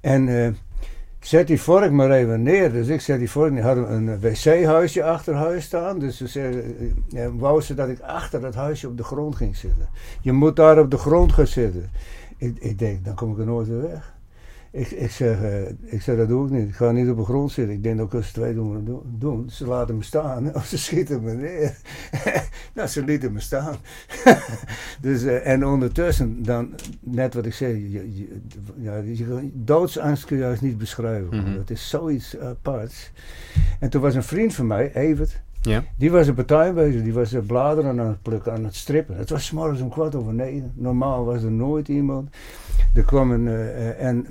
[0.00, 0.48] En uh,
[1.20, 2.72] zet die vork maar even neer.
[2.72, 3.62] Dus ik zet die vork neer.
[3.62, 5.98] Hadden een wc-huisje achter huis staan.
[5.98, 9.88] Dus ze zeggen, wou ze dat ik achter dat huisje op de grond ging zitten.
[10.20, 11.90] Je moet daar op de grond gaan zitten.
[12.36, 14.13] Ik, ik denk, dan kom ik er nooit weer weg.
[14.74, 16.68] Ik, ik, zeg, uh, ik zeg, dat doe ik niet.
[16.68, 17.74] Ik ga niet op de grond zitten.
[17.74, 19.50] Ik denk dat als ze twee doen, doen.
[19.50, 21.76] Ze laten me staan of ze schieten me neer.
[22.74, 23.76] nou, ze lieten me staan.
[25.00, 28.40] dus, uh, en ondertussen, dan, net wat ik zei, je, je,
[28.76, 31.36] ja, je, doodsangst kun je juist niet beschrijven.
[31.36, 31.56] Mm -hmm.
[31.56, 33.10] Dat is zoiets aparts.
[33.80, 35.84] En toen was een vriend van mij, Evert, ja.
[35.96, 39.16] Die was op partij bezig, die was bladeren aan het plukken, aan het strippen.
[39.16, 40.72] Het was morgens om kwart over negen.
[40.74, 42.36] Normaal was er nooit iemand.
[42.94, 44.26] Er kwam een, uh, en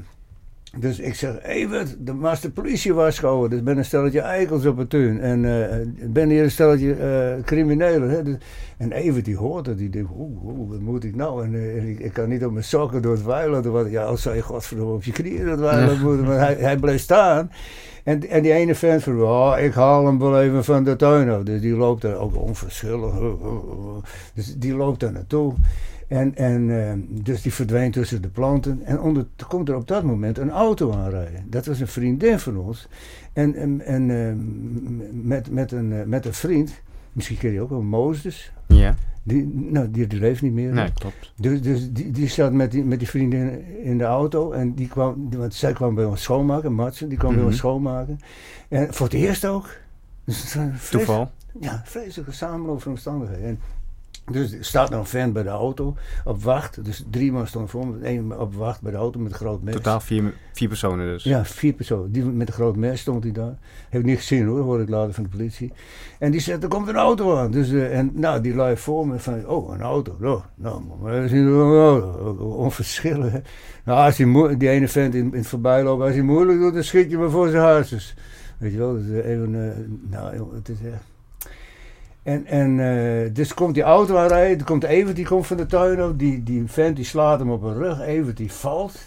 [0.80, 3.49] dus ik zeg, Evert, de master politie waarschuwen.
[3.49, 5.19] Dus ben een stelletje eikels op het tuin.
[5.19, 6.97] En uh, ben hier een stelletje
[7.38, 8.09] uh, criminelen.
[8.09, 8.24] Hè?
[8.24, 8.36] Dus,
[8.78, 9.78] en Evert die hoort het.
[9.78, 11.43] Die denkt, oeh, wat moet ik nou?
[11.43, 13.91] En uh, ik, kan niet op mijn sokken door het weilen.
[13.91, 16.26] Ja, als zou je godverdomme op je knieën door het weilen moeten.
[16.26, 17.51] Maar hij, hij bleef staan.
[18.03, 21.30] En, en die ene vent van, oh, ik haal hem wel even van de tuin
[21.30, 21.43] af.
[21.43, 23.13] Dus die loopt er ook onverschillig.
[24.34, 25.53] Dus die loopt daar naartoe.
[26.14, 28.82] En, en uh, dus die verdwijnt tussen de planten.
[28.86, 31.45] En onder, komt er op dat moment een auto aanrijden.
[31.49, 32.88] Dat was een vriendin van ons.
[33.34, 34.34] En, en, en uh,
[35.11, 36.82] met, met, een, uh, met een vriend,
[37.14, 38.51] misschien ken je ook wel, Mozes.
[38.68, 38.95] Ja.
[39.24, 40.74] Die, nou, die, die leeft niet meer.
[40.74, 41.34] Nee, klopt.
[41.36, 44.51] Dus, dus die, die zat met die, met die vriendin in de auto.
[44.51, 47.45] En die kwam, want zij kwam bij ons schoonmaken, Matsen, die kwam mm -hmm.
[47.45, 48.20] bij ons schoonmaken.
[48.68, 49.70] En voor het eerst ook.
[50.24, 50.57] Dus
[50.89, 51.32] Toeval?
[51.59, 53.45] Ja, vreselijke samenloop van omstandigheden.
[53.45, 53.59] En,
[54.32, 56.86] dus er staat nog een vent bij de auto op wacht.
[56.86, 58.05] Dus drie man stonden voor me.
[58.05, 59.74] één op wacht bij de auto met een groot mes.
[59.74, 61.24] Totaal vier, vier personen dus?
[61.24, 62.11] Ja, vier personen.
[62.11, 63.57] Die met een groot mes stond hij daar.
[63.89, 65.71] Heb ik niet gezien hoor, hoorde ik later van de politie.
[66.19, 67.51] En die zegt, er komt een auto aan.
[67.51, 70.15] Dus, uh, en nou, die lui voor me van, oh, een auto.
[70.19, 73.34] Nou, nou maar zien oh, onverschillig.
[73.86, 76.84] Nou, als die, die ene vent in, in het voorbijlopen, als hij moeilijk doet, dan
[76.84, 78.15] schiet je me voor zijn huisjes.
[78.57, 79.71] Weet je wel, dat is even, uh,
[80.09, 81.12] nou, het is echt...
[82.24, 86.17] En, en uh, dus komt die auto aanrijden, komt Evert, die komt van de tuin
[86.17, 88.99] die, die vent die slaat hem op een rug, Evert die valt,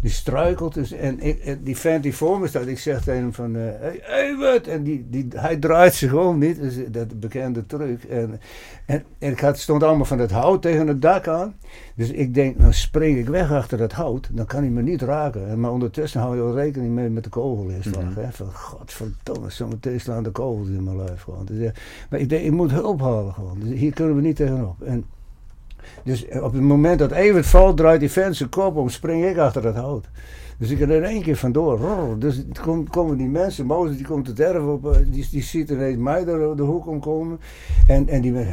[0.00, 0.74] die struikelt.
[0.74, 3.62] Dus, en ik, die vent die voor me staat, ik zeg tegen hem van, uh,
[3.62, 8.04] hey, Evert, en die, die, hij draait zich gewoon niet, dus dat bekende truc.
[8.04, 8.40] En,
[8.86, 11.54] en, en ik had, stond allemaal van het hout tegen het dak aan,
[11.94, 15.02] dus ik denk, nou spring ik weg achter dat hout, dan kan hij me niet
[15.02, 15.60] raken.
[15.60, 18.02] Maar ondertussen hou je al rekening mee met de kogelinslag.
[18.02, 18.24] Mm -hmm.
[18.24, 18.32] hè?
[18.32, 21.44] Van godverdomme, zometeen slaan de kogels in mijn lijf gewoon.
[21.44, 21.72] Dus, ja,
[22.10, 23.58] maar ik denk, ik moet hulp halen gewoon.
[23.60, 24.82] Dus hier kunnen we niet tegenop.
[24.82, 25.04] En,
[26.04, 29.36] dus op het moment dat Evert valt, draait die vent zijn kop om, spring ik
[29.36, 30.06] achter dat hout.
[30.58, 31.78] Dus ik er één keer vandoor.
[32.18, 32.44] Dus
[32.90, 36.56] komen die mensen, Mozes die komt het erf op, die, die ziet ineens mij door
[36.56, 37.38] de hoek omkomen.
[37.86, 38.48] En, en die is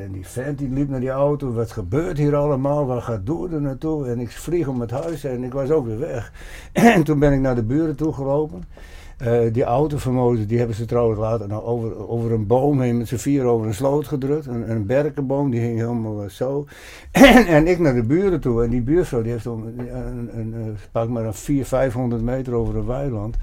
[0.00, 3.54] En die vent die liep naar die auto, wat gebeurt hier allemaal, waar gaat Doer
[3.54, 4.06] er naartoe?
[4.06, 6.32] En ik vlieg om het huis en ik was ook weer weg.
[6.72, 8.64] En toen ben ik naar de buren toe gelopen.
[9.22, 12.80] Uh, die auto van Mozes, die hebben ze trouwens later nou over, over een boom
[12.80, 14.46] heen met z'n vier over een sloot gedrukt.
[14.46, 16.66] Een, een berkenboom, die hing helemaal zo.
[17.46, 18.64] En, ik naar de buren toe.
[18.64, 22.54] En die buurvrouw, die heeft om, een, een, een, pak maar een 400, 500 meter
[22.54, 23.36] over een weiland.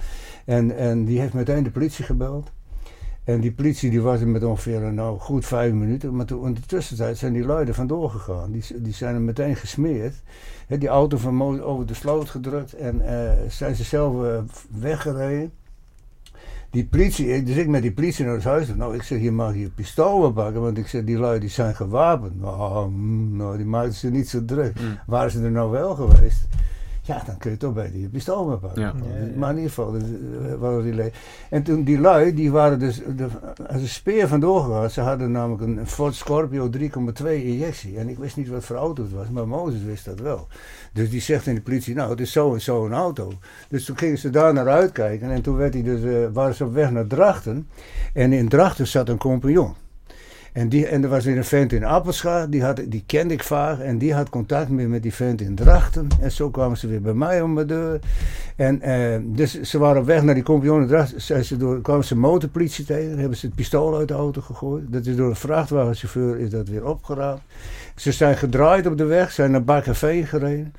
[0.46, 2.52] En, en die heeft meteen de politie gebeld.
[3.24, 6.16] En die politie die was er met ongeveer nou, goed vijf minuten.
[6.16, 8.52] Maar toen, in de tussentijd zijn die luiden vandoor gegaan.
[8.52, 10.16] Die, die zijn er meteen gesmeerd.
[10.68, 12.74] Die auto van over de sloot gedrukt.
[12.74, 13.02] En
[13.48, 14.16] zijn ze zelf
[14.80, 15.52] weggereden
[16.70, 18.68] die politie, dus ik met die politie naar het huis.
[18.76, 21.76] Nou, ik zeg, je mag je pistool pakken, want ik zeg, die lui die zijn
[21.76, 22.42] gewapend.
[22.42, 22.92] Nou,
[23.32, 24.80] nou die maakten ze niet zo druk.
[24.80, 25.00] Mm.
[25.06, 26.48] Waren ze er nou wel geweest?
[27.10, 28.82] Ja, dan kun je toch bij die pistool maar pakken.
[28.82, 28.94] Ja.
[29.36, 30.04] Maar in ieder geval, dus,
[30.62, 31.12] uh, die
[31.50, 33.28] En toen die lui, die waren dus de,
[33.68, 34.90] als een speer vandoor gegaan.
[34.90, 37.98] Ze hadden namelijk een Ford Scorpio 3,2 injectie.
[37.98, 40.48] En ik wist niet wat voor auto het was, maar Mozes wist dat wel.
[40.94, 43.32] Dus die zegt in de politie, nou, het is zo en zo een auto.
[43.70, 45.32] Dus toen gingen ze daar naar uitkijken.
[45.32, 47.68] En toen werd hij dus, uh, waren ze op weg naar Drachten.
[48.14, 49.74] En in Drachten zat een compagnon.
[50.54, 53.44] En, die, en er was weer een vent in Appelscha, die, had, die kende ik
[53.44, 53.80] vaak.
[53.80, 56.08] En die had contact meer met die vent in Drachten.
[56.22, 58.00] En zo kwamen ze weer bij mij om mijn deur.
[58.56, 61.46] En eh, dus ze waren op weg naar die compagnon in Drachten.
[61.46, 63.18] Ze door, kwamen ze motorpolitie tegen.
[63.18, 64.84] Hebben ze het pistool uit de auto gegooid.
[64.88, 67.42] Dat is door een vrachtwagenchauffeur is dat weer opgeraapt.
[67.96, 70.74] Ze zijn gedraaid op de weg, zijn naar Bakcafé gereden.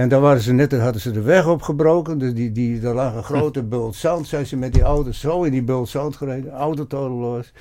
[0.00, 2.18] En daar waren ze net, hadden ze de weg opgebroken.
[2.18, 4.26] Dus die, die, daar lag een grote bult zand.
[4.26, 6.52] Zijn ze met die auto zo in die bult zand gereden.
[6.52, 7.52] Auto los.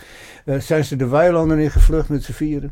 [0.46, 2.72] Uh, zijn ze de weilanden in gevlucht met z'n vieren.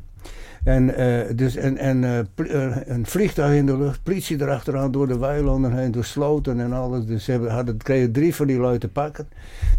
[0.68, 5.18] En, uh, dus, en, en uh, een vliegtuig in de lucht, politie erachteraan door de
[5.18, 7.06] weilanden heen, door sloten en alles.
[7.06, 9.28] Dus ze hebben, hadden, kregen drie van die lui te pakken.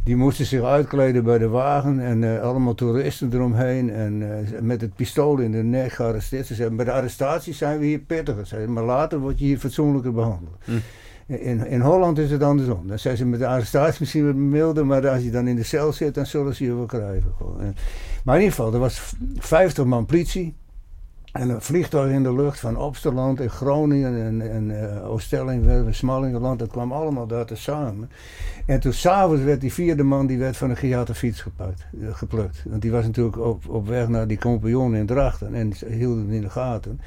[0.05, 3.91] Die moesten zich uitkleden bij de wagen en allemaal toeristen eromheen.
[3.91, 4.25] En
[4.61, 6.47] met het pistool in de nek gearresteerd.
[6.47, 8.47] Ze zeiden, bij de arrestatie zijn we hier pittiger.
[8.47, 10.57] Zeiden, maar later word je hier fatsoenlijker behandeld.
[10.65, 10.73] Hm.
[11.27, 12.87] In, in Holland is het andersom.
[12.87, 15.63] Dan zijn ze met de arrestatie misschien wat milder, maar als je dan in de
[15.63, 17.33] cel zit, dan zullen ze je wel krijgen.
[18.25, 20.55] Maar in ieder geval, er was 50 man politie.
[21.33, 26.59] En een vliegtuig in de lucht van Opsterland in Groningen en, en uh, Oostelling, Smallingenland,
[26.59, 28.11] dat kwam allemaal daar te samen.
[28.67, 32.65] En toen s'avonds werd die vierde man die werd van een gejaagde fiets uh, geplukt.
[32.69, 36.33] Want die was natuurlijk op, op weg naar die compagnon in Drachten en hielden hem
[36.33, 37.01] in de gaten.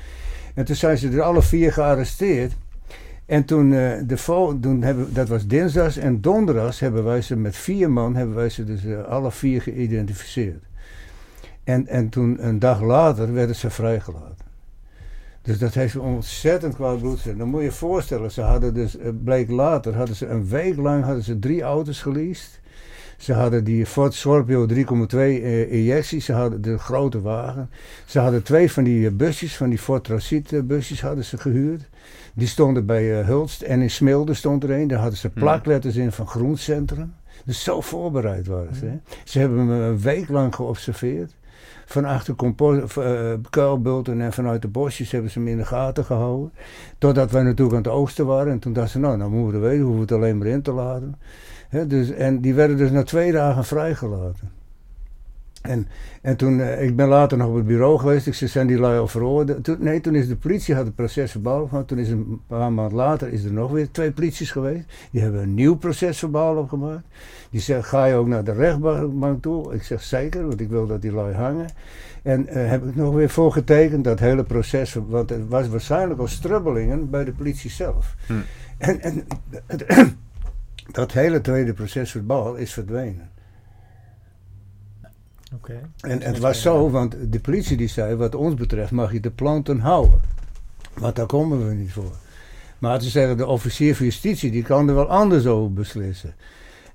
[0.54, 2.54] En toen zijn ze er alle vier gearresteerd.
[3.26, 7.56] En toen, uh, de toen hebben, dat was dinsdags en donderdags hebben wij ze met
[7.56, 10.64] vier man, hebben wij ze dus alle vier geïdentificeerd.
[11.64, 14.50] En, en toen een dag later werden ze vrijgelaten.
[15.42, 17.38] Dus dat heeft ontzettend kwaad bloed.
[17.38, 21.04] Dan moet je je voorstellen, ze hadden dus, bleek later, hadden ze een week lang
[21.04, 22.60] hadden ze drie auto's geleased.
[23.18, 27.70] Ze hadden die Ford Scorpio 3,2 uh, injecties, ze hadden de grote wagen.
[28.06, 31.90] Ze hadden twee van die busjes, van die Ford Transit busjes hadden ze gehuurd.
[32.34, 34.88] Die stonden bij uh, Hulst en in Smilde stond er een.
[34.88, 35.42] Daar hadden ze hmm.
[35.42, 37.14] plakletters in van Groencentrum.
[37.46, 38.86] Dus zo voorbereid waren ze.
[38.86, 39.00] Hè.
[39.24, 41.34] Ze hebben me een week lang geobserveerd
[41.92, 42.36] van achter
[42.98, 46.52] uh, kuilbulten en vanuit de bosjes hebben ze hem in de gaten gehouden.
[46.98, 48.52] Totdat wij natuurlijk aan het oosten waren.
[48.52, 50.62] En toen dachten ze, nou, nou moeten we weten, hoeven we het alleen maar in
[50.62, 51.16] te laten.
[51.88, 54.61] dus, en die werden dus na twee dagen vrijgelaten.
[55.62, 55.88] En,
[56.22, 58.80] en toen, uh, ik ben later nog op het bureau geweest, ik zei, zijn die
[58.80, 59.80] lui al veroordeeld?
[59.80, 61.88] nee, toen is de politie, had het proces verbaal gemaakt.
[61.88, 64.84] Toen is een paar maanden later, is er nog weer twee polities geweest.
[65.12, 67.06] Die hebben een nieuw proces verbaal opgemaakt.
[67.50, 69.74] Die zeggen, ga je ook naar de rechtbank toe?
[69.74, 71.68] Ik zeg, zeker, want ik wil dat die lui hangen.
[72.22, 76.20] En uh, heb ik nog weer voor getekend, dat hele proces, want het was waarschijnlijk
[76.20, 78.16] al strubbelingen bij de politie zelf.
[78.26, 78.34] Hm.
[78.78, 79.28] En, en
[80.92, 83.30] dat hele tweede proces verbaal is verdwenen.
[86.02, 89.32] En het was zo, want de politie die zei, wat ons betreft mag je de
[89.32, 90.22] planten houden.
[90.94, 92.16] Want daar komen we niet voor.
[92.80, 96.34] Maar ze zeggen, de officier van justitie, die kan er wel anders over beslissen.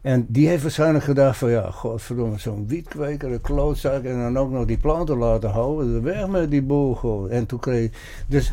[0.01, 4.05] En die heeft waarschijnlijk gedacht van, ja, godverdomme, zo'n wietkweker, een klootzak...
[4.05, 7.31] en dan ook nog die planten laten houden, weg met die boel gewoon.
[7.31, 7.91] En toen kreeg
[8.27, 8.53] Dus,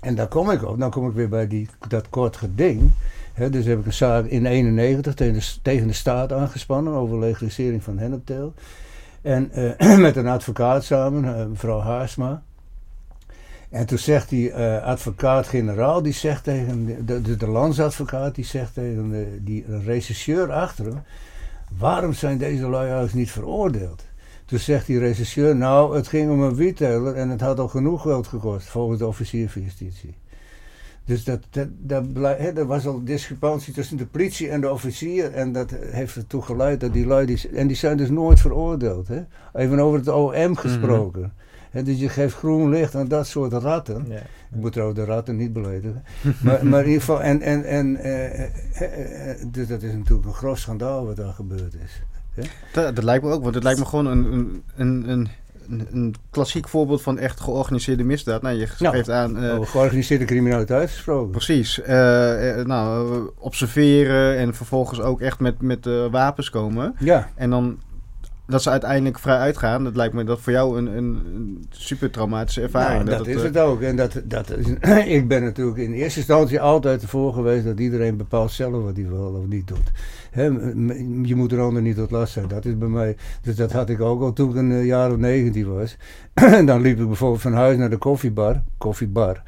[0.00, 2.90] en daar kom ik op, dan kom ik weer bij die, dat kort geding...
[3.36, 7.18] He, dus heb ik een zaak in 91 tegen de, tegen de staat aangespannen over
[7.18, 8.54] legalisering van hennepteel.
[9.26, 9.50] En
[9.80, 12.42] uh, met een advocaat samen, uh, mevrouw Haarsma.
[13.70, 18.74] En toen zegt die uh, advocaat-generaal, die zegt tegen de, de, de, landsadvocaat, die zegt
[18.74, 21.02] tegen de, die rechercheur achter hem,
[21.78, 24.04] waarom zijn deze lui niet veroordeeld?
[24.44, 28.02] Toen zegt die rechercheur, nou, het ging om een wietteler en het had al genoeg
[28.02, 30.14] geld gekost, volgens de officier van justitie.
[31.06, 32.04] Dus dat, dat, dat,
[32.36, 35.32] er was al discrepantie tussen de politie en de officier.
[35.32, 37.26] En dat heeft ertoe geleid dat die lui.
[37.26, 39.08] Die, en die zijn dus nooit veroordeeld.
[39.08, 39.22] Hè?
[39.54, 40.54] Even over het OM mhm.
[40.54, 41.32] gesproken.
[41.72, 44.04] dus je geeft groen licht aan dat soort ratten.
[44.08, 44.16] Ja.
[44.50, 46.04] Ik moet trouwens de ratten niet beledigen.
[46.42, 47.22] maar, maar in ieder geval.
[47.22, 51.32] En, en, en, eh, eh, eh, dus dat is natuurlijk een groot schandaal wat daar
[51.32, 52.02] gebeurd is.
[52.72, 55.28] Dat, dat, lijkt me ook, want het lijkt me gewoon een, een, een
[55.68, 58.42] een, klassiek voorbeeld van echt georganiseerde misdaad.
[58.42, 59.44] Nou, je geeft aan...
[59.44, 61.30] Uh, georganiseerde criminaliteit gesproken.
[61.30, 61.78] Precies.
[61.78, 61.86] Uh,
[62.64, 66.94] nou, observeren en vervolgens ook echt met, met wapens komen.
[66.98, 67.28] Ja.
[67.34, 67.78] En dan
[68.46, 72.10] dat ze uiteindelijk vrij uitgaan, dat lijkt me dat voor jou een, een, een super
[72.10, 73.04] traumatische ervaring.
[73.04, 73.80] Nou, dat, is het ook.
[73.80, 74.66] En dat, dat is,
[75.16, 79.08] ik ben natuurlijk in eerste instantie altijd ervoor geweest dat iedereen bepaalt zelf wat hij
[79.08, 79.90] wil of niet doet.
[81.28, 82.48] je moet er ander niet tot last zijn.
[82.48, 83.16] Dat is bij mij.
[83.42, 85.96] Dus dat had ik ook al toen ik een jaar of 19 was.
[86.66, 88.62] dan liep ik bijvoorbeeld van huis naar de koffiebar.
[88.78, 89.42] Koffiebar.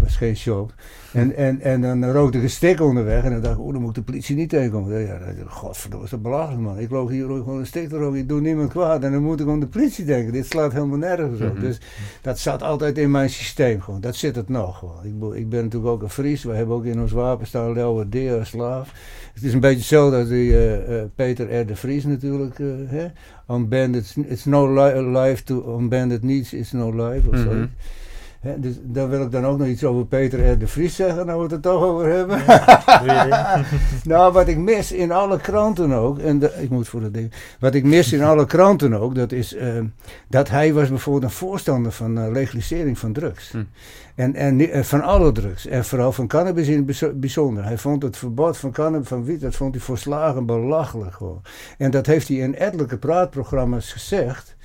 [0.00, 0.74] was geen shop.
[1.16, 3.24] En, en, en dan rookte ik een stik onderweg.
[3.24, 5.00] En dan dacht ik, oh, dan moet de politie niet tegenkomen.
[5.00, 6.78] Ja, godverdomme, is dat belachelijk, man.
[6.78, 8.18] Ik loop hier gewoon een stik te roken.
[8.18, 9.02] Ik doe niemand kwaad.
[9.02, 10.32] En dan moet ik aan de politie denken.
[10.32, 11.52] Dit slaat helemaal nergens op.
[11.52, 11.60] Mhm.
[11.60, 11.80] Dus
[12.22, 14.00] dat zat altijd in mijn systeem gewoon.
[14.00, 15.04] Dat zit het nog gewoon.
[15.04, 16.44] Ik, ik ben natuurlijk ook een Fries.
[16.44, 18.92] We hebben ook in ons wapen staan Leeuwen Dea Slaaf.
[19.34, 21.66] Het is een beetje hetzelfde als die uh, uh, Peter R.
[21.66, 22.58] de Vries natuurlijk.
[22.58, 23.06] Uh, hè?
[23.46, 27.28] On bandit, it's no li life to, on bandit needs, it's no life.
[27.28, 27.70] Of mm
[28.56, 30.58] dus daar wil ik dan ook nog iets over Peter R.
[30.58, 32.42] de Vries zeggen, nou we het er toch over hebben.
[34.12, 37.32] nou, wat ik mis in alle kranten ook, en ik moet voor dat ding.
[37.60, 39.78] Wat ik mis in alle kranten ook, dat is uh,
[40.28, 43.50] dat hij was bijvoorbeeld een voorstander van uh, legalisering van drugs.
[43.50, 43.62] Hm.
[44.14, 45.66] En, en uh, van alle drugs.
[45.66, 47.64] En vooral van cannabis in het bijzonder.
[47.64, 51.42] Hij vond het verbod van cannabis, van wiet, dat vond hij volslagen belachelijk gewoon.
[51.78, 54.55] En dat heeft hij in ettelijke praatprogramma's gezegd.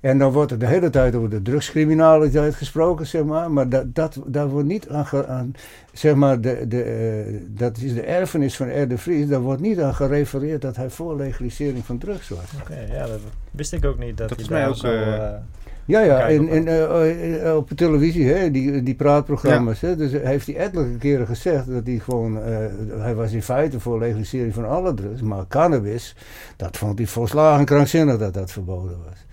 [0.00, 3.50] En dan wordt er de hele tijd over de drugscriminaliteit gesproken, zeg maar.
[3.50, 5.54] Maar dat, dat, daar wordt niet aan, aan
[5.92, 8.88] zeg maar, de, de, uh, dat is de erfenis van R.
[8.88, 9.28] de Vries.
[9.28, 12.60] Daar wordt niet aan gerefereerd dat hij voor legalisering van drugs was.
[12.60, 13.20] Oké, ja, dat
[13.50, 14.16] wist ik ook niet.
[14.16, 14.92] Dat, dat is mij ook zo...
[14.92, 15.30] Uh,
[15.88, 19.80] ja, ja, in, in, uh, op televisie, hè, die, die praatprogramma's.
[19.80, 22.36] Hè, dus heeft hij ettelijke keren gezegd dat hij gewoon.
[22.36, 22.42] Uh,
[22.98, 25.20] hij was in feite voor legalisering van alle drugs.
[25.20, 26.14] Maar cannabis,
[26.56, 29.26] dat vond hij volslagen krankzinnig dat dat verboden was.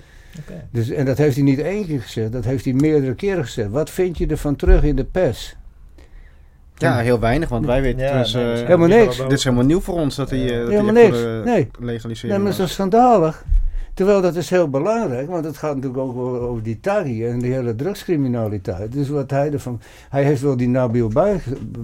[0.72, 3.70] Dus, en dat heeft hij niet één keer gezegd, dat heeft hij meerdere keren gezegd.
[3.70, 5.56] Wat vind je ervan terug in de pers?
[6.78, 9.18] Ja, heel weinig, want wij weten ja, dus, uh, helemaal niks.
[9.18, 11.18] Dit is helemaal nieuw voor ons dat hij, uh, helemaal niks.
[11.46, 11.68] nee.
[11.80, 12.36] legaliseren.
[12.36, 13.44] Nee, maar dat is schandalig.
[13.96, 17.48] Terwijl dat is heel belangrijk, want het gaat natuurlijk ook over die taggie en de
[17.48, 18.92] hele drugscriminaliteit.
[18.92, 19.82] Dus wat hij ervan.
[20.10, 21.42] Hij heeft wel die Nabil bij,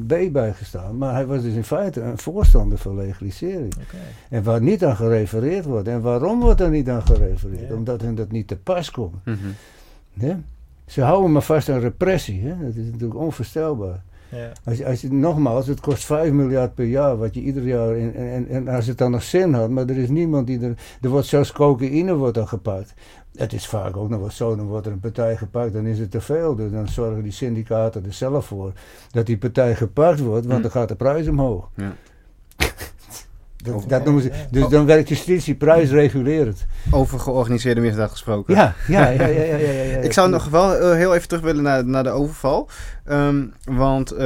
[0.07, 3.73] B bijgestaan, maar hij was dus in feite een voorstander van legalisering.
[4.29, 5.87] En waar niet aan gerefereerd wordt.
[5.87, 7.71] En waarom wordt er niet aan gerefereerd?
[7.71, 9.15] Omdat hen dat niet te pas komt.
[9.25, 10.45] Mm
[10.85, 12.41] Ze houden maar vast aan repressie.
[12.41, 12.65] Hè?
[12.65, 14.03] Dat is natuurlijk onvoorstelbaar.
[14.31, 14.51] Ja.
[14.63, 17.97] Als, als je, nogmaals, het kost 5 miljard per jaar, wat je ieder jaar.
[17.97, 20.75] In, en, en, als het dan nog zin had, maar er is niemand die er.
[21.01, 22.93] Er wordt zelfs cocaïne wordt dan gepakt.
[23.35, 25.99] Het is vaak ook nog wel zo, dan wordt er een partij gepakt, dan is
[25.99, 26.55] het te veel.
[26.55, 28.73] Dus dan zorgen die syndicaten er zelf voor
[29.11, 30.61] dat die partij gepakt wordt, want hm.
[30.61, 31.69] dan gaat de prijs omhoog.
[31.75, 31.95] Ja.
[33.63, 36.65] Dat, dat noemen ze, dus dan werkt justitie prijsregulerend.
[36.91, 38.55] Over georganiseerde misdaad gesproken.
[38.55, 39.25] Ja, ja, ja.
[39.25, 42.03] ja, ja, ja, ja Ik zou nog wel uh, heel even terug willen naar, naar
[42.03, 42.69] de overval.
[43.09, 44.19] Um, want uh,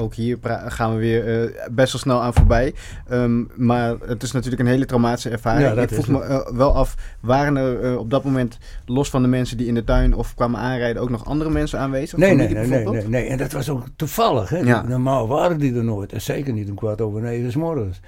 [0.00, 2.74] ook hier gaan we weer uh, best wel snel aan voorbij.
[3.10, 5.74] Um, maar het is natuurlijk een hele traumatische ervaring.
[5.74, 9.22] Ja, ik vroeg me uh, wel af, waren er uh, op dat moment, los van
[9.22, 12.18] de mensen die in de tuin of kwamen aanrijden, ook nog andere mensen aanwezig?
[12.18, 14.48] Nee, nee, nee, nee, nee, nee, En dat was ook toevallig.
[14.48, 14.58] Hè?
[14.58, 14.82] Ja.
[14.82, 16.12] Normaal waren die er nooit.
[16.12, 18.00] En zeker niet om kwart over negen s morgens.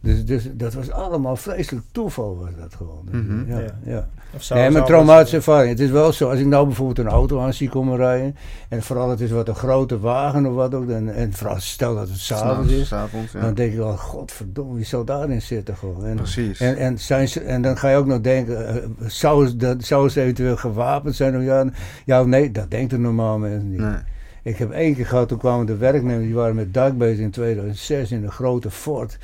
[0.00, 3.08] Dus, dus dat was allemaal vreselijk toeval was dat gewoon.
[3.10, 4.08] Dus, mm Ja, ja.
[4.48, 4.70] ja.
[4.70, 5.70] mijn traumatische ervaring.
[5.70, 8.36] Het is wel zo, als ik nou bijvoorbeeld een auto aan zie komen rijden.
[8.68, 10.88] En vooral het is wat een grote wagen of wat ook.
[10.88, 12.92] En, en vooral stel dat het s'avonds is.
[12.92, 13.40] Avonds, ja.
[13.40, 16.06] Dan denk je wel, godverdomme, wie zou daarin zitten gewoon.
[16.06, 16.60] En, Precies.
[16.60, 20.08] En, en, zijn ze, en dan ga je ook nog denken, uh, zou, dat, zou
[20.08, 21.36] ze eventueel gewapend zijn?
[21.36, 21.70] Of ja,
[22.04, 23.78] ja, nee, dat denkt een normaal mens niet.
[23.78, 23.96] Nee.
[24.42, 27.30] Ik heb één keer gehad, toen kwamen de werknemers, die waren met dak bezig in
[27.30, 29.18] 2006 in een grote fort.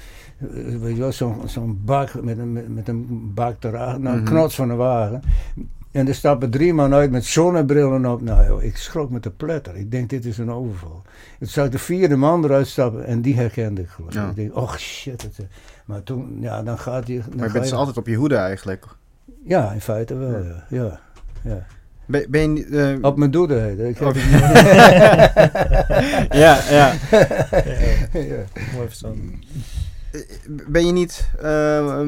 [0.51, 4.21] Eh, weet je wel, zo'n zo'n bak met een, met, een bak erachter, nou, een
[4.21, 5.23] mm knots van een wagen.
[5.91, 8.23] En er stappen drie man uit met zonnebrillen op.
[8.23, 9.77] Nou joh, ik schrok met de pletter.
[9.77, 11.03] Ik denk, dit is een overval.
[11.39, 14.29] Toen zag ik de vierde man eruit stappen en die herkende ik gewoon.
[14.29, 15.23] Ik denk, oh shit.
[15.23, 15.45] Het, eh.
[15.85, 17.23] maar toen, ja, dan gaat hij...
[17.37, 18.87] Maar je bent ze altijd op je hoede eigenlijk?
[19.45, 20.65] Ja, in feite wel, ja.
[20.69, 21.01] ja.
[21.43, 21.67] ja.
[22.07, 24.15] Ben, ben je, uh, op mijn doede heet ik oh.
[26.43, 26.93] ja, ja.
[28.13, 28.45] ja.
[28.75, 29.19] Mooi verstand.
[30.15, 30.21] Eh,
[30.69, 32.01] ben je niet uh,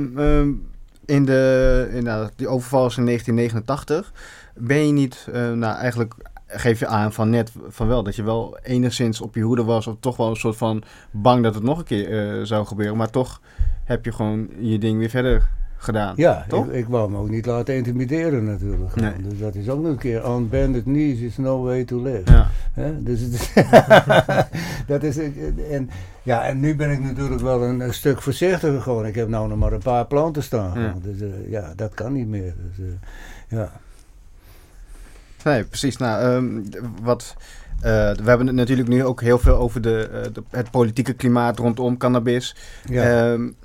[1.05, 4.13] in de, in, nou, die overval in 1989,
[4.55, 6.15] ben je niet, uh, nou eigenlijk
[6.47, 9.87] geef je aan van net van wel dat je wel enigszins op je hoede was
[9.87, 13.11] of toch wel een soort van bang dat het nog een keer zou gebeuren, maar
[13.11, 13.41] toch
[13.85, 16.15] heb je gewoon je ding weer verder gedaan.
[16.17, 16.67] Ja, toch?
[16.67, 18.95] Ik, ik wou me ook niet laten intimideren natuurlijk.
[18.95, 19.13] Nee.
[19.29, 22.23] Dus dat is ook nog een keer on bended knees is no way to live.
[22.25, 22.49] Ja.
[22.99, 23.21] Dus
[24.87, 25.19] dat is
[25.71, 25.91] en
[26.23, 29.07] ja, en nu ben ik natuurlijk wel een, stuk voorzichtiger gewoon.
[29.07, 30.81] Ik heb nou nog maar een paar planten staan.
[30.81, 30.95] Ja.
[31.03, 32.55] Dus uh, ja, dat kan niet meer.
[32.69, 32.93] Dus, uh,
[33.49, 33.73] ja.
[35.45, 35.97] Nee, precies.
[35.97, 36.69] Nou, um,
[37.03, 37.35] wat.
[37.77, 41.59] Uh, we hebben het natuurlijk nu ook heel veel over de, de het politieke klimaat
[41.59, 42.57] rondom cannabis.
[42.85, 43.31] Ja.
[43.33, 43.57] Um,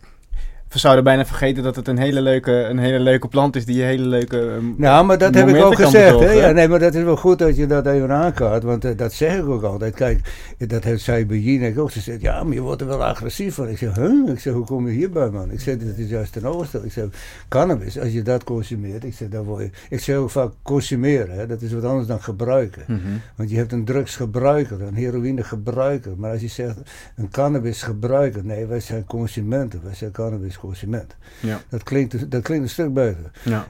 [0.72, 3.76] we zouden bijna vergeten dat het een hele leuke, een hele leuke plant is die
[3.76, 4.38] je hele leuke.
[4.38, 6.20] Um, nou, maar dat heb ik ook gezegd.
[6.20, 6.32] Hè?
[6.32, 8.64] Ja, nee, maar dat is wel goed dat je dat even aankaart.
[8.64, 9.96] Want uh, dat zeg ik ook altijd.
[9.96, 10.20] Kijk,
[10.58, 11.92] dat heeft zij bij Jinek ook.
[11.92, 13.70] Ze zegt, ja, maar je wordt er wel agressief van.
[13.70, 14.30] Ik zeg, huh?
[14.30, 15.52] Ik zeg, hoe kom je hierbij, man?
[15.52, 16.86] Ik zeg, dat is juist ten oosten.
[16.86, 17.06] Ik zeg,
[17.48, 19.04] cannabis, als je dat consumeert.
[19.04, 19.70] Ik zeg, dan word je.
[19.90, 21.36] Ik zeg ook vaak consumeren.
[21.36, 21.48] Hè?
[21.48, 22.84] Dat is wat anders dan gebruiken.
[22.88, 23.22] Mm -hmm.
[23.36, 26.12] Want je hebt een drugsgebruiker, een heroïnegebruiker.
[26.18, 26.78] Maar als je zegt,
[27.16, 28.46] een cannabisgebruiker.
[28.46, 29.80] Nee, wij zijn consumenten.
[29.84, 31.16] Wij zijn cannabis consument.
[31.40, 31.62] Ja.
[31.70, 33.32] Dat, klinkt, dat klinkt een stuk beter.
[33.44, 33.68] Ja.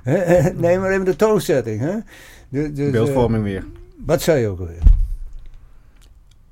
[0.56, 1.80] nee, maar even de toonzetting.
[1.80, 1.96] Hè?
[2.50, 3.66] De, dus, Beeldvorming uh, weer.
[4.06, 4.82] Wat zei je ook alweer?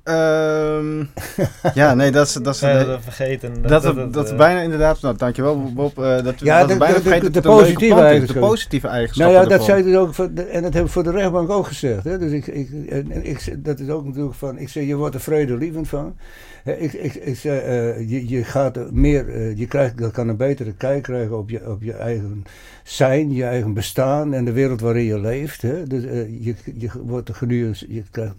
[0.04, 1.10] Um,
[1.74, 2.32] ja, nee, dat is...
[2.32, 3.62] Dat is ja, dat vergeten.
[3.62, 5.00] Dat, dat, dat, dat uh, bijna inderdaad...
[5.00, 5.98] Nou, dankjewel Bob.
[5.98, 8.42] Uh, dat, ja, dat de, bijna de, vergeten de, de, positieve eigenschappen.
[8.42, 10.14] De positieve eigenschappen Nou ja, dat zei dus ook...
[10.14, 12.04] Voor en dat heb ik voor de rechtbank ook gezegd.
[12.04, 12.18] Hè?
[12.18, 14.58] Dus ik, ik, en ik, dat is ook natuurlijk van...
[14.58, 16.16] Ik zeg, je wordt er vredelievend van.
[16.64, 19.28] Ik, ik, ik zeg, uh, je, je gaat meer...
[19.28, 22.44] Uh, je krijgt, kan een betere kijk krijgen op je, op je eigen
[22.82, 25.62] zijn, je eigen bestaan en de wereld waarin je leeft.
[25.62, 25.86] Hè?
[25.86, 26.02] Dus,
[26.40, 28.34] je, je, wordt genuance, je krijgt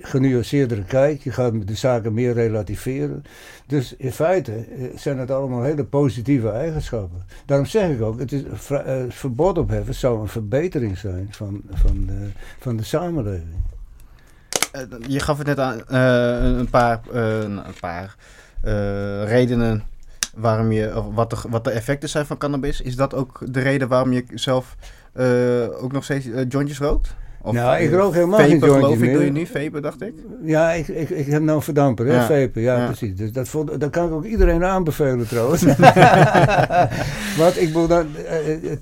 [0.00, 3.22] genuanceerdere kijk, je gaat de zaken meer relativeren.
[3.66, 4.64] Dus in feite
[4.94, 7.24] zijn het allemaal hele positieve eigenschappen.
[7.46, 8.42] Daarom zeg ik ook, het is,
[9.08, 12.08] verbod opheffen zou een verbetering zijn van, van,
[12.58, 13.77] van de samenleving.
[15.06, 18.16] Je gaf het net aan, uh, een paar, een paar
[19.24, 19.82] redenen
[20.34, 22.80] waarom je, wat, de, wat de effecten zijn van cannabis.
[22.80, 24.76] Is dat ook de reden waarom je zelf
[25.80, 27.14] ook nog steeds jointjes rookt?
[27.42, 30.14] Of, nou, ik rook helemaal geen jointjes geloof ik, doe je nu vapen, dacht ik?
[30.42, 32.26] Ja, ik, ik, ik heb nou verdamper, hè, ja.
[32.26, 33.16] vapen, ja, ja, precies.
[33.16, 35.62] Dus dat, vond, dat kan ik ook iedereen aanbevelen trouwens.
[37.40, 38.06] Want ik bedoel, dan,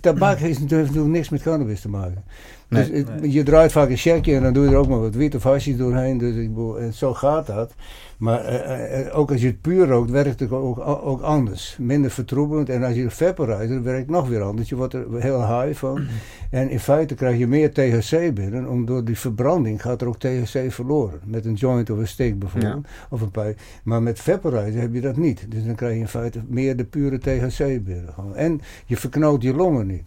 [0.00, 2.24] tabak heeft natuurlijk niks met cannabis te maken.
[2.68, 3.32] Nee, dus nee.
[3.32, 5.42] je draait vaak een checkje en dan doe je er ook maar wat wiet of
[5.42, 6.18] hasjes doorheen.
[6.18, 7.74] Dus ik bedoel, en zo gaat dat.
[8.18, 11.76] Maar uh, ook als je het puur rookt, werkt het ook, ook anders.
[11.80, 12.68] Minder vertroebelend.
[12.68, 14.68] En als je vaporizer, werkt het nog weer anders.
[14.68, 16.06] Je wordt er heel high van.
[16.50, 18.68] En in feite krijg je meer THC binnen.
[18.68, 21.20] Omdat door die verbranding gaat er ook THC verloren.
[21.24, 22.84] Met een joint of een steek bijvoorbeeld.
[22.84, 22.90] Ja.
[23.10, 23.58] Of een pijp.
[23.82, 25.46] Maar met vaporizer heb je dat niet.
[25.48, 28.14] Dus dan krijg je in feite meer de pure THC binnen.
[28.34, 30.04] En je verknoot je longen niet.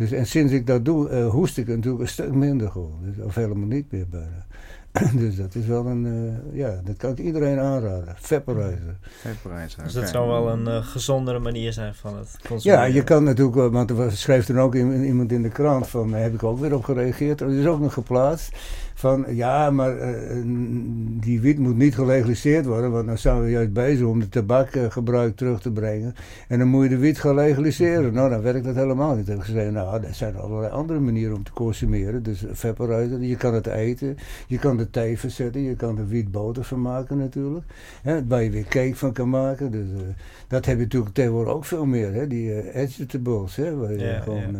[0.00, 2.98] Dus, en sinds ik dat doe, uh, hoest ik natuurlijk een stuk minder gewoon.
[3.02, 4.46] Dus, of helemaal niet meer bijna.
[5.22, 8.14] dus dat is wel een, uh, ja, dat kan ik iedereen aanraden.
[8.18, 8.96] Vaporizer.
[9.02, 9.82] Vaporizer.
[9.82, 10.14] Dus dat okay.
[10.14, 12.86] zou wel een uh, gezondere manier zijn van het consumeren.
[12.86, 16.34] Ja, je kan natuurlijk, want er schreef er ook iemand in de krant van, heb
[16.34, 17.40] ik ook weer op gereageerd.
[17.40, 18.56] Er is ook nog geplaatst
[19.00, 20.42] van, ja, maar uh,
[21.20, 25.36] die wiet moet niet gelegaliseerd worden, want dan zijn we juist bezig om de tabakgebruik
[25.36, 26.14] terug te brengen.
[26.48, 28.12] En dan moet je de wiet gaan legaliseren.
[28.12, 29.28] Nou, dan werkt dat helemaal niet.
[29.28, 32.22] Ik heb gezegd, nou, er zijn allerlei andere manieren om te consumeren.
[32.22, 34.16] Dus vaporizer, je kan het eten,
[34.46, 37.64] je kan de thee verzetten, je kan er wietboter van maken natuurlijk.
[38.02, 39.70] Hè, waar je weer cake van kan maken.
[39.70, 40.00] Dus uh,
[40.48, 44.18] dat heb je natuurlijk tegenwoordig ook veel meer, hè, die uh, vegetables, hè, waar je
[44.22, 44.56] gewoon...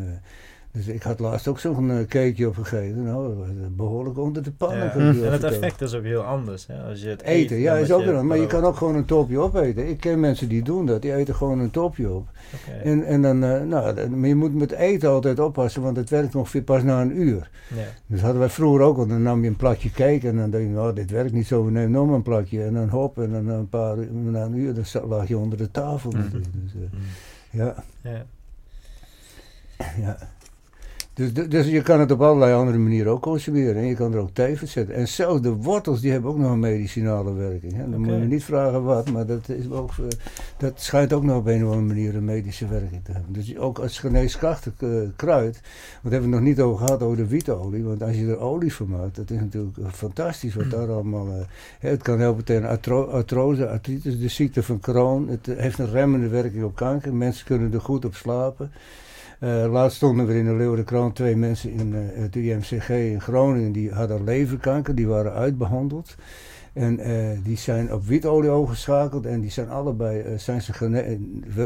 [0.72, 3.02] Dus ik had laatst ook zo'n cakeje opgegeten.
[3.02, 3.34] Nou,
[3.70, 4.76] behoorlijk onder de pan.
[4.76, 4.92] Ja.
[5.30, 6.66] En het effect is ook heel anders.
[6.66, 6.82] Hè?
[6.82, 8.24] Als je het eten, eet, ja, is ook wel.
[8.24, 9.88] Maar je kan ook gewoon een topje opeten.
[9.88, 11.02] Ik ken mensen die doen dat.
[11.02, 12.28] Die eten gewoon een topje op.
[12.54, 12.80] Okay.
[12.80, 16.34] En, en dan, uh, nou, maar je moet met eten altijd oppassen, want het werkt
[16.34, 17.50] ongeveer pas na een uur.
[17.74, 17.84] Ja.
[18.06, 20.64] Dus hadden wij vroeger ook, want dan nam je een plakje cake en dan denk
[20.68, 22.64] je, nou, dit werkt niet zo, we nemen nog maar een plakje.
[22.64, 25.70] En dan hop, en dan een paar, na een uur, dan lag je onder de
[25.70, 26.10] tafel.
[26.10, 26.30] Mm.
[26.30, 27.00] Dus, uh, mm.
[27.50, 27.84] ja.
[28.02, 28.24] ja.
[29.96, 30.18] ja.
[31.20, 33.76] Dus, dus je kan het op allerlei andere manieren ook consumeren.
[33.76, 34.94] En je kan er ook thee zetten.
[34.94, 37.72] En zelfs de wortels die hebben ook nog een medicinale werking.
[37.72, 37.90] Hè.
[37.90, 38.12] Dan okay.
[38.12, 40.06] moet je niet vragen wat, maar dat, is ook, uh,
[40.58, 43.32] dat schijnt ook nog op een of andere manier een medische werking te hebben.
[43.32, 45.60] Dus ook als geneeskrachtig uh, kruid,
[46.02, 47.84] wat hebben we nog niet over gehad over de wietolie.
[47.84, 51.26] Want als je er olie van maakt, dat is natuurlijk fantastisch wat daar allemaal...
[51.26, 51.34] Uh,
[51.78, 55.28] het kan helpen tegen artro artrose, artritis, de ziekte van Crohn.
[55.28, 57.14] Het heeft een remmende werking op kanker.
[57.14, 58.70] Mensen kunnen er goed op slapen.
[59.40, 63.72] Uh, laatst stonden er in de Leeuwenkrant twee mensen in uh, het UMCG in Groningen
[63.72, 66.14] die hadden leverkanker, die waren uitbehandeld.
[66.72, 70.72] En uh, die zijn op witolie overgeschakeld en die zijn allebei, zijn ze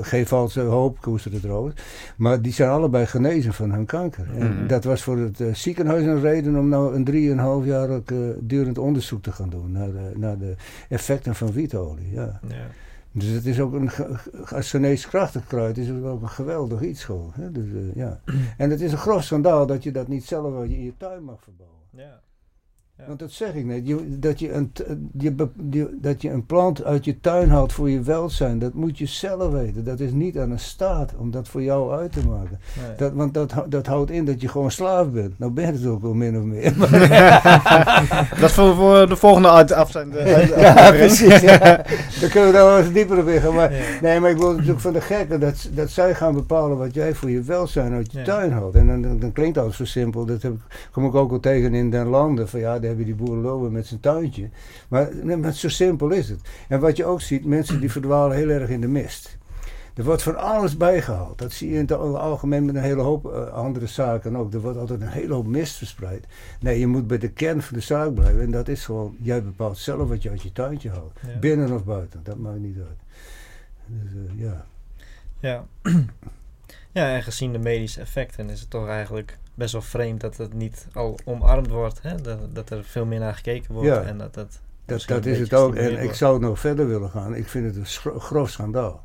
[0.02, 1.82] geen valse hoop, koester het rood,
[2.16, 4.26] maar die zijn allebei genezen van hun kanker.
[4.32, 4.58] Mm -hmm.
[4.58, 8.00] En dat was voor het ziekenhuis een reden om nou een drieënhalf jaar
[8.40, 10.54] durend onderzoek te gaan doen naar de, naar de
[10.88, 12.10] effecten van witolie.
[12.10, 12.40] Ja.
[12.48, 12.66] ja.
[13.16, 13.90] Dus het is ook een,
[14.48, 17.30] als geneeskrachtig kruid is het ook een geweldig iets gewoon.
[17.34, 17.52] Hè?
[17.52, 18.20] Dus, uh, ja.
[18.56, 21.42] En het is een groot schandaal dat je dat niet zelf in je tuin mag
[21.42, 21.78] verbouwen.
[21.90, 22.22] Ja.
[23.06, 23.86] Want dat zeg ik net.
[23.86, 24.72] Je, dat, je een,
[25.18, 29.06] je, dat je een plant uit je tuin haalt voor je welzijn, dat moet je
[29.06, 29.84] zelf weten.
[29.84, 32.60] Dat is niet aan een staat om dat voor jou uit te maken.
[32.96, 35.38] Dat, want dat, dat houdt in dat je gewoon slaaf bent.
[35.38, 36.78] Nou ben je het ook wel min of meer.
[38.40, 40.14] dat is voor, voor de volgende afzend.
[40.56, 41.40] ja, precies.
[41.40, 41.58] Ja.
[41.58, 43.54] Daar kunnen we dan wel eens dieper op liggen.
[43.54, 43.72] Maar,
[44.02, 47.14] Nee, maar ik wil natuurlijk van de gekken dat, dat zij gaan bepalen wat jij
[47.14, 48.76] voor je welzijn uit je tuin houdt.
[48.76, 50.24] En dan, dan, dan klinkt dat zo simpel.
[50.24, 50.52] Dat heb,
[50.90, 52.48] kom ik ook al tegen in den landen.
[52.48, 54.48] Van ja, heb je die boerenloven met zijn tuintje.
[54.88, 55.08] Maar,
[55.38, 56.40] maar zo simpel is het.
[56.68, 59.38] En wat je ook ziet, mensen die verdwalen heel erg in de mist.
[59.94, 61.38] Er wordt van alles bijgehaald.
[61.38, 64.52] Dat zie je in het algemeen met een hele hoop uh, andere zaken ook.
[64.54, 66.26] Er wordt altijd een hele hoop mist verspreid.
[66.60, 68.40] Nee, je moet bij de kern van de zaak blijven.
[68.40, 71.12] En dat is gewoon, jij bepaalt zelf wat je uit je tuintje haalt.
[71.40, 72.98] Binnen of buiten, dat maakt niet uit.
[73.86, 74.66] Dus uh, ja.
[75.40, 75.66] Ja.
[76.92, 80.52] ja, en gezien de medische effecten is het toch eigenlijk best wel vreemd dat het
[80.52, 82.02] niet al omarmd wordt.
[82.02, 82.20] Hè?
[82.20, 84.04] Dat, dat er veel meer naar gekeken wordt.
[84.04, 85.74] En dat, dat, dat, dat is het ook.
[85.74, 87.34] En ik zou nog verder willen gaan.
[87.34, 89.03] Ik vind het een groot schandaal.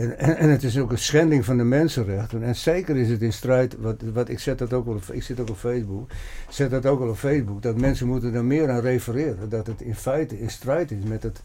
[0.00, 2.42] En, en, en, het is ook een schending van de mensenrechten.
[2.42, 5.40] En zeker is het in strijd, wat, wat ik zet dat ook wel, ik zit
[5.40, 6.10] ook op Facebook,
[6.48, 9.48] zet dat ook wel op Facebook, dat mensen moeten er meer aan refereren.
[9.48, 11.42] Dat het in feite in strijd is met het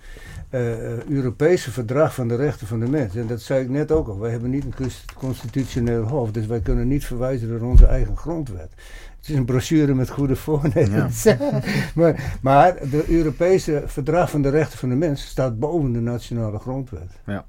[0.52, 3.16] uh, Europese verdrag van de rechten van de mens.
[3.16, 4.20] En dat zei ik net ook al.
[4.20, 8.72] Wij hebben niet een constitutioneel hof, dus wij kunnen niet verwijzen naar onze eigen grondwet.
[9.18, 11.24] Het is een brochure met goede voornemens.
[11.24, 11.38] Ja.
[11.96, 16.60] maar, maar de Europese verdrag van de rechten van de mens staat boven de nationale
[16.60, 17.12] grondwet.
[17.26, 17.46] Ja.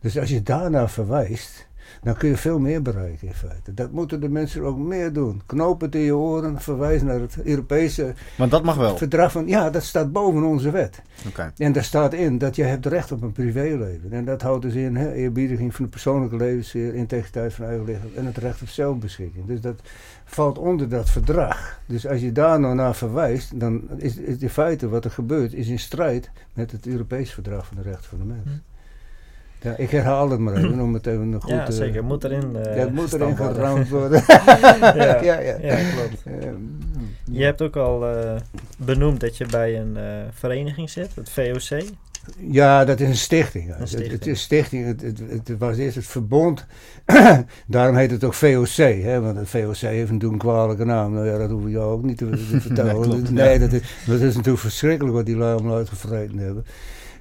[0.00, 1.68] Dus als je daarna verwijst,
[2.02, 3.74] dan kun je veel meer bereiken in feite.
[3.74, 5.42] Dat moeten de mensen ook meer doen.
[5.46, 8.96] Knoop het in je oren, verwijs naar het Europese Want dat mag wel.
[8.96, 9.46] verdrag van...
[9.46, 11.02] Ja, dat staat boven onze wet.
[11.28, 11.50] Okay.
[11.56, 14.12] En daar staat in dat je hebt recht op een privéleven.
[14.12, 18.10] En dat houdt dus in hè, eerbiediging van de persoonlijke levensfeer, integriteit van eigen lichaam
[18.14, 19.46] en het recht op zelfbeschikking.
[19.46, 19.80] Dus dat
[20.24, 21.80] valt onder dat verdrag.
[21.86, 25.52] Dus als je daar nou naar verwijst, dan is, is in feite wat er gebeurt,
[25.52, 28.44] is in strijd met het Europese verdrag van de rechten van de mens.
[28.44, 28.67] Hm.
[29.60, 31.50] Ja, ik herhaal het maar even om het even goed...
[31.50, 32.04] Ja, zeker.
[32.04, 34.22] Moet erin uh, Ja, het moet erin geramd worden.
[34.26, 35.76] ja, ja, ja, ja.
[35.94, 36.22] klopt.
[37.30, 38.36] Je hebt ook al uh,
[38.78, 39.96] benoemd dat je bij een
[40.32, 41.82] vereniging zit, het VOC.
[42.36, 43.74] Ja, dat is een stichting.
[43.78, 44.12] Een stichting.
[44.12, 44.86] Het, het, is stichting.
[44.86, 46.66] Het, het, het, was eerst het verbond.
[47.66, 48.76] Daarom heet het ook VOC.
[48.76, 51.12] Hè, want het VOC heeft natuurlijk een kwalijke naam.
[51.12, 53.22] Nou ja, dat hoef je jou ook niet te, te vertellen.
[53.22, 56.64] nee, nee dat, is, dat is natuurlijk verschrikkelijk wat die lui allemaal uitgevreten hebben.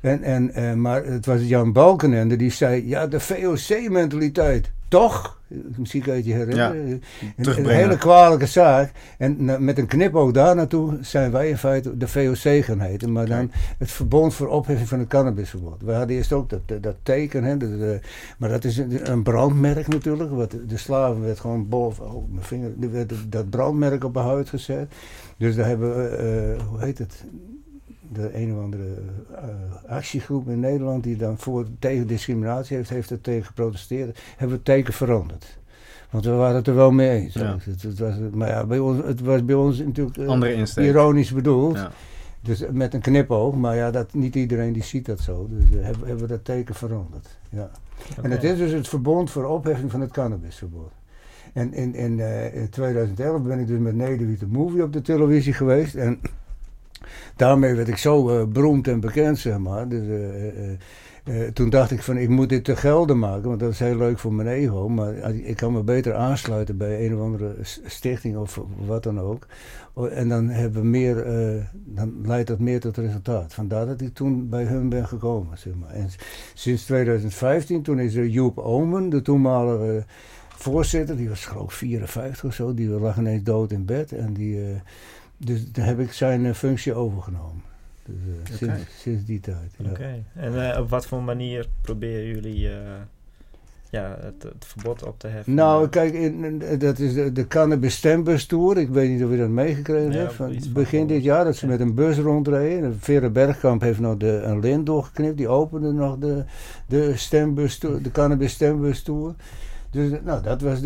[0.01, 5.37] En, en, uh, maar het was Jan Balkenende die zei, ja, de VOC-mentaliteit, toch?
[5.75, 6.87] Misschien kan je het je herinneren.
[6.87, 6.95] Ja,
[7.35, 8.91] een, een, hele kwalijke zaak.
[9.17, 13.11] En met een knipoog daar naartoe zijn wij in feite de VOC gaan heten.
[13.11, 15.81] Maar dan het Verbond voor Opheffing van het Cannabisverbod.
[15.81, 17.43] We hadden eerst ook dat, dat, teken.
[17.43, 17.99] Hè, de,
[18.37, 20.31] maar dat is een, een, brandmerk natuurlijk.
[20.31, 24.49] Wat, de slaven werd gewoon boven, oh, mijn vinger, werd dat brandmerk op de huid
[24.49, 24.91] gezet.
[25.37, 27.23] Dus daar hebben we, uh, hoe heet het?
[28.13, 28.84] De een of andere
[29.31, 34.47] uh, actiegroep in Nederland die dan voor, tegen discriminatie heeft, heeft er tegen geprotesteerd, hebben
[34.47, 35.57] we het teken veranderd.
[36.09, 37.34] Want we waren het er wel mee eens.
[37.34, 37.57] Ja.
[37.63, 41.75] Het, het, was, maar ja, bij ons, het was bij ons natuurlijk uh, ironisch bedoeld.
[41.75, 41.91] Ja.
[42.41, 45.47] Dus met een knipoog, maar ja, dat, niet iedereen die ziet dat zo.
[45.49, 47.38] Dus uh, hebben, hebben we dat teken veranderd.
[47.49, 47.69] Ja.
[48.11, 48.23] Okay.
[48.23, 50.91] En het is dus het verbond voor opheffing van het cannabisverbod.
[51.53, 52.19] En in, in,
[52.53, 55.95] in 2011 ben ik dus met Nederwiet de Movie op de televisie geweest.
[55.95, 56.19] En
[57.35, 59.88] daarmee werd ik zo uh, beroemd en bekend, zeg maar.
[59.88, 60.05] Dus,
[61.25, 63.97] uh, toen dacht ik van, ik moet dit te gelden maken, want dat is heel
[63.97, 64.89] leuk voor mijn ego.
[64.89, 67.55] Maar ik kan me beter aansluiten bij een of andere
[67.85, 69.47] stichting of wat dan ook.
[70.11, 71.25] En dan, hebben meer,
[71.73, 73.53] dan leidt dat meer tot resultaat.
[73.53, 75.89] Vandaar dat ik toen bij hun ben gekomen, zeg maar.
[75.89, 76.09] En
[76.53, 80.05] sinds 2015, toen is er Joep Omen, de toenmalige
[80.57, 84.11] voorzitter, die was geloof 54 of zo, die lag ineens dood in bed.
[84.11, 84.59] En die
[85.38, 87.61] dus daar heb ik zijn uh, functie overgenomen.
[88.05, 88.15] Dus,
[88.51, 89.73] uh, sinds, sinds, die tijd.
[89.89, 90.23] Oké.
[90.34, 92.69] En uh, op wat voor manier proberen jullie
[93.89, 95.53] ja, het, het, verbod op te heffen?
[95.53, 98.77] Nou, kijk, in, dat is de, de Cannabis Stembus Tour.
[98.77, 100.73] Ik weet niet of je dat meegekregen ja, hebt.
[100.73, 102.99] begin dit jaar dat ze met een bus rondreden.
[102.99, 105.38] Vere Bergkamp heeft nog de, een lint doorgeknipt.
[105.38, 106.43] Die opende nog de,
[106.85, 109.35] de, stembus tour, de Cannabis Stembus Tour.
[109.97, 110.81] Dus nou, dat was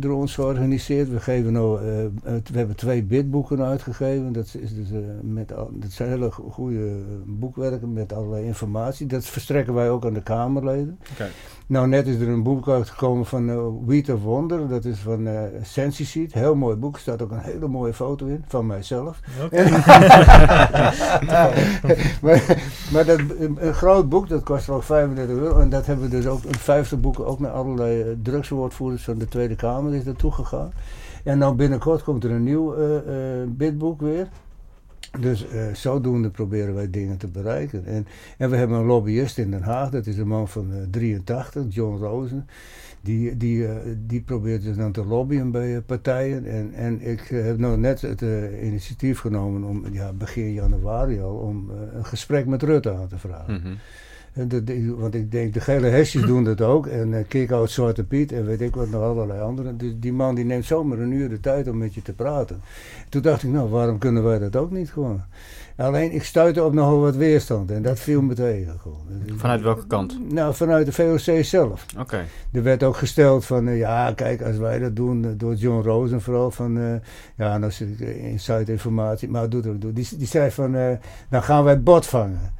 [0.00, 1.08] door ons georganiseerd.
[1.08, 1.86] We, geven nou, uh,
[2.22, 4.32] we hebben twee bidboeken uitgegeven.
[4.32, 9.06] Dat, is dus, uh, met dat zijn hele goede boekwerken met allerlei informatie.
[9.06, 10.98] Dat verstrekken wij ook aan de Kamerleden.
[11.68, 14.68] Nou, net is er een boek uitgekomen van uh, Wheat of Wonder.
[14.68, 16.32] Dat is van uh, Sensiseed.
[16.32, 16.94] Heel mooi boek.
[16.94, 19.20] Er staat ook een hele mooie foto in van mijzelf.
[19.44, 19.70] Okay.
[22.22, 22.62] maar,
[22.92, 25.58] maar dat, een groot boek, dat kost ook 35 euro.
[25.58, 29.18] En dat hebben we dus ook in 50 boeken ook met allerlei drugs woordvoerders van
[29.18, 30.72] de Tweede Kamer is naartoe gegaan.
[31.24, 33.00] En nou binnenkort komt er een nieuw uh, uh,
[33.46, 34.28] bidboek weer.
[35.20, 37.86] Dus eh, zodoende proberen wij dingen te bereiken.
[37.86, 38.06] En,
[38.38, 41.64] en we hebben een lobbyist in Den Haag, dat is een man van eh, 83,
[41.68, 42.46] John Rosen.
[43.00, 43.74] Die, die, eh,
[44.06, 46.44] die probeert dus dan te lobbyen bij eh, partijen.
[46.44, 51.20] En, en ik eh, heb nou net het eh, initiatief genomen om ja, begin januari
[51.20, 53.54] al om eh, een gesprek met Rutte aan te vragen.
[53.54, 53.74] Mhm.
[54.46, 56.86] De- de- want ik denk, de gele hesjes doen dat ook.
[56.86, 59.78] En uh, Kick-Out Zwarte Piet en weet ik wat nog allerlei anderen.
[59.78, 62.60] Dus die man die neemt zomaar een uur de tijd om met je te praten.
[63.08, 65.22] Toen dacht ik, nou waarom kunnen wij dat ook niet gewoon?
[65.76, 68.78] Alleen ik stuitte op nogal wat weerstand en dat viel me tegen.
[68.78, 69.00] Gewoon.
[69.36, 70.32] Vanuit welke kant?
[70.32, 71.86] Nou, vanuit de VOC zelf.
[71.98, 72.24] Oké.
[72.52, 75.88] Er werd ook gesteld van, eh, ja, kijk, als wij dat doen, eh, door John
[75.88, 76.84] Rosen vooral, van, eh,
[77.36, 79.92] ja, en als ik eh, inside informatie, maar doe dat, doe.
[79.92, 80.90] Die, die zei van, eh,
[81.30, 82.56] dan gaan wij bot vangen.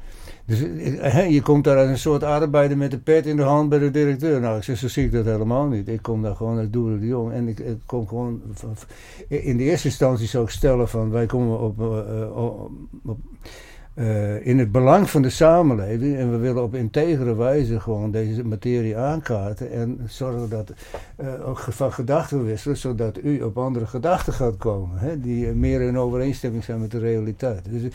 [0.49, 0.61] Dus
[0.97, 3.79] eh, je komt daar als een soort arbeider met de pet in de hand bij
[3.79, 4.39] de directeur.
[4.39, 5.87] Nou, ik zeg, zo zie ik dat helemaal niet.
[5.87, 8.41] Ik kom daar gewoon als Doer de Jong en ik, kom gewoon,
[9.27, 12.35] in de eerste instantie zou ik stellen van, wij komen op, eh, eh,
[13.05, 13.17] op
[13.99, 18.43] eh, in het belang van de samenleving en we willen op integere wijze gewoon deze
[18.43, 20.73] materie aankaarten en zorgen dat
[21.15, 25.81] eh, ook van gedachten wisselen, zodat u op andere gedachten gaat komen, hè, die meer
[25.81, 27.61] in overeenstemming zijn met de realiteit.
[27.69, 27.91] Dus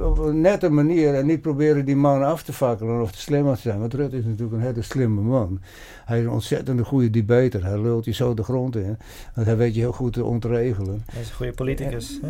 [0.00, 3.54] op een nette manier en niet proberen die man af te fakkelen of te slim
[3.54, 5.60] te zijn, want Rutte is natuurlijk een hele slimme man.
[6.04, 8.98] Hij is een ontzettend goede debater, hij lult je zo de grond in,
[9.34, 11.02] want hij weet je heel goed te ontregelen.
[11.12, 12.18] Hij is een goede politicus.
[12.22, 12.28] hè?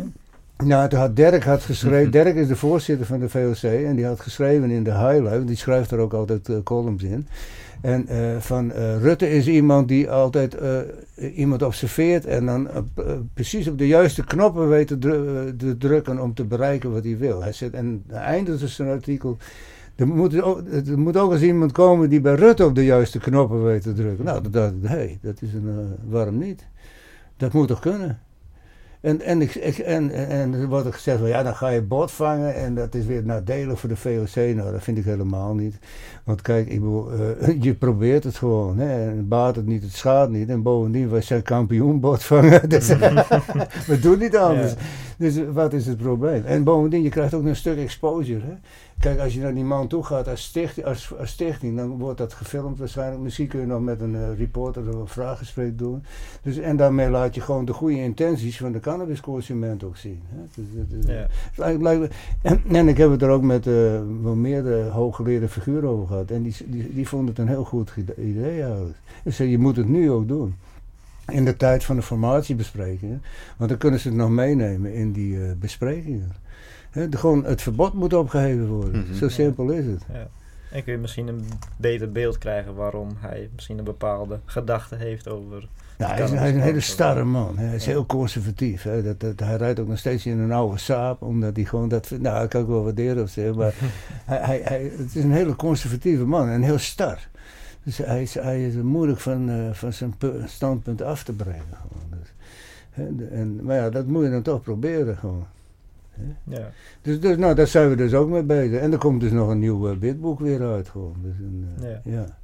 [0.65, 2.11] Nou, toen had Dirk had geschreven.
[2.11, 5.55] Dirk is de voorzitter van de VOC en die had geschreven in de highlight, die
[5.57, 7.27] schrijft er ook altijd eh, columns in.
[7.81, 10.57] En eh, van eh, Rutte is iemand die altijd
[11.35, 12.67] iemand observeert en dan
[13.33, 17.17] precies op de juiste knoppen weet te, dru- te drukken om te bereiken wat hij
[17.17, 17.41] wil.
[17.41, 19.37] Hij zegt, en eindigt dus zijn artikel.
[19.95, 23.19] Er moet, ook, er moet ook eens iemand komen die bij Rutte op de juiste
[23.19, 24.25] knoppen weet te drukken.
[24.25, 26.65] Nou, dat dacht ik, hé, dat is een, waarom niet?
[27.37, 28.19] Dat moet toch kunnen?
[29.01, 32.11] En, en, ik, en, en er wordt er gezegd, van, ja, dan ga je bot
[32.11, 34.35] vangen en dat is weer nadelig voor de VOC.
[34.35, 35.75] Nou, dat vind ik helemaal niet.
[36.23, 38.77] Want kijk, ik bedoel, eh, je probeert het gewoon.
[38.77, 40.49] Hè, en het baat het niet, het schaadt niet.
[40.49, 42.69] En bovendien, wij zijn kampioen bot vangen.
[42.69, 42.87] Dus,
[43.87, 44.71] we doen niet anders.
[44.71, 44.77] Ja.
[45.19, 46.43] Dus eh, wat is het probleem?
[46.45, 48.45] En bovendien, je krijgt ook een stuk exposure.
[48.45, 48.53] Hè?
[48.99, 52.17] Kijk, als je naar die man toe gaat als stichting, als, als stichting, dan wordt
[52.17, 53.21] dat gefilmd waarschijnlijk.
[53.21, 56.03] Misschien kun je nog met een eh, reporter een vraaggesprek doen.
[56.41, 60.21] Dus, en daarmee laat je gewoon de goede intenties van de cannabisconsument ook zien.
[60.29, 60.41] Hè?
[60.55, 61.27] Dus, dat is- Ja.
[61.55, 63.73] lijkt- lijkt en, en ik heb het er ook met eh,
[64.23, 66.31] wel meerdere hooggeleerde figuren over gehad.
[66.31, 68.97] En die, die, die vonden het een heel goed idee eigenlijk.
[69.23, 70.55] Dus je moet het nu ook doen.
[71.31, 73.21] In de tijd van de formatiebesprekingen.
[73.57, 76.31] Want dan kunnen ze het nog meenemen in die eh, besprekingen.
[76.91, 79.01] De, gewoon het verbod moet opgeheven worden.
[79.05, 79.13] Mhm.
[79.13, 80.03] Zo simpel is het.
[80.13, 80.27] Ja.
[80.71, 81.45] En kun je misschien een
[81.77, 85.67] beter beeld krijgen waarom hij misschien een bepaalde gedachte heeft over.
[85.97, 87.57] Nou, hij, is, hij is een hele starre man.
[87.57, 87.91] Hij is Ja.
[87.91, 88.83] heel conservatief.
[88.83, 89.03] Hè.
[89.03, 91.21] Dat, dat, hij rijdt ook nog steeds in een oude saap.
[91.21, 92.23] Omdat hij gewoon dat vindt.
[92.23, 93.53] Nou, dat kan ik wel waarderen of zo.
[93.53, 93.73] Maar
[94.25, 96.49] hij, hij, hij, het is een hele conservatieve man.
[96.49, 97.27] En heel star.
[97.83, 101.65] Dus hij is, hij is moeilijk van, eh, van zijn pu- standpunt af te brengen.
[101.81, 102.19] Gewoon.
[102.19, 102.33] Dus,
[102.89, 105.45] hè, de- en, maar ja, dat moet je dan toch proberen gewoon.
[106.43, 106.71] Ja.
[107.01, 108.79] Dus, dus nou, daar zijn we dus ook mee bezig.
[108.79, 111.15] En er komt dus nog een nieuw eh, bidboek weer uit gewoon.
[111.21, 112.01] Dus een, eh, Ja.
[112.03, 112.37] ja.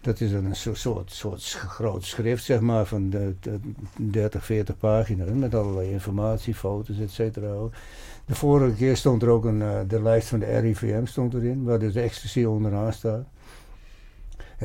[0.00, 3.58] Dat is dan een soort, soort, groot schrift, zeg maar, van de, de
[3.96, 5.28] 30, 40 pagina's.
[5.32, 7.48] Met allerlei informatie, foto's, et cetera.
[7.52, 7.72] ook.
[8.24, 11.78] De vorige keer stond er ook een, de lijst van de RIVM stond erin, waar
[11.78, 13.24] dus ecstasy onderaan staat.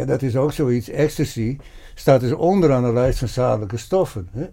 [0.05, 0.89] Dat is ook zoiets.
[0.89, 1.57] Ecstasy
[1.95, 4.27] staat dus onderaan de lijst van schadelijke stoffen.
[4.31, 4.45] Hè?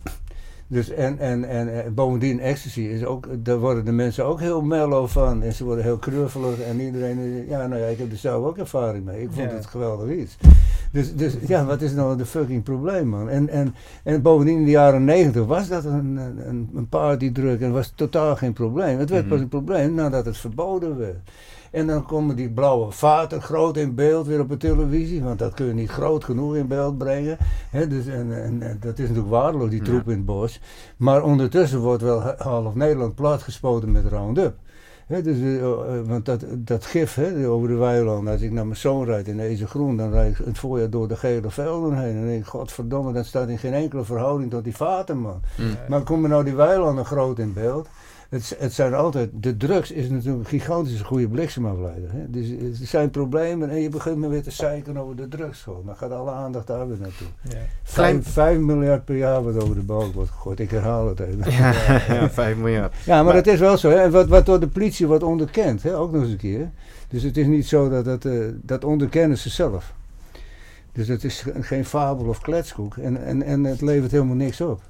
[0.66, 4.62] Dus en, en, en, en bovendien, ecstasy is ook, daar worden de mensen ook heel
[4.62, 5.42] mellow van.
[5.42, 6.60] En ze worden heel knuffelig.
[6.60, 9.22] En iedereen, ja, nou ja, ik heb er zelf ook ervaring mee.
[9.22, 9.56] Ik vond Ja.
[9.56, 10.36] het geweldig iets.
[10.92, 13.28] Dus, dus ja, wat is nou de fucking probleem, man?
[13.28, 17.72] En, en, en bovendien in de jaren negentig was dat een, een, een partydruk en
[17.72, 18.98] was totaal geen probleem.
[18.98, 19.30] Het werd Mhm.
[19.32, 21.30] pas een probleem nadat het verboden werd.
[21.70, 25.54] En dan komen die blauwe vaten groot in beeld weer op de televisie, want dat
[25.54, 27.38] kun je niet groot genoeg in beeld brengen.
[27.88, 29.84] Dus, en, en, en dat is natuurlijk waardeloos, die Ja.
[29.84, 30.60] troep in het bos.
[30.96, 34.56] Maar ondertussen wordt wel ha- half Nederland platgespoten met Roundup.
[35.06, 35.70] Hè, dus, eh, eh,
[36.06, 39.66] want dat, dat gif over de weiland, als ik naar mijn zoon rijd in deze
[39.66, 42.08] groen, dan rijd ik het voorjaar door de gele velden heen.
[42.08, 45.40] En dan denk ik, godverdomme, dat staat in geen enkele verhouding tot die vaten, man.
[45.58, 45.66] Mm.
[45.88, 47.88] Maar komen nou die weilanden groot in beeld?
[48.30, 52.12] Het, het zijn altijd, de drugs is natuurlijk een gigantische goede bliksemafleider.
[52.12, 52.30] Hè?
[52.30, 52.50] Dus
[52.80, 55.62] er zijn problemen en je begint maar weer te zeiken over de drugs.
[55.62, 55.82] Gewoon.
[55.86, 57.26] Dan gaat alle aandacht daar weer naartoe.
[57.42, 57.56] Ja.
[57.82, 60.60] Vijf, vijf miljard per jaar wat over de balk wordt gegooid.
[60.60, 61.50] Ik herhaal het even.
[61.52, 61.72] Ja,
[62.14, 62.94] ja, 5 miljard.
[63.04, 63.90] Ja, maar, Maar- het is wel zo.
[63.90, 63.96] Hè?
[63.96, 65.96] En Wat, wat door de politie wordt onderkend, hè?
[65.96, 66.70] ook nog eens een keer.
[67.08, 69.92] Dus het is niet zo dat dat, eh, dat onderkennen ze zelf.
[70.92, 72.96] Dus het is ge- geen fabel of kletskoek.
[72.96, 74.80] En, en, en het levert helemaal niks op.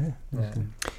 [0.00, 0.06] Hè?
[0.40, 0.48] Ja.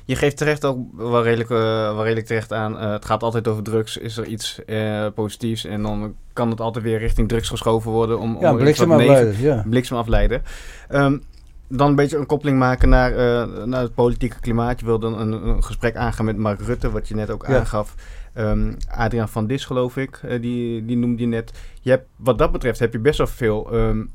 [0.06, 2.80] Je geeft terecht ook wel redelijk, eh, wel redelijk terecht aan.
[2.80, 3.98] eh, het gaat altijd over drugs.
[3.98, 8.19] Is er iets eh, positiefs en dan kan het altijd weer richting drugs geschoven worden.
[8.19, 9.64] Om, ja, om bliksemafleiders, ja.
[9.69, 10.41] bliksem afleiden.
[10.90, 11.18] Ehm,
[11.69, 14.80] dan een beetje een koppeling maken naar, eh, naar het politieke klimaat.
[14.80, 17.57] Je wilde een, een gesprek aangaan met Mark Rutte, wat je net ook Ja.
[17.60, 17.95] aangaf.
[18.34, 21.52] Ehm Adriaan van Dis, geloof ik, die, die noemde je net.
[21.82, 24.06] Je hebt, wat dat betreft heb je best wel veel ehm,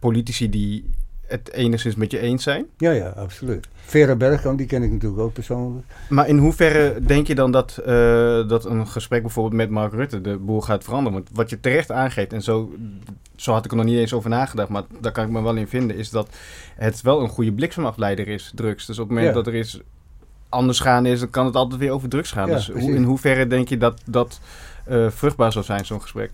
[0.00, 0.90] politici die
[1.26, 2.66] het enigszins met je eens zijn.
[2.76, 3.68] Ja, ja, absoluut.
[3.74, 5.86] Vera Bergkamp, die ken ik natuurlijk ook persoonlijk.
[6.08, 10.20] Maar in hoeverre denk je dan dat, eh, dat een gesprek bijvoorbeeld met Mark Rutte
[10.20, 11.18] de boel gaat veranderen?
[11.18, 12.72] Want wat je terecht aangeeft, en zo,
[13.36, 15.56] zo had ik er nog niet eens over nagedacht, maar daar kan ik me wel
[15.56, 16.28] in vinden, is dat
[16.76, 18.86] het wel een goede bliksemafleider is, drugs.
[18.86, 19.42] Dus op het moment Ja.
[19.42, 19.80] dat er iets
[20.48, 22.48] anders gaan is, dan kan het altijd weer over drugs gaan.
[22.48, 22.94] Ja, dus precies.
[22.94, 24.40] in hoeverre denk je dat dat
[24.84, 26.30] eh, vruchtbaar zou zijn, zo'n gesprek?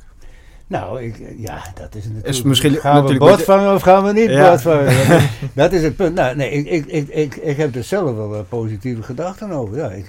[0.72, 2.26] Nou, ik, ja, dat is natuurlijk...
[2.26, 4.58] Is misschien gaan we vangen of gaan we niet Ja.
[4.58, 4.86] vangen?
[5.54, 6.14] Dat is, het punt.
[6.14, 9.76] Nou, nee, ik, ik, ik, ik, ik heb er zelf wel eh, positieve gedachten over.
[9.76, 10.06] Ja, ik,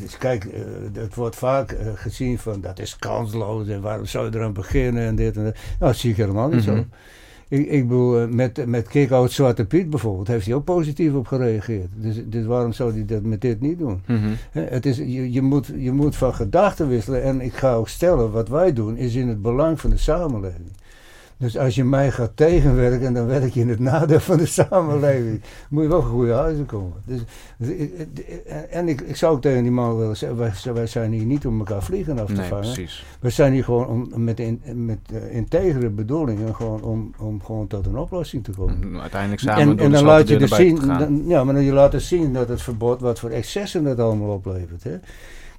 [0.00, 0.60] dus kijk, eh,
[0.92, 5.06] het wordt vaak eh, gezien van dat is kansloos en waarom zou je eraan beginnen
[5.06, 5.54] en dit en dat.
[5.54, 6.76] Nou, dat zie ik helemaal niet Mhm.
[6.76, 6.84] zo.
[7.48, 11.26] Ik, ik bedoel, eh, met, met Kick-Out Zwarte Piet bijvoorbeeld, heeft hij ook positief op
[11.26, 11.88] gereageerd.
[11.94, 14.02] Dus, dus waarom zou hij dat met dit niet doen?
[14.50, 17.22] Hè, Het is, je, je, moet, je moet van gedachten wisselen.
[17.22, 20.68] En ik ga ook stellen, wat wij doen, is in het belang van de samenleving.
[21.36, 25.40] Dus als je mij gaat tegenwerken, dan werk je in het nadeel van de samenleving.
[25.70, 26.92] Moet je wel goede huizen komen.
[27.04, 27.20] Dus,
[27.58, 30.86] dus ik- ik- en ik, ik zou ook tegen die man willen zeggen, wij, wij
[30.86, 32.64] zijn hier niet om elkaar vliegen af te Nee, vangen.
[32.64, 33.04] precies.
[33.20, 37.66] We zijn hier gewoon om, met, in, met eh, integere bedoelingen gewoon om, om gewoon
[37.66, 38.78] tot een oplossing te komen.
[38.88, 41.72] Mm, Uiteindelijk samen En, en dan laat je dus zien, dan- ja, maar dan je
[41.72, 44.82] laat dus zien dat het verbod wat voor excessen dat allemaal oplevert.
[44.84, 44.96] Hè?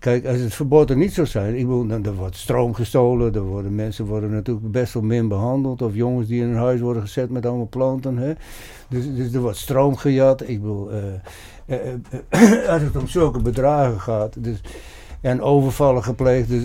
[0.06, 3.36] Kijk, als het verbod er niet zou zijn, ik bedoel, dan, er wordt stroom gestolen,
[3.36, 6.80] er worden mensen worden natuurlijk best wel min behandeld, of jongens die in hun huis
[6.80, 8.18] worden gezet met allemaal planten.
[8.18, 8.34] Hè?
[8.90, 10.42] Dus, dus er wordt stroom gejat.
[10.42, 11.14] Ik bedoel, eh,
[11.66, 11.94] eh,
[12.30, 14.62] eh, als het om zulke bedragen gaat, dus,
[15.22, 16.64] en overvallen gepleegd, dus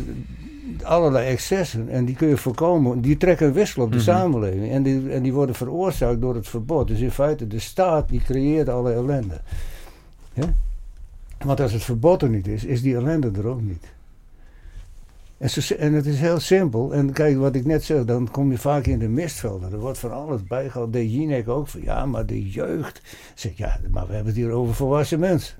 [0.82, 4.06] allerlei excessen, en die kun je voorkomen, die trekken een wissel op de Mhm.
[4.06, 4.70] samenleving.
[4.70, 6.88] En die, en die worden veroorzaakt door het verbod.
[6.88, 9.40] Dus in feite, de staat die creëert alle ellende.
[10.32, 10.54] Ja?
[11.44, 13.84] Want als het verbod er niet is, is die ellende er ook niet.
[15.38, 16.94] En, zo, en het is heel simpel.
[16.94, 19.72] En kijk, wat ik net zeg, dan kom je vaak in de mistvelden.
[19.72, 20.92] Er wordt van alles bijgehaald.
[20.92, 23.02] De Jinek ook van, ja, maar de jeugd.
[23.34, 25.56] Zeg, ja, maar we hebben het hier over volwassen mensen.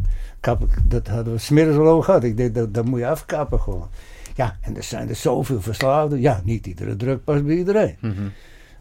[0.85, 2.25] Dat hadden we smiddags al over gehad.
[2.25, 3.89] Ik denk, dat, dat moet je afkappen gewoon.
[4.35, 6.21] Ja, en er zijn er zoveel verslaafden.
[6.21, 7.97] Ja, niet iedere druk past bij iedereen.
[8.01, 8.29] Mhm.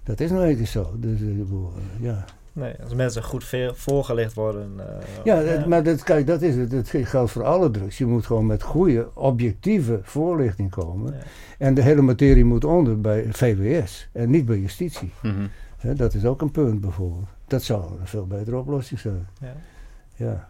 [0.03, 0.93] Dat is nou keer zo.
[0.97, 1.27] Dus, eh,
[1.99, 2.25] ja.
[2.59, 4.71] Nee, als mensen goed veel voorgelicht worden.
[4.77, 4.85] eh,
[5.23, 6.71] Ja, dat- maar dat, kijk, dat is het.
[6.71, 7.97] Het geldt voor alle drugs.
[7.97, 11.13] Je moet gewoon met goede, objectieve voorlichting komen.
[11.13, 11.19] ja.
[11.57, 15.11] En de hele materie moet onder bij VWS en niet bij justitie.
[15.21, 15.47] Mhm.
[15.77, 17.27] Hè, dat is ook een punt bijvoorbeeld.
[17.47, 19.27] Dat zou een veel betere oplossing zijn.
[19.41, 19.53] Ja.
[20.15, 20.49] Ja.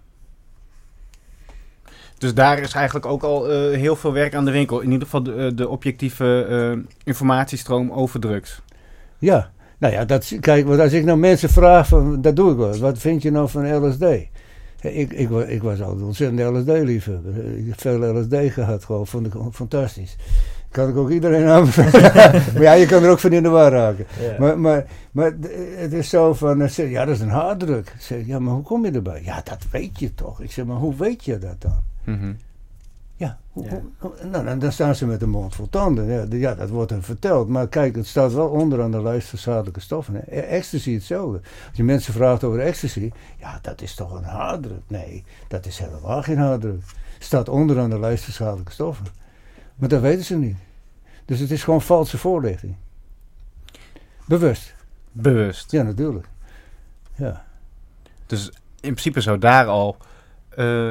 [2.17, 4.79] Dus daar is eigenlijk ook al eh, heel veel werk aan de winkel.
[4.79, 8.61] In ieder geval de, eh, de objectieve eh, informatiestroom over drugs.
[9.17, 12.57] Ja, nou ja, dat, kijk, want als ik nou mensen vraag, van, dat doe ik
[12.57, 12.77] wel.
[12.77, 14.03] Wat vind je nou van LSD?
[14.81, 17.57] Ik, ik, ik was altijd ontzettend LSD-liefhebber.
[17.57, 20.15] Ik heb veel LSD gehad, gewoon, vond ik fantastisch.
[20.71, 22.13] Kan ik ook iedereen aanbevelen.
[22.53, 24.05] maar ja, je kan er ook van in de war raken.
[24.39, 25.33] Maar, maar, maar
[25.75, 27.87] het is zo van, je, ja, dat is een harddruk.
[27.87, 29.21] Ik zeg, ja, maar hoe kom je erbij?
[29.23, 30.41] Ja, dat weet je toch.
[30.41, 31.83] Ik zeg, maar hoe weet je dat dan?
[32.03, 32.31] Mhm.
[33.19, 33.81] Ja, hoe-
[34.31, 36.05] nou, dan- dan staan ze met een mond vol tanden.
[36.05, 37.47] Ja, de- ja, dat wordt hen verteld.
[37.47, 40.13] Maar kijk, het staat wel onderaan de lijst van schadelijke stoffen.
[40.13, 40.19] Hè.
[40.19, 41.37] E- Ecstasy hetzelfde.
[41.67, 44.81] Als je mensen vraagt over ecstasy, ja, dat is toch een harddruk?
[44.87, 46.81] Nee, dat is helemaal geen harddruk.
[47.19, 49.05] Staat onderaan de lijst van schadelijke stoffen.
[49.75, 50.57] Maar dat weten ze niet.
[51.25, 52.75] Dus het is gewoon valse voorlichting.
[54.25, 54.75] Bewust.
[55.11, 55.71] Bewust.
[55.71, 56.27] Ja, natuurlijk.
[57.15, 57.45] Ja.
[58.25, 58.45] Dus
[58.79, 59.97] in principe zou daar al
[60.49, 60.87] eh,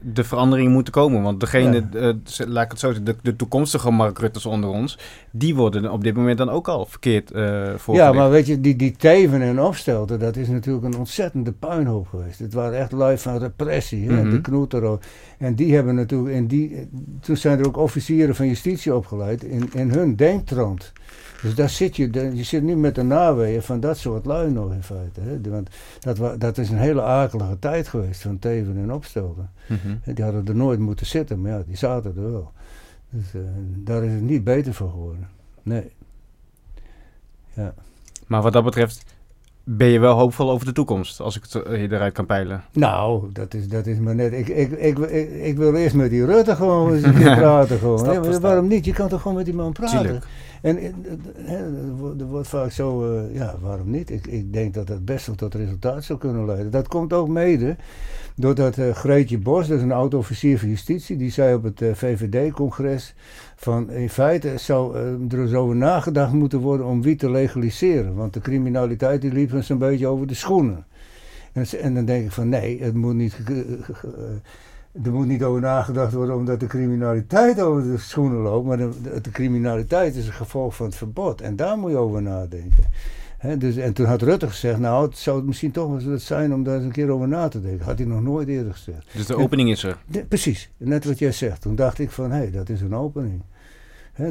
[0.00, 1.22] de verandering moeten komen.
[1.22, 4.98] Want degene, eh, laat ik het zo zeggen, de, de toekomstige Mark Rutters onder ons,
[5.30, 8.76] die worden op dit moment dan ook al verkeerd eh Ja, maar weet je, die,
[8.76, 12.38] die Teven en Opstelten, dat is natuurlijk een ontzettende puinhoop geweest.
[12.38, 14.30] Het waren echt lui van repressie, hè, Mhm.
[14.30, 14.98] de knoeter.
[15.38, 16.88] En die hebben natuurlijk, en die,
[17.20, 20.92] toen zijn er ook officieren van justitie opgeleid in, in hun denktrand.
[21.42, 24.72] Dus daar zit je, je zit nu met de naweeën van dat soort lui nog
[24.72, 25.20] in feite.
[25.20, 25.50] Hè.
[25.50, 25.68] Want
[26.00, 29.50] dat, dat is een hele akelige tijd geweest van Teven en Opstelten.
[29.66, 30.14] Mhm.
[30.14, 32.52] Die hadden er nooit moeten zitten, maar ja, die zaten er wel.
[33.10, 33.40] Dus eh,
[33.76, 35.28] daar is het niet beter voor geworden.
[35.62, 35.90] Nee.
[37.54, 37.74] Ja.
[38.26, 39.04] Maar wat dat betreft
[39.70, 42.64] ben je wel hoopvol over de toekomst, als ik het eh, eruit kan peilen.
[42.72, 44.32] Nou, dat is, dat is maar net.
[44.32, 47.78] Ik, ik, ik, ik, ik wil eerst met die Rutte gewoon eens praten.
[47.78, 48.12] Gewoon.
[48.12, 48.84] Ja, waarom niet?
[48.84, 50.00] Je kan toch gewoon met die man praten?
[50.00, 50.26] Tuurlijk.
[50.62, 51.60] En eh,
[52.20, 54.10] er wordt- vaak zo, eh, ja, waarom niet?
[54.10, 56.70] Ik, ik denk dat dat best wel tot resultaat zou kunnen leiden.
[56.70, 57.76] Dat komt ook mede
[58.34, 63.14] doordat eh Greetje Bos, dat is een oud-officier van justitie, die zei op het VVD-congres
[63.56, 64.96] van in feite zou
[65.28, 68.14] er eens over nagedacht moeten worden om wiet te legaliseren.
[68.14, 70.86] Want de criminaliteit die liep ons een beetje over de schoenen.
[71.52, 73.36] En, en dan denk ik van nee, het moet niet,
[75.04, 78.66] er moet niet over nagedacht worden omdat de criminaliteit over de schoenen loopt.
[78.66, 81.40] Maar de, de, de criminaliteit is een gevolg van het verbod.
[81.40, 82.84] En daar moet je over nadenken.
[83.58, 86.54] Dus, en toen had Rutte gezegd, nou het zou het misschien toch wel eens zijn
[86.54, 87.84] om daar eens een keer over na te denken.
[87.84, 89.06] Had hij nog nooit eerder gezegd.
[89.12, 89.98] Dus de opening is er.
[90.06, 91.60] De- precies, net wat jij zegt.
[91.60, 93.42] Toen dacht ik van, hé, dat is een opening.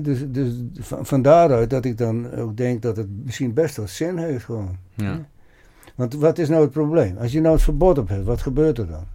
[0.02, 3.88] Dus dus van, van daaruit dat ik dan ook denk dat het misschien best wel
[3.88, 4.78] zin heeft gewoon.
[4.94, 5.26] Ja.
[5.96, 7.18] Want wat is nou het probleem?
[7.18, 9.06] Als je nou het verbod op hebt, wat gebeurt er dan?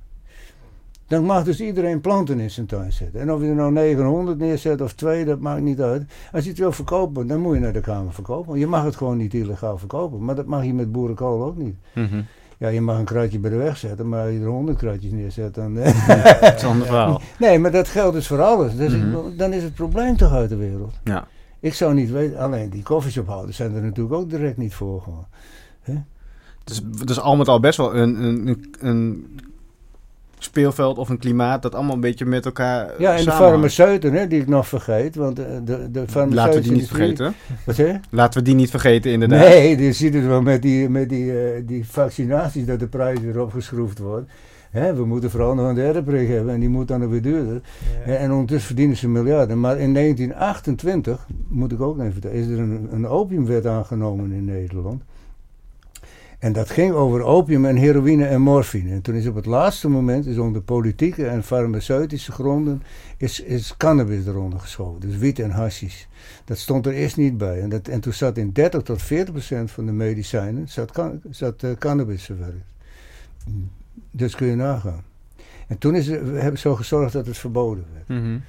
[1.13, 3.21] Dan mag dus iedereen planten in zijn tuin zetten.
[3.21, 6.05] En of je er nou 900 neerzet of 2, dat maakt niet uit.
[6.33, 8.59] Als je het wil verkopen, dan moet je naar de Kamer verkopen.
[8.59, 10.25] Je mag het gewoon niet illegaal verkopen.
[10.25, 11.75] Maar dat mag je met boerenkool ook niet.
[11.95, 12.23] Mhm.
[12.59, 15.13] Ja, je mag een kratje bij de weg zetten, maar als je er 100 kratjes
[15.13, 15.75] neerzet, dan...
[15.75, 17.21] Dat is een ander verhaal.
[17.39, 18.77] Nee, maar dat geldt dus voor alles.
[18.77, 18.93] Dus
[19.37, 20.95] dan is het probleem toch uit de wereld.
[21.05, 21.27] Ja.
[21.61, 25.03] Ik zou niet weten, alleen die koffieshophouders zijn er natuurlijk ook direct niet voor.
[25.03, 25.27] Gewoon.
[26.99, 29.41] Het is al met al best wel een, een, een, een
[30.45, 34.27] speelveld of een klimaat dat allemaal een beetje met elkaar Ja, en de farmaceuten, hè,
[34.27, 37.35] die ik nog vergeet, want eh, de, de farmaceutische Laten we die niet vergeten.
[37.65, 38.01] Wat zeg je?
[38.11, 39.39] Laten we die niet vergeten, inderdaad.
[39.39, 43.21] Nee, je ziet het wel met die, met die, eh, die vaccinaties dat de prijs
[43.21, 44.31] weer opgeschroefd wordt.
[44.71, 47.61] Hè, we moeten vooral nog een derde prik hebben en die moet dan weer duurder.
[48.05, 49.61] En, en ondertussen verdienen ze miljarden.
[49.61, 54.45] Maar in 1928, moet ik ook even vertellen, is er een, een opiumwet aangenomen in
[54.45, 55.03] Nederland.
[56.43, 58.91] En dat ging over opium en heroïne en morfine.
[58.91, 62.83] En toen is op het laatste moment, is onder politieke en farmaceutische gronden,
[63.17, 65.01] is, is cannabis eronder geschoven.
[65.01, 66.05] Dus wiet en hashish.
[66.45, 67.61] Dat stond er eerst niet bij.
[67.61, 71.63] En, dat, en toen zat in 30 tot 40 procent van de medicijnen zat, zat
[71.63, 72.67] eh, cannabis verwerkt.
[74.11, 75.05] Dus kun je nagaan.
[75.67, 78.09] En toen is hebben zo gezorgd dat het verboden werd.
[78.09, 78.45] En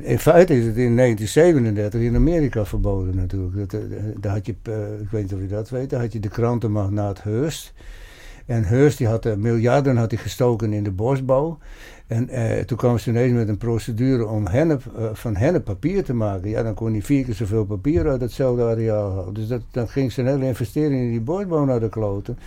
[0.00, 3.70] in feite is het in 1937 in Amerika verboden natuurlijk.
[3.70, 3.88] Dat, eh,
[4.20, 6.28] daar had je, eh, ik weet niet of je dat weet, daar had je de
[6.28, 7.72] krantenmagnaat Hearst.
[8.46, 11.58] En Hearst die had eh, miljarden had gestoken in de bosbouw.
[12.06, 16.04] En eh, toen kwam ze ineens met een procedure om hennep, eh, van hennep papier
[16.04, 16.50] te maken.
[16.50, 19.34] Ja, dan kon hij vier keer zoveel papier uit hetzelfde areaal halen.
[19.34, 22.38] Dus dat, dan ging zijn hele investering in die bosbouw naar de kloten.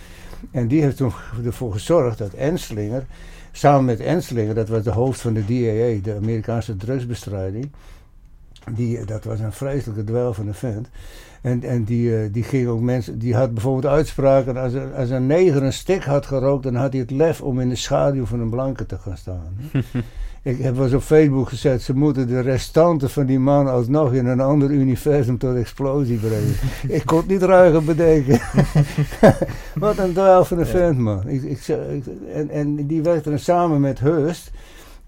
[0.50, 1.12] En die heeft toen
[1.44, 3.06] ervoor gezorgd dat Enslinger,
[3.56, 7.70] samen met Enslinger, dat was de hoofd van de DAA, de Amerikaanse drugsbestrijding.
[8.74, 10.88] Die, dat was een vreselijke dweil van een vent.
[11.42, 15.10] En, en die, eh, die ging ook mensen, die had bijvoorbeeld uitspraken, als een, als
[15.10, 18.26] een neger een stik had gerookt, dan had hij het lef om in de schaduw
[18.26, 19.56] van een blanke te gaan staan.
[20.46, 24.12] Ik heb wel eens op Facebook gezet, ze moeten de restanten van die man alsnog
[24.12, 26.54] in een ander universum tot explosie brengen.
[26.98, 28.40] ik kon het niet ruiger bedenken.
[29.74, 30.70] Wat een dweil van een Ja.
[30.70, 31.28] vent, man.
[31.28, 31.66] Ik, ik-
[32.32, 34.50] en, en die werkte dan samen met Hearst.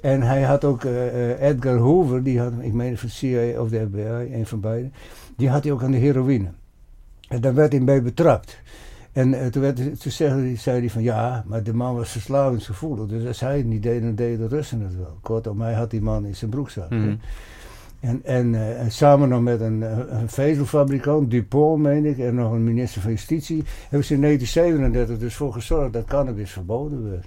[0.00, 3.68] En hij had ook eh, eh, Edgar Hoover, die had, ik meen van CIA of
[3.68, 4.92] de FBI, een van beiden.
[5.36, 6.48] Die had hij ook aan de heroïne.
[7.28, 8.58] En daar werd hij mee betrapt.
[9.18, 13.06] En eh, toen, werd, toen zei, zei hij van ja, maar de man was verslavingsgevoelig.
[13.06, 15.18] Dus als hij het niet deed, dan deden de Russen het wel.
[15.22, 16.90] Kortom, hij had die man in zijn broekzak.
[16.90, 17.14] Mhm.
[18.00, 22.34] En, en, eh, en samen nog met een, eh, een vezelfabrikant, Dupont meen ik, en
[22.34, 27.10] nog een minister van Justitie, hebben ze in 1937 dus voor gezorgd dat cannabis verboden
[27.10, 27.26] werd.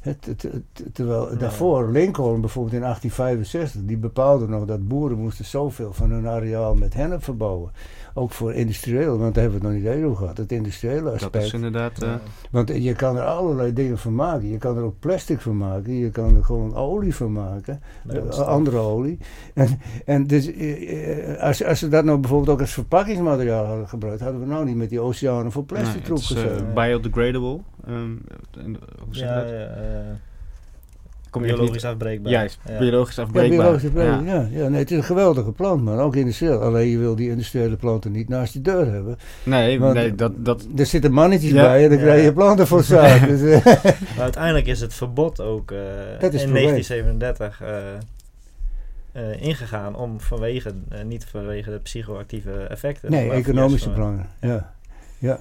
[0.00, 1.36] Het, het, het- terwijl Ja.
[1.38, 6.74] daarvoor Lincoln bijvoorbeeld in 1865, die bepaalde nog dat boeren moesten zoveel van hun areaal
[6.74, 7.70] met hennep verbouwen.
[8.18, 10.36] Ook voor industrieel, want daar hebben we het nog niet eens over gehad.
[10.36, 11.44] Het industriële Dat aspect.
[11.44, 12.02] is inderdaad...
[12.02, 12.14] eh,
[12.50, 14.48] Want je kan er allerlei dingen van maken.
[14.48, 15.92] Je kan er ook plastic van maken.
[15.98, 17.80] Je kan er gewoon olie van maken.
[18.04, 19.18] Nee, Eh, dat andere olie.
[19.54, 24.20] En, en dus, eh, als, als ze dat nou bijvoorbeeld ook als verpakkingsmateriaal hadden gebruikt,
[24.20, 26.74] hadden we nou niet met die oceanen voor plastic nee, troep het is, gezeten.
[26.74, 27.58] biodegradable.
[27.86, 28.10] Ehm,
[28.58, 29.48] en, hoe zeg je Ja, dat?
[29.50, 30.25] ja, eh,
[31.36, 32.32] Kom je even biologisch niet- afbreekbaar.
[32.32, 32.78] Juist, Ja.
[32.78, 33.80] biologisch ja, afbreekbaar.
[33.94, 34.20] Ja.
[34.24, 34.48] ja.
[34.50, 35.98] Ja, nee, het is een geweldige plant, man.
[35.98, 36.60] Ook industrieel.
[36.60, 39.18] Alleen je wil die industriële planten niet naast je deur hebben.
[39.42, 40.32] Nee, Want- nee, dat...
[40.36, 41.62] dat Er zitten mannetjes Ja.
[41.62, 42.04] bij en dan Ja.
[42.04, 43.26] krijg je planten voor zaak.
[43.28, 45.78] dus, eh, Maar uiteindelijk is het verbod ook eh,
[46.20, 46.84] Dat is in het probleem.
[46.86, 50.72] 1937 eh, eh, ingegaan om vanwege,
[51.04, 53.10] niet vanwege de psychoactieve effecten.
[53.10, 54.26] nee, maar economische plannen.
[54.40, 54.72] Ja.
[55.18, 55.38] ja.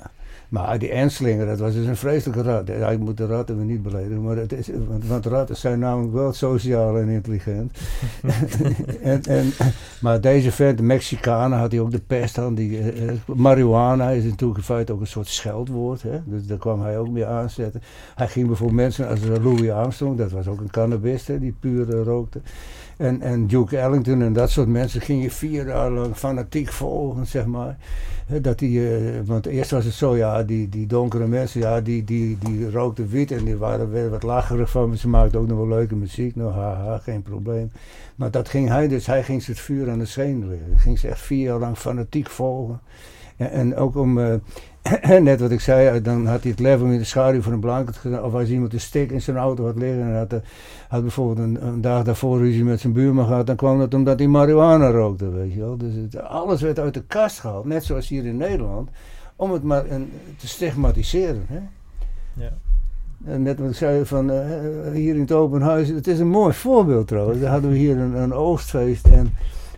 [0.56, 2.68] Maar die Enslinger, dat was dus een vreselijke rat.
[2.68, 5.80] Ja, ik moet de ratten weer niet beledigen, maar het is, want, want ratten zijn
[5.80, 7.78] namelijk wel sociaal en intelligent.
[9.02, 9.52] en, en,
[10.02, 12.56] maar deze vent, de Mexicanen, had hij ook de pest aan.
[12.56, 16.02] Die, eh, eh, marihuana is natuurlijk in feite ook een soort scheldwoord.
[16.02, 16.20] Hè?
[16.26, 17.82] Dus daar kwam hij ook mee aanzetten.
[18.16, 21.96] Hij ging bijvoorbeeld mensen als Louis Armstrong, dat was ook een cannabist, hè, die puur
[21.96, 22.42] eh, rookte.
[22.98, 27.28] En, en Duke Ellington en dat soort mensen ging je vier jaar lang fanatiek volgen,
[27.28, 27.78] zeg maar.
[28.42, 32.04] Dat die, eh, want eerst was het zo, ja, die, die donkere mensen, ja, die,
[32.04, 34.98] die, die rookten wiet en die waren weer wat lacherig van.
[34.98, 37.72] Ze maakten ook nog wel leuke muziek, nou haha, geen probleem.
[38.16, 40.80] Maar dat ging hij dus, hij ging ze het vuur aan de scheen leggen.
[40.80, 42.80] Ging ze echt vier jaar lang fanatiek volgen.
[43.38, 44.34] En, en ook om, eh,
[45.20, 47.60] net wat ik zei, eh, dan had hij het level in de schaduw van een
[47.60, 48.24] blanket gedaan.
[48.24, 50.40] Of als iemand een stik in zijn auto had liggen en had, eh,
[50.88, 54.20] had bijvoorbeeld een, een, dag daarvoor ruzie met zijn buurman gehad, dan kwam dat omdat
[54.20, 55.78] hij marihuana rookte, weet je wel.
[55.78, 58.90] Dus het, alles werd uit de kast gehaald, net zoals hier in Nederland,
[59.36, 61.46] om het maar een, te stigmatiseren.
[61.48, 61.60] Hè?
[62.34, 62.52] Ja.
[63.26, 64.38] En net wat ik zei van uh,
[64.94, 67.40] hier in het open huis, het is een mooi voorbeeld trouwens.
[67.40, 69.34] Daar hadden we hier een, een oogstfeest en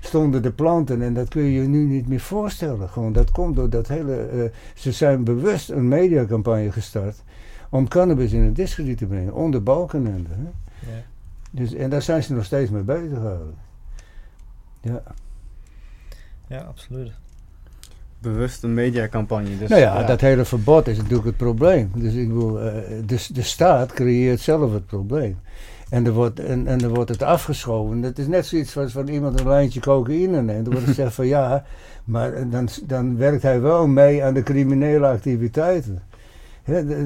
[0.08, 2.90] stonden de planten en dat kun je je nu niet meer voorstellen.
[2.90, 4.30] Gewoon, dat komt door dat hele.
[4.34, 4.44] Uh,
[4.76, 7.24] ze zijn bewust een mediacampagne gestart
[7.70, 10.30] om cannabis in het discrediet te brengen, onder balkenende.
[10.30, 10.50] Hè?
[10.92, 11.04] Ja.
[11.52, 13.56] Dus, en daar zijn ze nog steeds mee bezig gehouden.
[14.82, 15.04] Ja.
[16.48, 17.12] ja, absoluut.
[18.20, 19.58] Bewust een mediacampagne.
[19.58, 21.92] Dus, nou ja, dat hele verbod is natuurlijk het probleem.
[21.96, 22.72] Dus ik bedoel, uh,
[23.06, 25.38] de, de staat creëert zelf het probleem.
[25.90, 28.02] En er, wordt, en, en er wordt het afgeschoven.
[28.02, 30.64] Het is net zoiets als van iemand een lijntje cocaïne neemt.
[30.64, 31.66] Dan wordt gezegd van ja,
[32.04, 36.02] maar dan, dan werkt hij wel mee aan de criminele activiteiten.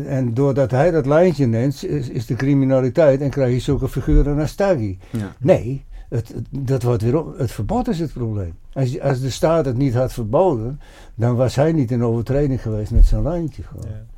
[0.08, 4.40] en doordat hij dat lijntje neemt, is, is, de criminaliteit en krijg je zulke figuren
[4.40, 4.98] als Staggy.
[5.10, 5.36] Ja.
[5.40, 8.54] Nee, het, dat wordt weer op, het verbod is het probleem.
[8.74, 10.80] Als, als de staat het niet had verboden,
[11.16, 13.64] dan was hij niet in overtreding geweest met zijn lijntje.
[13.64, 13.86] Gewoon.
[13.90, 14.11] Ja.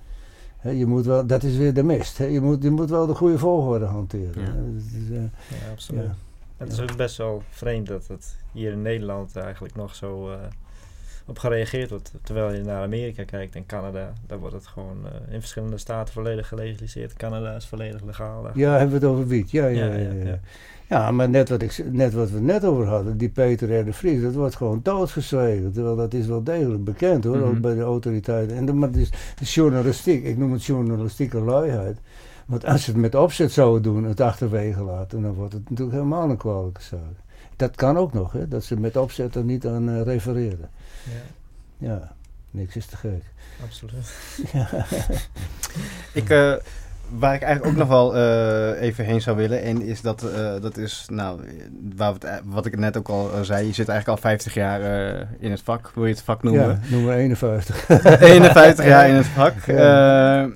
[0.63, 2.17] He, je moet wel, dat is weer de mist.
[2.17, 2.25] He.
[2.25, 4.41] Je, moet, je moet wel de goede volgorde hanteren.
[4.41, 4.53] Ja.
[4.73, 6.03] Dus, uh, Ja, absoluut.
[6.03, 6.15] ja.
[6.57, 10.37] Het is ook best wel vreemd dat het hier in Nederland eigenlijk nog zo eh,
[11.25, 12.13] op gereageerd wordt.
[12.23, 16.13] Terwijl je naar Amerika kijkt en Canada, daar wordt het gewoon eh, in verschillende staten
[16.13, 17.13] volledig gelegaliseerd.
[17.13, 18.43] Canada is volledig legaal.
[18.43, 18.57] daar.
[18.57, 19.51] Ja, hebben we het over wiet.
[19.51, 20.11] Ja, ja, Ja, ja.
[20.23, 20.39] ja,
[20.93, 21.05] ja, ja.
[21.05, 23.85] Ja, maar net wat, ik, net wat we net over hadden, die Peter R.
[23.85, 25.71] de Vries, dat wordt gewoon doodgezwegen.
[25.71, 27.47] Terwijl dat is wel degelijk bekend hoor, Mhm.
[27.47, 28.55] ook bij de autoriteiten.
[28.57, 29.11] En de, maar het
[29.41, 31.97] is journalistiek, ik noem het journalistieke luiheid.
[32.45, 35.97] Want als ze het met opzet zouden doen, het achterwege laten, dan wordt het natuurlijk
[35.97, 37.15] helemaal een kwalijke zaak.
[37.55, 40.69] Dat kan ook nog, hè, dat ze met opzet er niet aan eh, refereren.
[41.03, 42.11] Ja, Ja,
[42.51, 43.23] niks is te gek.
[43.63, 44.13] absoluut.
[46.13, 46.53] Ik, eh,
[47.19, 50.53] waar ik eigenlijk ook nog wel eh, even heen zou willen, en is dat, eh,
[50.61, 51.39] dat is, nou,
[51.95, 54.81] waar het, wat ik net ook al eh, zei, je zit eigenlijk al 50 jaar
[54.81, 56.67] eh, in het vak, wil je het vak noemen?
[56.67, 57.89] Ja, nummer 51.
[58.21, 59.53] 51 jaar in het vak.
[59.65, 60.43] Ja.
[60.43, 60.49] Eh,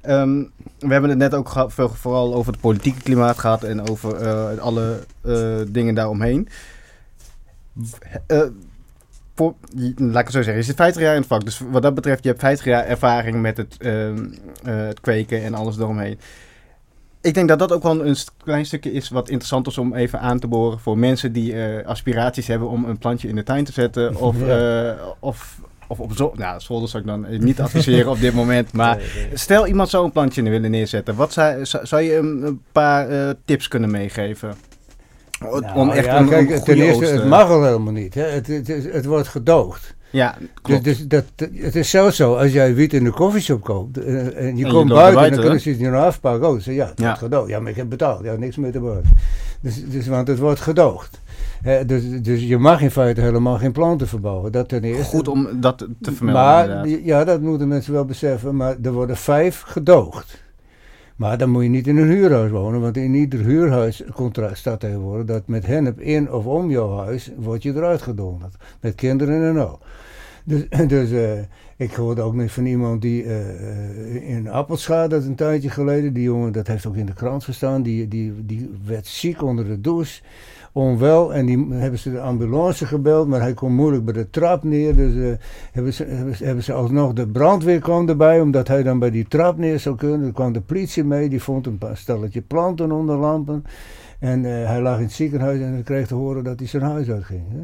[0.00, 0.42] ehm,
[0.78, 4.14] we hebben het net ook geha- veel, vooral over het politieke klimaat gehad en over
[4.16, 6.48] eh, alle eh, dingen daaromheen.
[8.26, 8.40] Eh,
[9.34, 9.54] voor,
[9.96, 11.44] laat ik het zo zeggen, je zit 50 jaar in het vak.
[11.44, 14.26] Dus wat dat betreft, je hebt 50 jaar ervaring met het, ehm,
[14.64, 16.18] eh, het kweken en alles eromheen.
[17.20, 20.20] Ik denk dat dat ook wel een klein stukje is wat interessant is om even
[20.20, 23.64] aan te boren voor mensen die eh, aspiraties hebben om een plantje in de tuin
[23.64, 24.16] te zetten.
[24.28, 25.58] Of, eh, of,
[25.88, 26.32] of op zo.
[26.36, 28.72] Nou, zolder zou ik dan niet adviseren op dit moment.
[28.82, 29.36] Maar Nee, nee.
[29.36, 31.14] stel iemand zou een plantje willen neerzetten.
[31.14, 34.54] Wat zou, zou, je een paar tips kunnen meegeven?
[35.46, 38.14] O- Nou, om echt ja, een, kijk, een ten eerste, het mag al helemaal niet.
[38.14, 38.22] Hè.
[38.22, 38.46] Het,
[38.92, 39.94] het, wordt gedoogd.
[40.10, 40.84] Ja, Dus, klopt.
[40.84, 44.56] dus dat, het is zelfs zo, als jij wiet in de koffieshop koopt eh, en
[44.56, 46.48] je je komt buiten, buiten, dan kunnen ze het niet afpakken.
[46.48, 47.04] Oh, ze ja, het Ja.
[47.04, 47.48] wordt gedoogd.
[47.48, 48.24] Ja, maar ik heb betaald.
[48.24, 49.02] Ja, niks meer te maken.
[49.60, 51.20] Dus, dus, want het wordt gedoogd.
[51.62, 54.52] Hè, dus, dus je mag in feite helemaal geen planten verbouwen.
[54.52, 55.04] Dat ten eerste.
[55.04, 56.42] Goed om dat te vermelden.
[56.42, 57.04] Maar inderdaad.
[57.04, 58.56] ja, dat moeten mensen wel beseffen.
[58.56, 60.42] Maar er worden vijf gedoogd.
[61.16, 65.26] Maar dan moet je niet in een huurhuis wonen, want in ieder huurhuiscontract staat tegenwoordig
[65.26, 68.54] dat met hennep in of om jouw huis word je eruit gedonderd.
[68.80, 69.80] Met kinderen en al.
[70.44, 71.38] Dus, dus eh,
[71.76, 76.12] ik hoorde ook net van iemand die eh, eh, in Appelscha, dat een tijdje geleden,
[76.12, 79.64] die jongen, dat heeft ook in de krant gestaan, die, die, die werd ziek onder
[79.64, 80.22] de douche
[80.74, 84.64] onwel en die hebben ze de ambulance gebeld, maar hij kon moeilijk bij de trap
[84.64, 84.96] neer.
[84.96, 88.82] Dus eh, hebben, ze, hebben, ze, hebben ze alsnog de brandweer kwam erbij, omdat hij
[88.82, 90.26] dan bij die trap neer zou kunnen.
[90.26, 93.64] Er kwam de politie mee, die vond een paar stelletje planten onder lampen.
[94.18, 96.82] En eh, hij lag in het ziekenhuis en hij kreeg te horen dat hij zijn
[96.82, 97.42] huis uitging.
[97.48, 97.62] Hè?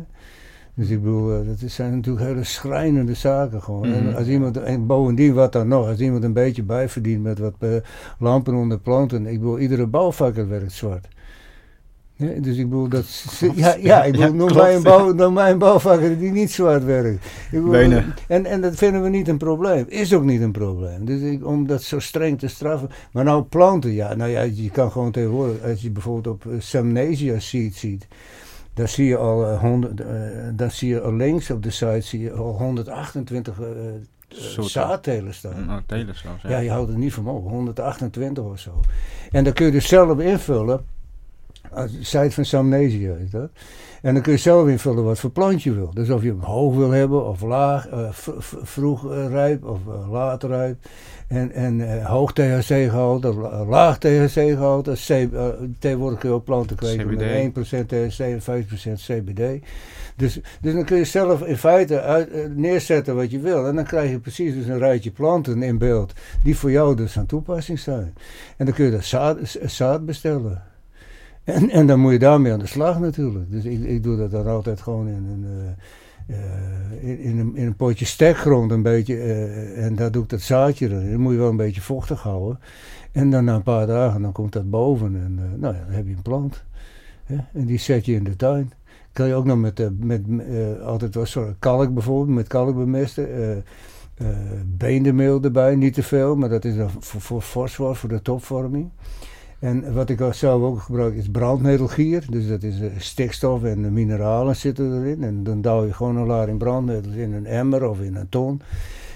[0.74, 3.88] Dus ik bedoel, eh, dat zijn natuurlijk hele schrijnende zaken gewoon.
[3.88, 4.06] Mhm.
[4.06, 7.54] En als iemand, en bovendien wat dan nog, als iemand een beetje bijverdient met wat
[8.18, 9.26] lampen onder planten.
[9.26, 11.08] Ik bedoel, iedere bouwvakker werkt zwart.
[12.20, 13.24] Ja, dus ik bedoel, dat,
[13.54, 16.66] ja, ja, ik bedoel, noem, mij een bouw, noem mij een bouwvakker die niet zo
[16.66, 17.24] hard werkt.
[17.24, 18.14] Ik bedoel, Benen.
[18.28, 19.84] en, en dat vinden we niet een probleem.
[19.88, 21.04] Is ook niet een probleem.
[21.04, 22.88] Dus ik, om dat zo streng te straffen.
[23.12, 26.60] Maar nou planten, ja, nou ja, je kan gewoon tegenwoordig, als je bijvoorbeeld op eh,
[26.60, 28.06] Samnesia seed ziet,
[28.74, 30.06] dan zie je al eh, 100, eh,
[30.52, 33.74] dan zie je al links op de site zie je al 128 eh, eh,
[34.28, 34.70] Soorten.
[34.70, 35.66] zaadtelen staan.
[35.66, 36.42] Nou, telen zelfs.
[36.42, 37.54] Ja, je houdt het niet van mogelijk.
[37.54, 38.80] 128 of zo.
[39.30, 40.84] En dan kun je dus zelf invullen.
[42.00, 43.50] Site van Samnesia is dat.
[44.02, 45.90] En dan kun je zelf invullen wat voor plant je wil.
[45.94, 48.08] Dus of je hem hoog wil hebben of laag, eh,
[48.62, 50.76] vroeg eh, rijp of eh, laat rijp.
[51.28, 54.92] En, en hoog THC-gehalte of la- laag THC-gehalte.
[54.92, 55.46] C- eh,
[55.78, 57.18] tegenwoordig kun je ook planten kweken CBD.
[57.20, 57.30] met
[57.82, 59.62] 1% THC en 5% CBD.
[60.16, 63.66] Dus, dus dan kun je zelf in feite uit, neerzetten wat je wil.
[63.66, 67.18] En dan krijg je precies dus een rijtje planten in beeld die voor jou dus
[67.18, 68.14] aan toepassing zijn.
[68.56, 69.04] En dan kun je dat
[69.70, 70.62] zaad bestellen.
[71.44, 73.50] En, en dan moet je daarmee aan de slag natuurlijk.
[73.50, 75.46] Dus ik, ik doe dat dan altijd gewoon in een,
[76.26, 79.16] eh, in, in een, in een potje stekgrond een beetje.
[79.16, 81.10] eh, en daar doe ik dat zaadje erin.
[81.10, 82.58] Dan moet je wel een beetje vochtig houden.
[83.12, 85.16] En dan na een paar dagen dan komt dat boven.
[85.16, 86.64] En nou ja, dan heb je een plant.
[87.24, 87.36] Hè?
[87.52, 88.72] En die zet je in de tuin.
[89.12, 90.22] Kan je ook nog met, met
[90.82, 93.28] altijd wel soort kalk bijvoorbeeld, met kalk bemesten.
[94.64, 98.90] beendermeel erbij, niet te veel, maar dat is dan voor, voor fosfor, voor de topvorming.
[99.60, 102.24] En wat ik zelf ook gebruik is brandnetelgier.
[102.30, 105.22] Dus dat is eh, stikstof en de mineralen zitten erin.
[105.22, 108.60] En dan douw je gewoon een lading brandnetels in een emmer of in een ton.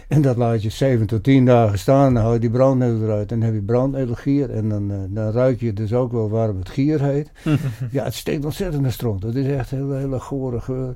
[0.08, 2.14] En dat laat je 7 tot 10 dagen staan.
[2.14, 3.32] Dan haal je die brandnetel eruit.
[3.32, 4.50] En dan heb je brandnetelgier.
[4.50, 7.30] En dan, eh, dan ruik je dus ook wel waarom het gier heet.
[7.90, 9.22] ja, het steekt ontzettend naar stront.
[9.22, 10.94] Het is echt een hele, hele gore geur.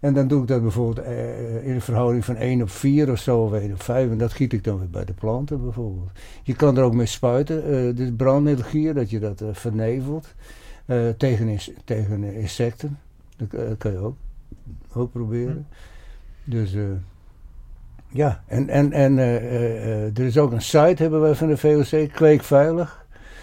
[0.00, 3.18] En dan doe ik dat bijvoorbeeld eh, in een verhouding van 1 op 4 of
[3.18, 4.10] zo, of 1 op 5.
[4.10, 6.10] En dat giet ik dan weer bij de planten bijvoorbeeld.
[6.42, 10.34] Je kan er ook mee spuiten, eh dus brandnetelgier, dat je dat eh, vernevelt
[10.86, 12.98] eh, tegen, tegen eh, insecten.
[13.36, 14.16] Dat eh, kan je ook,
[14.92, 15.66] ook proberen.
[16.44, 16.82] Dus eh,
[18.12, 21.48] ja, en, en, en eh, eh, eh, er is ook een site, hebben wij van
[21.48, 22.99] de VOC, Kweekveilig.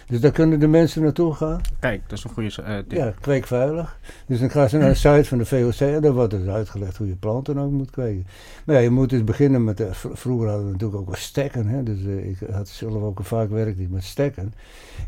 [0.07, 1.61] Dus daar kunnen de mensen naartoe gaan.
[1.79, 2.91] Kijk, dat is een goede eh, tip.
[2.91, 3.99] Ja, kweekveilig.
[4.25, 6.97] Dus dan gaan ze naar de site van de VOC en dan wordt dus uitgelegd
[6.97, 8.27] hoe je planten ook moet kweken.
[8.65, 11.67] Maar ja, je moet dus beginnen met, eh, vroeger hadden we natuurlijk ook wel stekken.
[11.67, 11.83] Hè?
[11.83, 14.53] Dus eh, ik had zelf ook vaak werkte met stekken.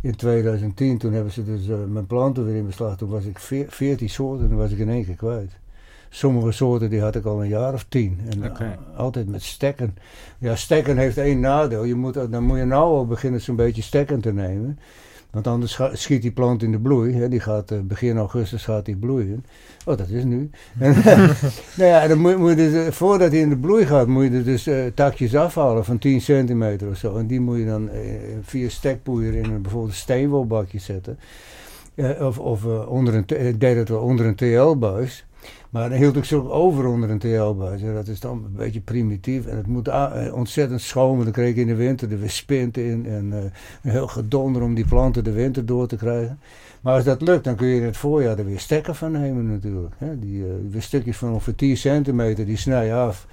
[0.01, 2.97] In 2010, toen hebben ze dus mijn planten weer in beslag.
[2.97, 5.51] Toen was ik veer- 14 soorten en dan was ik in één keer kwijt.
[6.09, 8.19] Sommige soorten die had ik al een jaar of tien.
[8.29, 8.67] En eh,
[8.97, 9.97] altijd met stekken.
[10.37, 11.83] Ja, stekken heeft één nadeel.
[11.83, 14.79] Je moet, dan moet je nou al beginnen zo'n beetje stekken te nemen.
[15.31, 17.13] Want anders schiet die plant in de bloei.
[17.13, 17.29] Hè.
[17.29, 19.45] Die gaat eh, begin augustus gaat die bloeien.
[19.85, 20.49] Oh, dat is nu.
[20.79, 20.95] En,
[21.75, 24.23] nou ja, dan moet, moet je dus, eh, voordat hij in de bloei gaat, moet
[24.23, 27.17] je er dus eh, takjes afhalen van 10 centimeter of zo.
[27.17, 27.99] En die moet je dan eh,
[28.41, 31.17] via stekpoeier in een bijvoorbeeld een steenwolbakje zetten.
[31.99, 35.25] Eh, of of eh, onder een, ik deed het wel onder een TL-buis.
[35.69, 37.81] Maar dan hield ik ook over onder een TL-buis.
[37.81, 39.45] Dat is dan een beetje primitief.
[39.45, 42.29] En het moet eh, ontzettend schoon, want dan kreeg ik in de winter er weer
[42.29, 43.05] spint in.
[43.05, 43.43] En eh,
[43.83, 46.39] een heel gedonder om die planten de winter door te krijgen.
[46.81, 49.51] Maar als dat lukt, dan kun je in het voorjaar er weer stekken van nemen
[49.51, 49.95] natuurlijk.
[49.97, 50.19] Hè?
[50.19, 53.27] Die eh, weer stukjes van ongeveer 10 centimeter, die snij je af.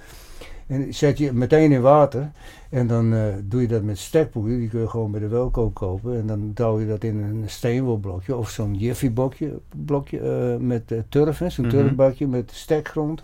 [0.67, 2.31] En zet je meteen in water.
[2.69, 4.57] En dan eh, doe je dat met stekpoeier.
[4.59, 6.17] Die kun je gewoon bij de welkoop kopen.
[6.19, 8.35] En dan douw je dat in een steenwolblokje.
[8.35, 11.37] Of zo'n jiffy blokje, blokje eh, met eh, turf.
[11.47, 11.75] Zo'n Mhm.
[11.75, 13.23] turfbakje met stekgrond.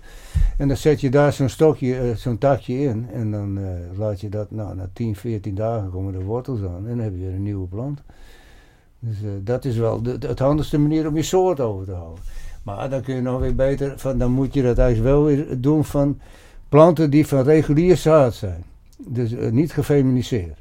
[0.57, 3.07] En dan zet je daar zo'n stokje, zo'n takje in.
[3.13, 3.59] En dan
[3.97, 6.87] laat je dat, nou, na 10, 14 dagen komen de wortels aan.
[6.87, 8.01] En dan heb je weer een nieuwe plant.
[8.99, 12.23] Dus dat is wel de, de- het handigste manier om je soort over te houden.
[12.63, 15.61] Maar dan kun je nog weer beter, van, dan moet je dat eigenlijk wel weer
[15.61, 16.19] doen van
[16.73, 18.63] planten die van regulier zaad zijn.
[18.97, 20.57] Dus eh, niet gefeminiseerd.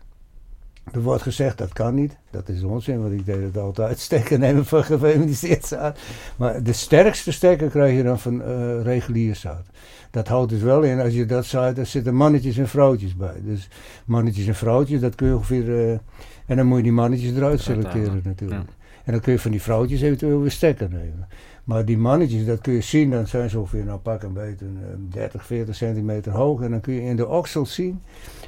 [0.93, 2.17] Er wordt gezegd dat kan niet.
[2.31, 3.99] Dat is onzin, want ik deed het altijd.
[4.09, 5.99] Stekken nemen van gefeminiseerd zaad.
[6.37, 9.67] Maar de sterkste stekken krijg je dan van eh, regulier zaad.
[10.11, 13.41] Dat houdt dus wel in, als je dat zaait, daar zitten mannetjes en vrouwtjes bij.
[13.45, 13.69] Dus
[14.05, 15.89] mannetjes en vrouwtjes, dat kun je ongeveer...
[15.89, 15.99] eh,
[16.47, 18.71] en dan moet je die mannetjes eruit selecteren natuurlijk.
[19.05, 21.29] En dan kun je van die vrouwtjes eventueel weer stekken nemen.
[21.65, 24.65] Maar die mannetjes, dat kun je zien, dan zijn ze ongeveer, nou pak een beetje,
[24.65, 26.61] eh, 30, 40 centimeter hoog.
[26.61, 28.03] En dan kun je in de oksel zien,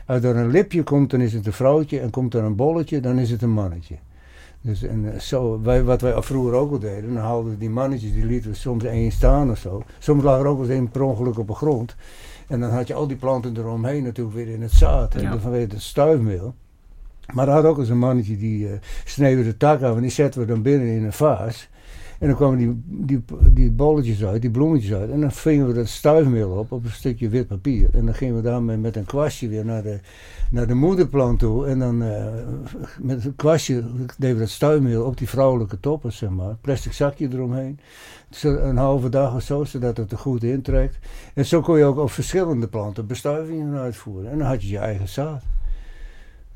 [0.07, 2.01] als er een lipje komt, dan is het een vrouwtje.
[2.01, 3.97] En komt er een bolletje, dan is het een mannetje.
[4.61, 7.71] Dus en eh, zo, wij, wat wij vroeger ook al deden, dan haalden we die
[7.71, 9.83] mannetjes, die lieten we soms één staan of zo.
[9.99, 11.97] Soms lag er ook wel eens één per ongeluk op de grond.
[12.49, 15.39] En dan had je al die planten eromheen natuurlijk weer in het zaad, hè, Ja.
[15.39, 16.55] vanwege het stuifmeel.
[17.33, 18.73] Maar er had ook eens een mannetje die eh
[19.05, 21.69] sneden de tak af en die zetten we dan binnen in een vaas.
[22.19, 25.11] En dan kwamen die, die, die bolletjes uit, die bloemetjes uit.
[25.11, 27.89] En dan vingen we dat stuifmeel op, op een stukje wit papier.
[27.93, 29.99] En dan gingen we daarmee met een kwastje weer naar de,
[30.51, 31.67] naar de moederplant toe.
[31.67, 32.27] En dan eh,
[33.01, 33.83] met een kwastje
[34.19, 36.57] deden we dat stuifmeel op die vrouwelijke toppen, zeg maar.
[36.61, 37.79] Plastic zakje eromheen.
[38.43, 40.99] Een halve dag of zo, zodat het er goed intrekt.
[41.35, 44.31] En zo kon je ook op verschillende planten bestuivingen uitvoeren.
[44.31, 45.54] En dan had je je eigen zaad.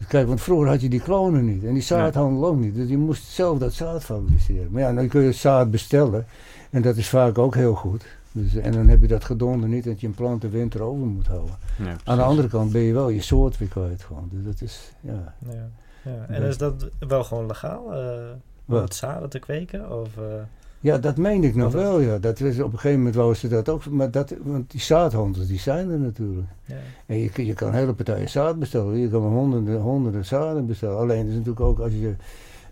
[0.09, 2.75] Kijk, want vroeger had je die klonen niet en die zaadhandel ook niet.
[2.75, 4.71] Dus je moest zelf dat zaad fabriceren.
[4.71, 6.27] Maar ja, dan kun je zaad bestellen.
[6.71, 8.05] En dat is vaak ook heel goed.
[8.33, 11.07] Dus, en dan heb je dat gedonder niet dat je een plant de winter over
[11.07, 11.55] moet houden.
[11.77, 14.29] Ja, Aan de andere kant ben je wel je soort weer kwijt gewoon.
[14.33, 15.35] Dus dat is, ja.
[15.49, 15.69] Ja.
[16.05, 16.25] Ja.
[16.29, 17.95] En is dat wel gewoon legaal?
[17.95, 18.31] eh
[18.67, 18.83] om Wat?
[18.83, 20.01] het zaden te kweken?
[20.01, 20.25] Of, eh,
[20.81, 21.83] Ja, dat meen ik nog dan?
[21.83, 22.19] wel, ja.
[22.19, 23.87] Dat is, op een gegeven moment wouden ze dat ook.
[23.91, 26.47] Maar dat, want die zaadhandels, die zijn er natuurlijk.
[26.65, 26.77] ja.
[27.07, 28.97] En je, je kan hele partijen zaad bestellen.
[28.99, 30.99] Je kan honderden, honderden zaden bestellen.
[30.99, 32.15] Alleen is natuurlijk ook als je.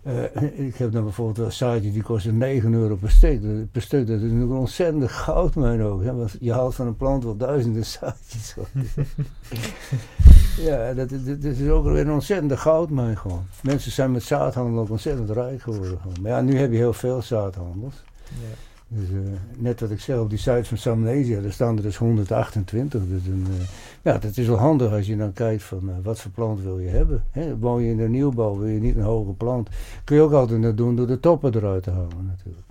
[0.02, 3.42] eh, ik heb dan bijvoorbeeld wel zaadjes die kosten 9 euro per stuk.
[3.42, 6.02] Dat- Per stuk dat is natuurlijk een ontzettend goudmijn ook.
[6.02, 6.14] Hè?
[6.14, 8.54] Want je haalt van een plant wel duizenden zaadjes.
[10.56, 13.46] ja, dat, dat, dat is ook weer een ontzettende goudmijn gewoon.
[13.62, 15.98] Mensen zijn met zaadhandel ook ontzettend rijk geworden.
[16.00, 16.16] Gewoon.
[16.22, 17.94] Maar ja, nu heb je heel veel zaadhandels.
[18.28, 18.64] Ja.
[18.88, 19.16] Dus, eh,
[19.56, 23.02] net wat ik zeg, op die site van Samnesia, daar staan er dus 128.
[23.08, 23.66] Dus een, eh,
[24.02, 26.78] ja, dat is wel handig als je dan kijkt van eh, wat voor plant wil
[26.78, 27.24] je hebben.
[27.30, 27.58] Hè?
[27.58, 29.68] Woon je in de nieuwbouw, wil je niet een hoge plant.
[30.04, 32.66] Kun je ook altijd dat doen door de toppen eruit te halen natuurlijk.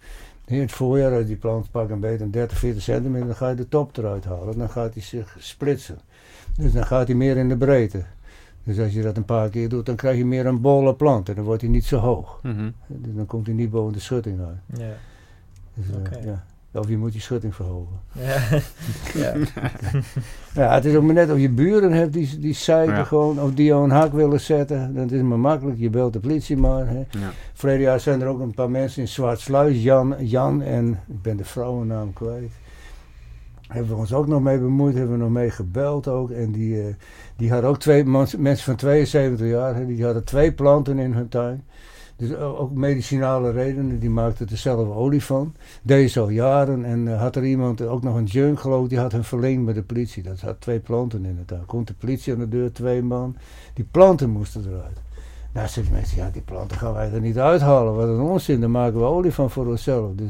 [0.46, 3.50] In het voorjaar, als die plant pak een beetje een 30, 40 centimeter, dan ga
[3.50, 4.58] je de top eruit halen.
[4.58, 6.00] Dan gaat hij zich splitsen.
[6.58, 8.04] Dus dan gaat hij meer in de breedte.
[8.64, 11.30] Dus als je dat een paar keer doet, dan krijg je meer een bolle plant.
[11.30, 12.40] En dan wordt hij niet zo hoog.
[12.44, 12.70] Mhm.
[12.88, 14.80] Dus dan komt hij niet boven de schutting uit.
[14.80, 14.94] Ja.
[15.74, 15.86] Dus,
[16.18, 16.44] eh, ja.
[16.72, 18.00] Of je moet die schutting verhogen.
[18.12, 18.38] Ja.
[19.22, 19.34] ja.
[20.54, 23.04] Ja, het is ook maar net of je buren hebt die, die Ja.
[23.04, 24.94] gewoon, of die jou een hak willen zetten.
[24.96, 26.88] Dat is maar makkelijk, je belt de politie maar.
[26.88, 26.98] Hè.
[26.98, 27.32] Ja.
[27.54, 31.38] Verleden jaar zijn er ook een paar mensen in Zwartsluis, Jan, Jan en ik ben
[31.38, 32.52] de vrouwennaam kwijt.
[33.68, 36.30] Hebben we ons ook nog mee bemoeid, hebben we nog mee gebeld ook.
[36.30, 36.94] En die, eh,
[37.36, 41.64] die hadden ook twee mensen van 72 jaar, die hadden twee planten in hun tuin.
[42.18, 45.54] Dus ook medicinale redenen, die maakten er zelf olie van.
[45.82, 49.00] Deed ze al jaren en eh, had er iemand, ook nog een junk geloof die
[49.00, 50.24] had hem verleend met de politie.
[50.24, 51.66] Dat had twee planten in het tuin.
[51.66, 53.36] Komt de politie aan de deur, twee man.
[53.74, 54.98] Die planten moesten eruit.
[55.54, 57.96] Nou, zeggen mensen, ja, die planten gaan wij er niet uithalen.
[57.96, 60.12] Wat een onzin, daar maken we olie van voor onszelf.
[60.16, 60.30] Dus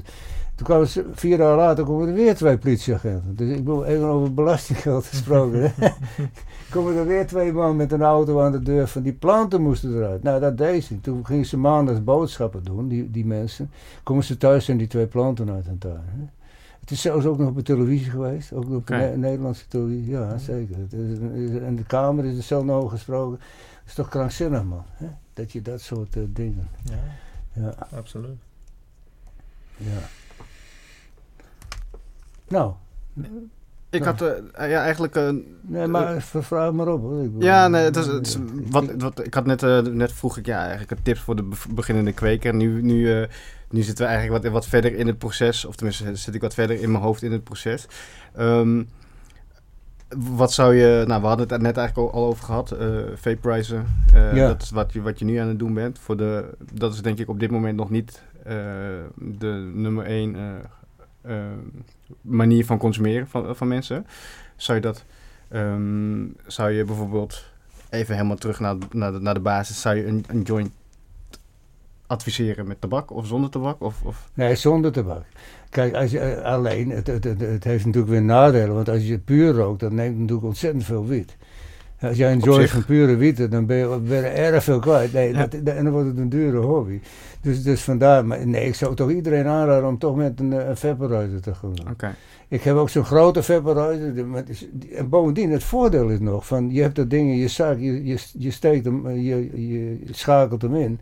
[0.55, 3.35] toen kwamen ze, vier jaar later komen er weer twee politieagenten.
[3.35, 5.73] Dus ik bedoel, even over belastinggeld gesproken.
[6.71, 9.95] komen er weer twee man met een auto aan de deur van die planten moesten
[9.95, 10.23] eruit.
[10.23, 11.01] Nou, dat deed ze.
[11.01, 13.71] Toen gingen ze maandags boodschappen doen, die, die mensen.
[14.03, 16.01] Komen ze thuis en die twee planten uit hun tuin.
[16.05, 16.25] Hè.
[16.79, 20.09] Het is zelfs ook nog op de televisie geweest, ook op de Ne- Nederlandse televisie.
[20.11, 20.75] Ja, zeker.
[20.77, 20.93] Het
[21.63, 23.37] en de Kamer is er zelf nog over gesproken.
[23.39, 24.83] Dat is toch krankzinnig, man.
[24.93, 25.07] Hè?
[25.33, 26.67] Dat je dat soort eh, dingen.
[26.83, 26.93] ja,
[27.61, 28.37] Ja, absoluut.
[29.77, 29.99] ja.
[32.47, 32.73] Nou,
[33.89, 35.15] Ik had eh, ja, eigenlijk...
[35.15, 35.29] eh,
[35.61, 37.23] nee, maar vraag maar op hoor.
[37.23, 38.37] Ik ja, nee, het is, het is
[38.69, 41.43] wat, wat, ik had net, eh, net vroeg ik ja, eigenlijk een tips voor de
[41.43, 42.53] be- beginnende kweker.
[42.55, 43.27] Nu, nu,
[43.69, 46.53] nu zitten we eigenlijk wat, wat verder in het proces, of tenminste zit ik wat
[46.53, 47.87] verder in mijn hoofd in het proces.
[48.35, 48.83] Ehm,
[50.17, 53.85] wat zou je, nou we hadden het net eigenlijk al, over gehad, eh vaporizen.
[54.13, 54.47] Ja.
[54.47, 55.99] Dat is wat je, wat je nu aan het doen bent.
[55.99, 58.21] Voor de, dat is denk ik op dit moment nog niet
[59.17, 60.35] de nummer één
[62.21, 64.07] manier van consumeren van, van mensen.
[64.55, 65.05] Zou je dat,
[65.47, 67.43] ehm, zou je bijvoorbeeld
[67.89, 70.71] even helemaal terug naar, naar, de, naar de basis, zou je een, een joint
[72.07, 73.81] adviseren met tabak of zonder tabak?
[73.81, 75.23] Of, of, Nee, zonder tabak.
[75.69, 78.75] Kijk, als je, eh, alleen, het, het, het, heeft natuurlijk weer nadelen.
[78.75, 81.37] Want als je puur rookt, dan neemt natuurlijk ontzettend veel wiet.
[82.05, 85.13] Als jij een van pure wiet, dan ben je, ben je erg veel kwijt.
[85.13, 85.47] Nee, Ja.
[85.47, 86.99] dat, en dan wordt het een dure hobby.
[87.41, 90.67] Dus, dus vandaar, maar nee, ik zou toch iedereen aanraden om toch met een, eh,
[90.67, 91.89] een vaporizer te gaan doen.
[91.89, 92.15] Oké.
[92.47, 94.13] Ik heb ook zo'n grote vaporizer.
[94.33, 97.79] het En bovendien, het voordeel is nog van je hebt dat ding in je zak,
[97.79, 100.99] je, je, je steekt hem, eh, je, je schakelt hem in.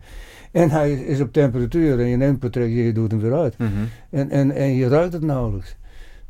[0.52, 3.58] En hij is op temperatuur en je neemt per trek, je doet hem weer uit.
[3.58, 3.70] Mhm.
[4.10, 5.76] En, en, en je ruikt het nauwelijks.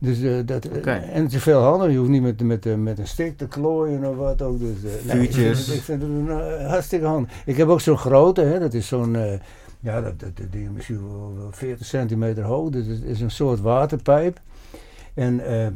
[0.04, 1.16] Dus, eh, dat, eh.
[1.16, 1.90] En het is veel handiger.
[1.90, 4.58] Je hoeft niet met, met, eh, met een stick te klooien of wat ook.
[4.58, 7.30] Dus, ik, vind ik vind het een, hartstikke handig.
[7.46, 9.38] Ik heb ook zo'n grote, hè, dat is zo'n, eh,
[9.80, 12.70] ja, dat, dat, dat ding is misschien wel wel 40 centimeter hoog.
[12.70, 14.40] Dus het is een soort waterpijp.
[15.14, 15.66] En eh,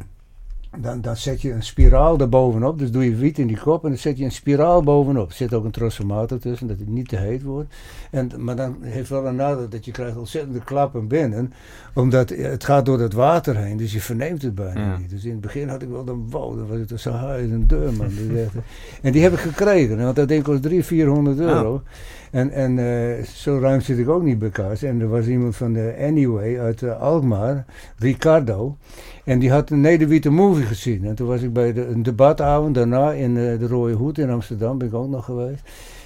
[0.77, 2.79] dan, dan zet je een spiraal erbovenop.
[2.79, 5.29] Dus doe je wiet in die kop en dan zet je een spiraal bovenop.
[5.29, 7.73] Er zit ook een transformator tussen, dat het niet te heet wordt.
[8.11, 11.53] En, maar dan heeft wel een nadeel dat je krijgt ontzettende klappen binnen.
[11.93, 14.97] Omdat het gaat door het water heen, dus je verneemt het bijna Ja.
[14.97, 15.09] niet.
[15.09, 17.67] Dus in het begin had ik wel een wow, dan was het zo hard een
[17.67, 18.09] deur, man.
[18.33, 18.63] Dat
[19.01, 21.81] en die heb ik gekregen, want dat ding kost 300, 400 euro.
[22.31, 24.83] En, en eh, zo ruim zit ik ook niet bij kaas.
[24.83, 27.65] En er was iemand van de Anyway uit eh, Alkmaar,
[27.97, 28.77] Ricardo.
[29.25, 31.05] En die had een Nederwitte movie gezien.
[31.05, 34.77] En toen was ik bij een debatavond daarna in eh, de Rode Hoed in Amsterdam,
[34.77, 35.61] ben ik ook nog geweest.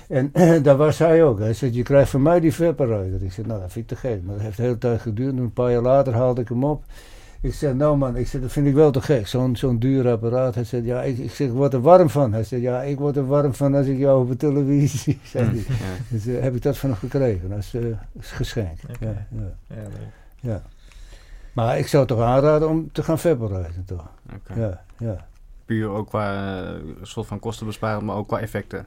[0.08, 0.32] En
[0.64, 1.40] daar was hij ook.
[1.40, 3.24] Hij zei, je krijgt van mij die Vaporizer.
[3.24, 4.24] Ik zei, nou dat vind ik te gek.
[4.24, 5.32] Maar dat heeft de hele tijd geduurd.
[5.32, 6.84] En een paar jaar later haalde ik hem op.
[7.44, 9.28] Ik zei, nou man, ik zei, dat vind ik wel te gek.
[9.28, 10.56] Zo'n zo'n duur apparaat.
[10.56, 12.34] Hij zei, ja, ik, ik, zeg, word er warm van.
[12.34, 15.66] Hij zei, ja, ik word er warm van als ik jou op de televisie zie.
[15.68, 15.96] Ja.
[16.10, 17.82] Dus eh, heb ik dat van hem gekregen als, eh,
[18.18, 18.80] als geschenk.
[19.00, 19.28] Ja,
[19.68, 19.76] ja,
[20.40, 20.62] Ja.
[21.54, 24.10] Maar ik zou toch aanraden om te gaan vaporizen, toch?
[24.56, 25.28] Ja, ja.
[25.66, 26.72] Puur ook qua eh,
[27.02, 28.86] soort van kostenbesparing, maar ook qua effecten.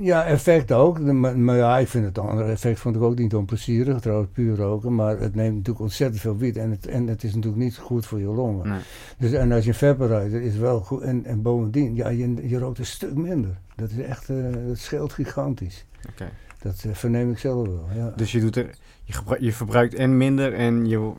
[0.00, 1.00] Ja, effect ook.
[1.00, 4.00] Maar, maar ja, ik vind het andere effect vond ik ook niet onplezierig.
[4.00, 4.94] Trouwens, puur roken.
[4.94, 6.56] Maar het neemt natuurlijk ontzettend veel wiet.
[6.56, 8.68] En het, en het is natuurlijk niet goed voor je longen.
[8.68, 8.80] Nee.
[9.18, 11.02] Dus, en als je vaporizer is wel goed.
[11.02, 13.58] En, en bovendien, ja, je, je rookt een stuk minder.
[13.76, 14.36] Dat is echt, eh,
[14.66, 15.86] dat scheelt gigantisch.
[16.10, 16.30] Oké.
[16.62, 18.12] Dat eh, verneem ik zelf wel, ja.
[18.16, 18.70] Dus je, doet er,
[19.04, 21.10] je, je verbruikt en minder en je,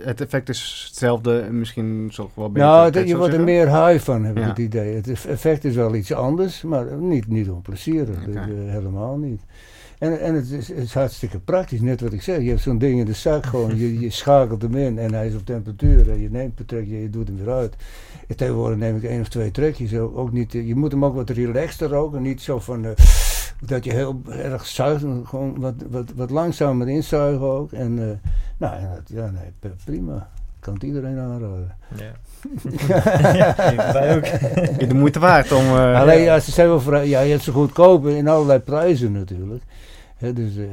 [0.00, 2.68] het effect is hetzelfde en misschien zo wel beter.
[2.68, 4.48] Nou, het- je wordt er meer high van, heb ik Ja.
[4.48, 4.94] het idee.
[4.94, 8.24] Het eff- effect is wel iets anders, maar niet, niet onplezierig.
[8.24, 9.40] Dus, eh, helemaal niet.
[9.98, 12.40] En, en het, is, het is hartstikke praktisch, net wat ik zeg.
[12.42, 15.26] Je hebt zo'n ding in de zak gewoon, je, je schakelt hem in en hij
[15.26, 16.10] is op temperatuur.
[16.10, 17.74] En je neemt een trekje, je doet hem weer uit.
[18.26, 19.94] En tegenwoordig neem ik één of twee trekjes.
[19.94, 22.84] Ook, niet, eh, je moet hem ook wat relaxter roken, niet zo van...
[23.66, 27.72] dat je heel erg zuigt, gewoon wat, wat, wat langzamer inzuigen ook.
[27.72, 30.28] En, eh, nou, en dat, ja, nee, prima.
[30.60, 31.74] Kan het iedereen aanraden.
[31.96, 32.12] Ja.
[33.34, 34.24] ja, wij ook.
[34.88, 35.64] De moeite waard om...
[35.64, 39.12] eh, Alleen ja, ze zijn wel vrij, ja, je hebt ze goedkoop in allerlei prijzen
[39.12, 39.62] natuurlijk.
[40.16, 40.64] Hè, dus, eh,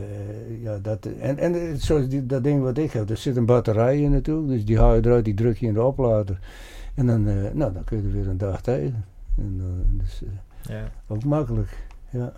[0.61, 4.01] ja, dat, en, en zoals die, dat ding wat ik heb, er zit een batterij
[4.01, 4.47] in natuurlijk.
[4.47, 6.39] Dus die haal je eruit, die druk je in de oplader.
[6.95, 9.05] En dan, eh, nou, dan kun je er weer een dag tegen.
[9.37, 9.61] En,
[10.01, 10.83] dus, eh, Ja.
[11.07, 11.77] ook makkelijk,
[12.09, 12.31] ja.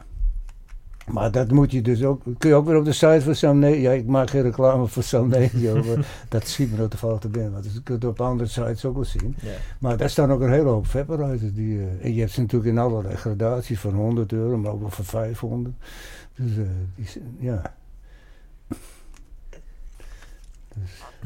[1.06, 3.60] Maar dat moet je dus ook, kun je ook weer op de site van Sam
[3.60, 7.20] Ne- Ja, ik maak geen reclame voor Sam Negio, maar dat schiet me nou toevallig
[7.20, 7.52] te binnen.
[7.52, 9.36] Want dat kun je op andere sites ook wel zien.
[9.80, 11.54] Maar daar staan ook een hele hoop vaporizers.
[11.54, 14.80] Die, eh, en je hebt ze natuurlijk in allerlei gradaties van 100 euro, maar ook
[14.80, 15.76] wel van 500.
[16.36, 16.64] Dus eh,
[16.96, 17.08] die,
[17.40, 17.62] ja.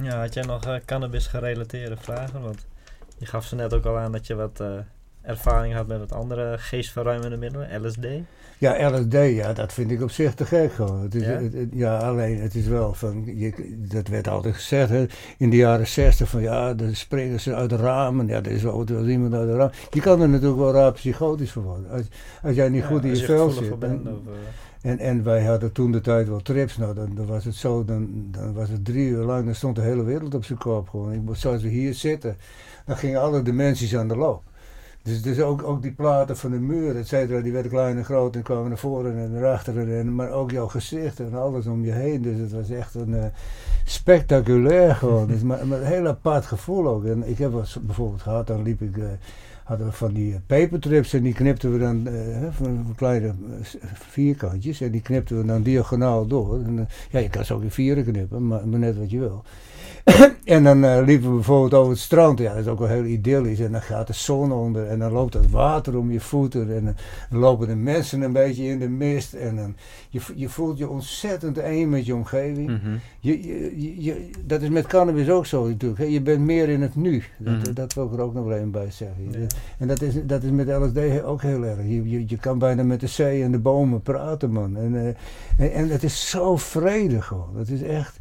[0.02, 2.42] Ja, had jij nog eh, cannabis gerelateerde vragen?
[2.42, 2.66] Want
[3.18, 4.64] je gaf ze net ook al aan dat je wat
[5.22, 8.06] ervaring had met wat andere geestverruimende middelen, LSD.
[8.60, 11.02] Ja, LSD, ja, dat vind ik op zich te gek gewoon.
[11.02, 11.30] Het is, Ja?
[11.30, 15.06] het- het- ja, alleen het is wel van, je, dat werd altijd gezegd hè,
[15.38, 18.28] in de jaren 60 van ja, dan springen ze uit de ramen.
[18.28, 19.74] Ja, er is wel wel iemand uit de ramen.
[19.90, 21.90] Je kan er natuurlijk wel raar psychotisch van worden.
[21.92, 22.04] Als,
[22.44, 23.68] als jij niet Ja, goed in je vel zit.
[23.68, 26.78] voor bent, en- of, eh, En, en wij hadden toen de tijd wel trips.
[26.78, 29.76] Nou, dan, dan was het zo, dan, dan was het drie uur lang, dan stond
[29.76, 31.14] de hele wereld op zijn kop gewoon.
[31.14, 32.38] Ik moest, zoals we hier zitten,
[32.86, 34.42] dan gingen alle dimensies aan de loop.
[35.04, 38.06] Dus, dus ook, ook die platen van de muur, et cetera, die werden klein en
[38.06, 39.98] groot en kwamen naar voren en naar achteren.
[40.00, 42.22] En, maar ook jouw gezicht en alles om je heen.
[42.22, 43.26] Dus het was echt een eh,
[43.86, 45.28] spectaculair gewoon.
[45.34, 47.06] Dus, maar, maar een heel apart gevoel ook.
[47.06, 48.98] En ik heb eens bijvoorbeeld gehad, dan liep ik...
[48.98, 49.04] eh,
[49.64, 52.08] hadden we van die eh, papertrips en die knipten we dan
[52.52, 53.34] van, kleine
[53.94, 56.54] vierkantjes en die knipten we dan diagonaal door.
[56.64, 59.44] En, ja, je kan ze ook in vieren knippen, maar, maar net wat je wil.
[60.46, 62.40] en dan eh, liepen we bijvoorbeeld over het strand.
[62.40, 63.60] Ja, dat is ook wel heel idyllisch.
[63.60, 66.76] En dan gaat de zon onder en dan loopt het water om je voeten.
[66.76, 66.96] En
[67.30, 69.34] dan lopen de mensen een beetje in de mist.
[69.34, 69.76] En dan,
[70.10, 72.68] je, je voelt je ontzettend één met je omgeving.
[72.68, 72.96] mhm.
[73.20, 76.00] Je, je, je, je- dat is met cannabis ook zo natuurlijk.
[76.00, 76.06] Hè.
[76.06, 77.24] Je bent meer in het nu.
[77.38, 77.74] Dat, Mhm.
[77.74, 79.32] dat wil ik er ook nog wel even bij zeggen.
[79.32, 79.48] Ja.
[79.78, 81.78] En dat is, dat is met LSD ook heel erg.
[81.84, 84.78] Je, je, je kan bijna met de zee en de bomen praten, man.
[84.78, 85.08] En, eh,
[85.66, 87.56] en, en het is zo vredig gewoon.
[87.58, 88.18] Het is echt...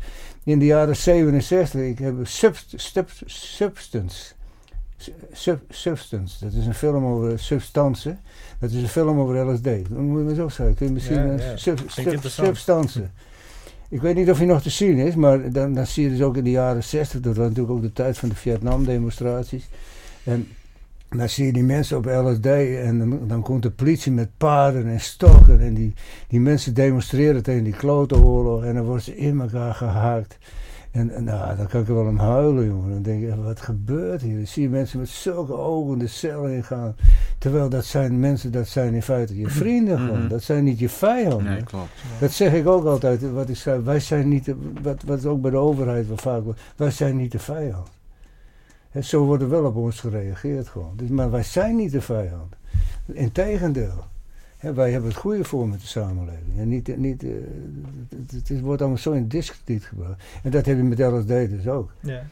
[0.48, 4.32] In de jaren 67, ik heb Subst- Subst- Substance.
[5.32, 8.16] Sub- Substance, dat is een film over substantie.
[8.60, 9.64] Dat is een film over LSD.
[9.64, 10.74] Dan moet je maar zo zeggen.
[10.76, 11.56] Kun je misschien Ja, een ja.
[11.56, 11.80] sub-
[12.24, 13.02] substantie.
[13.88, 16.22] Ik weet niet of hij nog te zien is, maar dan, dan zie je dus
[16.22, 19.68] ook in de jaren 60, dat was natuurlijk ook de tijd van de Vietnam-demonstraties.
[20.24, 20.48] En
[21.08, 24.86] dan zie je die mensen op LSD en dan, dan komt de politie met paarden
[24.86, 25.60] en stokken.
[25.60, 25.94] En die,
[26.28, 30.38] die mensen demonstreren tegen die klote oorlog en dan worden ze in elkaar gehaakt.
[30.90, 32.90] En, en nou, dan kan ik er wel om huilen, jongen.
[32.90, 34.36] Dan denk je, wat gebeurt hier?
[34.36, 36.96] Dan zie je mensen met zulke ogen de cel ingaan.
[37.38, 40.18] Terwijl dat zijn mensen, dat zijn in feite je vrienden gewoon.
[40.18, 40.28] Mhm.
[40.28, 41.44] Dat zijn niet je vijanden.
[41.44, 41.90] Nee, klopt.
[42.20, 45.40] Dat zeg ik ook altijd, wat ik zei, wij zijn niet, de, wat, wat ook
[45.40, 47.88] bij de overheid wel vaak wordt, wij zijn niet de vijand.
[48.90, 50.92] Hè, zo wordt er wel op ons gereageerd gewoon.
[50.96, 52.54] Dus, maar wij zijn niet de vijand.
[53.06, 54.04] Integendeel.
[54.56, 56.58] Hè, wij hebben het goede voor met de samenleving.
[56.58, 57.30] En niet, niet, eh,
[58.08, 60.22] het, het, het wordt allemaal zo in discrediet gebracht.
[60.42, 61.92] En dat heb je met LSD dus ook.
[62.00, 62.22] Ja.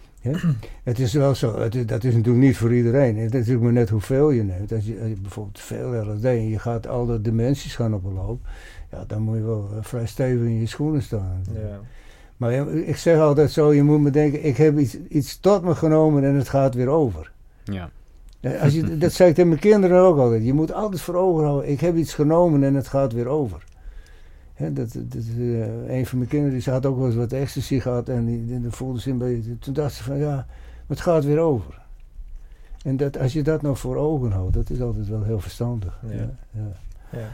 [0.83, 3.17] Het is wel zo, het is, dat is natuurlijk niet voor iedereen.
[3.17, 4.73] Het is natuurlijk maar net hoeveel je neemt.
[4.73, 8.05] Als je, als je bijvoorbeeld veel LSD en je gaat al de dimensies gaan op
[8.05, 8.41] een loop,
[8.91, 11.45] ja, dan moet je wel eh, vrij stevig in je schoenen staan.
[11.55, 11.81] Ja.
[12.37, 15.75] Maar ik zeg altijd zo, je moet me denken, ik heb iets, iets tot me
[15.75, 17.33] genomen en het gaat weer over.
[17.65, 17.91] Ja.
[18.41, 20.45] Ja, Als je, dat zeg ik tegen mijn kinderen ook altijd.
[20.45, 23.65] Je moet altijd voor ogen houden, ik heb iets genomen en het gaat weer over.
[24.55, 27.81] Hè, dat, dat, eh, een van mijn kinderen die had ook wel eens wat ecstasy
[27.81, 30.47] gehad en die, die, voelde een beetje, toen dacht ze van ja,
[30.87, 31.81] het gaat weer over.
[32.83, 36.01] En dat, als je dat nou voor ogen houdt, dat is altijd wel heel verstandig.
[36.09, 36.15] Ja.
[36.15, 36.61] Ja, ja,
[37.11, 37.29] Ja.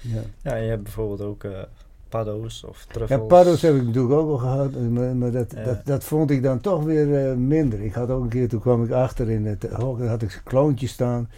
[0.00, 0.22] ja.
[0.42, 1.62] ja, en je hebt bijvoorbeeld ook eh
[2.08, 3.20] paddo's of truffels.
[3.20, 5.64] Ja, paddo's heb ik natuurlijk ook al gehad, eh, maar, maar dat, Ja.
[5.64, 7.80] dat, dat vond ik dan toch weer eh, minder.
[7.80, 10.30] Ik had ook een keer, toen kwam ik achter in het hok, dan had ik
[10.30, 11.28] zijn kloontje staan.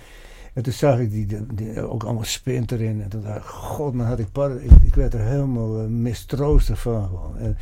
[0.56, 3.02] En toen zag ik die, die, die- ook allemaal spint erin.
[3.02, 4.64] En toen dacht ik, god, dan had ik padden.
[4.64, 7.38] Ik, ik werd er helemaal eh, mistroostig van gewoon.
[7.38, 7.56] En,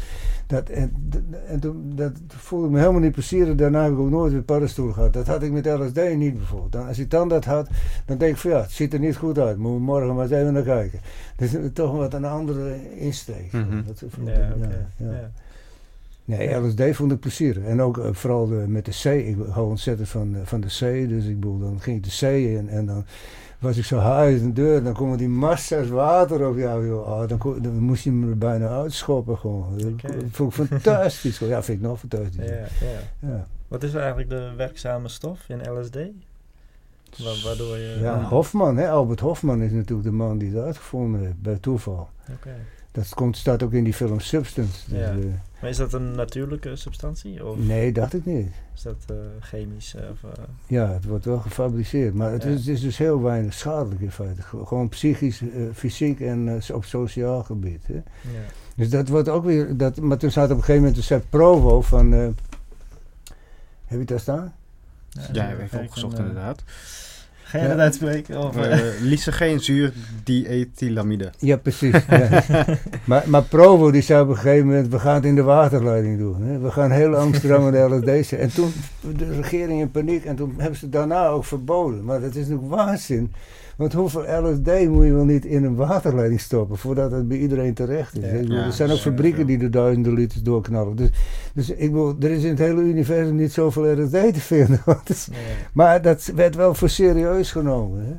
[0.47, 1.11] dat, en,
[1.49, 3.57] en toen dat voelde ik me helemaal niet plezier.
[3.57, 5.13] Daarna heb ik ook nooit weer paddenstoel gehad.
[5.13, 6.73] Dat had ik met LSD niet bijvoorbeeld.
[6.73, 7.69] Dan, als ik dan dat had,
[8.07, 9.57] dan denk ik van ja, het ziet er niet goed uit.
[9.57, 11.01] Moeten we morgen maar eens even naar kijken.
[11.37, 13.53] Dat is toch wat een andere insteek.
[13.53, 13.83] Mhm.
[13.87, 14.69] Dat ik- ja, ja.
[14.97, 15.31] Ja.
[16.25, 17.65] Nee, LSD vond ik plezier.
[17.65, 19.27] En ook eh, vooral de, met de zee.
[19.27, 21.07] Ik hou ontzettend van, eh, van de zee.
[21.07, 23.05] Dus ik bedoel, dan ging ik de zee in en dan
[23.59, 24.83] was ik zo als een deur.
[24.83, 26.87] Dan komen die massa's water op jou.
[26.87, 27.07] Joh.
[27.07, 29.79] Ah, dan, kon- dan moest je me er bijna uitschoppen gewoon.
[29.79, 31.39] Dat vond ik fantastisch.
[31.39, 32.49] Ja, vind ik nog fantastisch.
[32.49, 33.29] Ja, ja.
[33.29, 33.47] Ja.
[33.69, 35.95] Wat is eigenlijk de werkzame stof in LSD?
[35.95, 37.99] Wa- waardoor je...
[38.01, 38.89] Ja, Hofman, hè?
[38.91, 42.09] Albert Hofman is natuurlijk de man die het uitgevonden heeft, bij toeval.
[42.33, 42.55] Oké.
[42.95, 44.73] Dat komt, staat ook in die film Substance.
[44.91, 45.11] Dus, Ja.
[45.11, 45.17] eh,
[45.61, 47.47] Maar is dat een natuurlijke substantie?
[47.47, 48.49] Of nee, dacht ik niet.
[48.75, 49.95] is dat eh, chemisch?
[49.95, 52.15] eh, Of, eh, Ja, het wordt wel gefabriceerd.
[52.15, 52.49] Maar het, Ja.
[52.49, 54.43] is, het is dus heel weinig schadelijk in feite.
[54.43, 55.43] Ge- Gewoon psychisch,
[55.75, 57.87] fysiek en op sociaal gebied.
[57.87, 57.95] Hè.
[57.95, 58.03] ja.
[58.77, 59.77] Dus dat wordt ook weer...
[59.77, 62.15] Dat, maar toen staat op een gegeven moment, toen zei Provo van...
[62.15, 62.35] eh, heb
[63.89, 64.55] je het daar staan?
[65.09, 66.63] Ja, Ja, even heb even kijken, opgezocht inderdaad.
[67.55, 67.71] Ga je Ja.
[67.71, 68.39] dat uitspreken?
[68.39, 69.89] Of, Uh,
[70.25, 71.31] diethylamide.
[71.39, 71.95] Ja, precies.
[72.09, 72.43] ja.
[73.05, 76.19] maar, maar Provo die zei op een gegeven moment, we gaan het in de waterleiding
[76.19, 76.43] doen.
[76.43, 76.59] Hè.
[76.59, 78.33] We gaan heel Amsterdam en de LSD.
[78.33, 78.73] En toen,
[79.17, 80.25] de regering in paniek.
[80.25, 82.05] En toen hebben ze het daarna ook verboden.
[82.05, 83.33] Maar dat is natuurlijk waanzin.
[83.77, 87.75] Want hoeveel LSD moet je wel niet in een waterleiding stoppen voordat het bij iedereen
[87.75, 88.31] terecht is.
[88.31, 88.39] Ja.
[88.39, 90.97] Bedoel, er zijn ook fabrieken die er duizenden liters doorknallen.
[90.97, 91.09] Dus,
[91.55, 94.81] dus ik bedoel, er is in het hele universum niet zoveel LSD te vinden.
[95.73, 98.07] Maar dat werd wel voor serieus genomen.
[98.07, 98.13] Hè?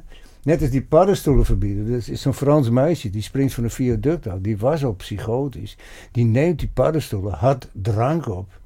[0.43, 1.91] Net als die paddenstoelen verbieden.
[1.91, 4.39] Dat is zo'n Frans meisje, die springt van een viaduct af.
[4.39, 5.77] Die was al psychotisch.
[6.11, 8.59] Die neemt die paddenstoelen, had drank op.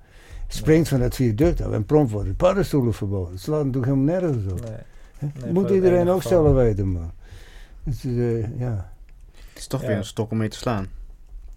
[0.47, 3.31] Springt van dat viaduct af en prompt worden paddenstoelen verboden.
[3.31, 4.59] Het slaat natuurlijk helemaal nergens op.
[5.43, 5.51] nee.
[5.53, 7.11] Moet iedereen ook zelf weten, man.
[7.83, 8.91] Het is, eh, ja.
[9.49, 9.87] Het is toch Ja.
[9.87, 10.87] weer een stok om mee te slaan.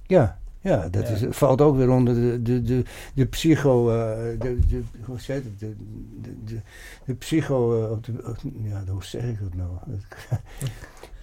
[0.07, 1.15] Ja, ja, dat Ja.
[1.15, 2.83] Is, valt ook weer onder de, de, de,
[3.15, 3.91] de psycho...
[3.91, 5.59] eh, de, de, hoe zeg het?
[5.61, 5.75] De,
[6.23, 6.61] de, de,
[7.05, 7.85] de psycho...
[7.85, 9.69] eh, op de, op- ja, hoe zeg ik dat nou?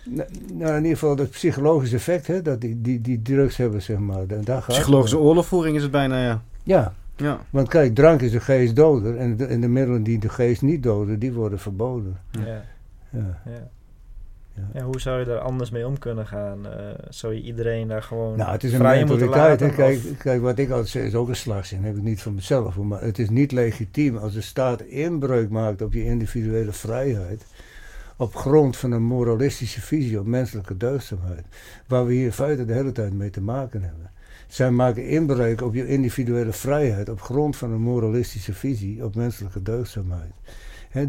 [0.05, 3.81] Nou, nou, in ieder geval het psychologische effect, hè, dat die, die, die drugs hebben,
[3.81, 4.27] zeg maar.
[4.27, 6.41] Daar daar gaat het Psychologische oorlogvoering is het bijna, ja.
[6.63, 7.39] Ja, Ja.
[7.49, 9.17] want kijk, drank is de geest doder.
[9.17, 12.17] En de, en de middelen die de geest niet doden, die worden verboden.
[12.31, 12.63] Ja.
[13.09, 13.41] Ja.
[13.45, 13.69] Ja.
[14.73, 14.83] Ja.
[14.83, 16.67] Hoe zou je daar anders mee om kunnen gaan?
[16.67, 19.29] Eh, zou je iedereen daar gewoon Nou, het is een mentaliteit.
[19.35, 19.75] laten?
[19.75, 21.83] Kijk, kijk, wat ik altijd zeg is ook een slagzin.
[21.83, 22.77] heb ik niet van mezelf.
[22.77, 27.45] Maar het is niet legitiem als de staat inbreuk maakt op je individuele vrijheid.
[28.17, 31.45] Op grond van een moralistische visie op menselijke deugdzaamheid.
[31.87, 34.11] Waar we hier in feite de hele tijd mee te maken hebben.
[34.47, 39.61] Zij maken inbreuk op je individuele vrijheid op grond van een moralistische visie op menselijke
[39.61, 40.31] deugdzaamheid.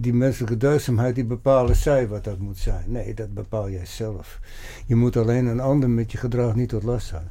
[0.00, 2.84] Die menselijke deugdzaamheid, die bepalen zij wat dat moet zijn.
[2.86, 4.40] Nee, dat bepaal jij zelf.
[4.86, 7.28] Je moet alleen een ander met je gedrag niet tot last zijn.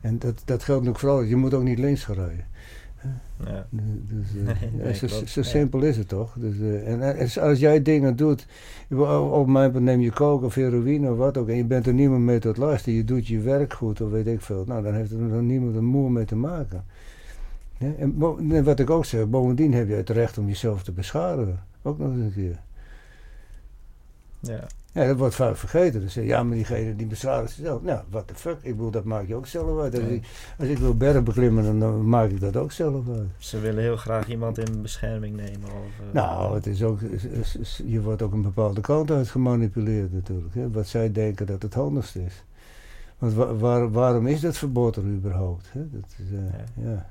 [0.00, 2.44] En dat, dat geldt ook vooral, je moet ook niet links gaan rijden.
[3.44, 3.66] Ja.
[3.70, 6.36] Dus, dus, eh, Nee, ja, nee, zo, simpel is het toch?
[6.38, 8.46] Dus, eh, en als, als jij dingen doet,
[9.30, 12.22] op mij neem je coke of heroïne of wat ook, en je bent er niemand
[12.22, 14.94] mee tot last, en je doet je werk goed of weet ik veel, nou dan
[14.94, 16.84] heeft er dan niemand een moer mee te maken.
[17.80, 21.60] Ja, en, wat ik ook zeg, bovendien heb je het recht om jezelf te beschadigen.
[21.82, 22.58] Ook nog eens een keer.
[24.40, 24.66] Ja.
[24.92, 26.00] Ja, dat wordt vaak vergeten.
[26.00, 27.82] Dus ja, maar diegene die beschadigen zichzelf.
[27.82, 28.56] Nou, what the fuck.
[28.62, 29.94] Ik bedoel, dat maak je ook zelf uit.
[29.94, 30.24] Als, ik,
[30.58, 33.28] als ik wil bergen beklimmen, dan, dan maak ik dat ook zelf uit.
[33.38, 35.68] Ze willen heel graag iemand in bescherming nemen.
[35.68, 36.98] Of, eh, Nou, het is ook,
[37.86, 40.54] je wordt ook een bepaalde kant uit gemanipuleerd natuurlijk.
[40.54, 42.44] Hè, wat zij denken dat het handigst is.
[43.18, 45.68] Want wa- waar- waarom is dat verbod er überhaupt?
[45.72, 45.80] Hè?
[45.90, 47.06] Dat is, eh, ja.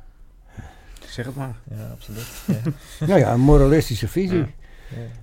[1.10, 1.56] Zeg het maar.
[1.70, 2.28] Ja, absoluut.
[3.00, 3.06] Ja.
[3.06, 4.38] nou ja, een moralistische visie.
[4.38, 4.48] Ja.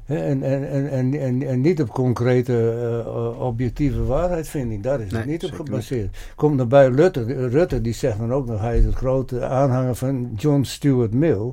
[0.07, 4.83] En, en, en, en, en, niet op concrete eh, objectieve waarheidvinding.
[4.83, 6.17] Daar is het niet op gebaseerd.
[6.35, 7.49] Komt er bij Rutte.
[7.49, 11.53] Rutte die zegt dan ook nog, hij is het grote aanhanger van John Stuart Mill.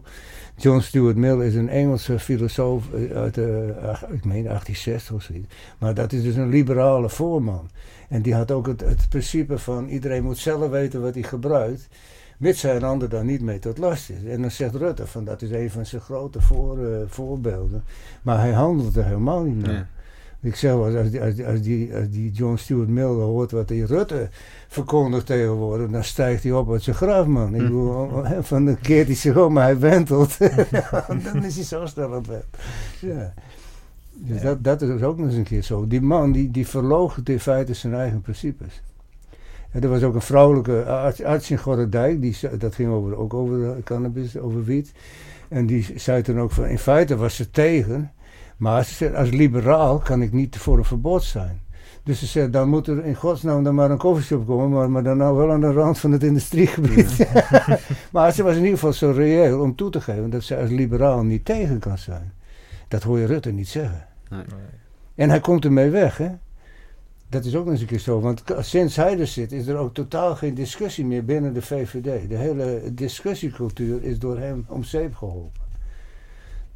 [0.55, 5.21] John Stuart Mill is een Engelse filosoof eh, uit de, ach, ik meen 1860 of
[5.23, 5.47] zoiets.
[5.77, 7.69] Maar dat is dus een liberale voorman.
[8.09, 11.87] En die had ook het, het principe van iedereen moet zelf weten wat hij gebruikt.
[12.37, 14.23] Mits hij een ander daar niet mee tot last is.
[14.29, 17.83] En dan zegt Rutte van dat is een van zijn grote voor, eh, voorbeelden.
[18.21, 19.87] Maar hij handelt er helemaal niet naar.
[20.41, 23.51] Ik zeg wel, als die, als, die, als, die, als die John Stuart Mill hoort
[23.51, 24.29] wat die Rutte
[24.67, 27.55] verkondigt tegenwoordig, dan stijgt hij op uit zijn graf, man.
[27.55, 27.67] Ik Hm.
[27.67, 28.09] bedoel,
[28.41, 30.37] van de keert hij zich om, maar hij wentelt.
[31.33, 32.43] dan is hij zo snel op weg.
[32.99, 33.33] Ja.
[34.13, 34.43] Dus Ja.
[34.43, 35.87] dat, dat is ook nog eens een keer zo.
[35.87, 38.81] Die man, die, die verloogt in feite zijn eigen principes.
[39.73, 43.33] En er was ook een vrouwelijke arts, arts in Gorredijk, die, dat ging over, ook
[43.33, 44.91] over cannabis, over wiet.
[45.47, 48.11] En die zei toen ook van, in feite was ze tegen,
[48.57, 51.61] maar ze zei, als liberaal kan ik niet voor een verbod zijn.
[52.03, 55.03] Dus ze zei, dan moet er in godsnaam dan maar een koffieshop komen, maar, maar
[55.03, 57.27] dan nou wel aan de rand van het industriegebied.
[58.11, 60.69] maar ze was in ieder geval zo reëel om toe te geven dat ze als
[60.69, 62.33] liberaal niet tegen kan zijn.
[62.87, 64.05] Dat hoor je Rutte niet zeggen.
[64.29, 64.43] Nee.
[65.15, 66.29] En hij komt ermee weg, hè?
[67.33, 68.19] Dat is ook nog eens een keer zo.
[68.19, 72.29] Want sinds hij er zit, is er ook totaal geen discussie meer binnen de VVD.
[72.29, 75.61] De hele discussiecultuur is door hem om zeep geholpen.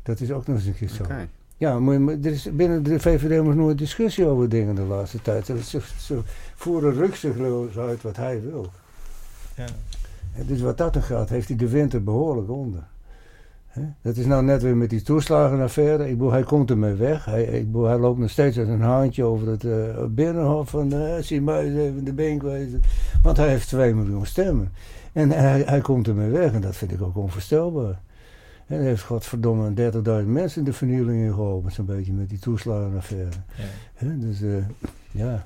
[0.03, 1.05] Dat is ook nog eens een keer zo.
[1.57, 5.21] Ja, maar, maar er is binnen de VVD was nooit discussie over dingen de laatste
[5.21, 5.45] tijd.
[5.45, 6.21] Ze,
[6.55, 8.71] voeren rukzichtloos uit wat hij wil.
[9.55, 9.65] Ja.
[10.31, 12.83] Hè, Dus wat dat dan gaat, heeft hij de winter behoorlijk onder.
[14.01, 16.03] Dat is nou net weer met die toeslagenaffaire.
[16.03, 17.25] Ik bedoel, hij komt ermee weg.
[17.25, 20.93] Hij, ik bedoel, hij loopt nog steeds als een haantje over het eh, binnenhof van
[20.93, 22.81] eh zie mij eens even de bank wezen.
[23.21, 24.71] Want hij heeft 2 miljoen stemmen.
[25.13, 27.99] En hij, hij komt ermee weg en dat vind ik ook onvoorstelbaar.
[28.67, 29.91] En hij heeft godverdomme
[30.23, 33.29] 30.000 mensen in de vernieling in geholpen, zo'n beetje met die toeslagenaffaire.
[33.99, 34.07] Ja.
[34.15, 34.49] Dus eh,
[35.11, 35.45] ja.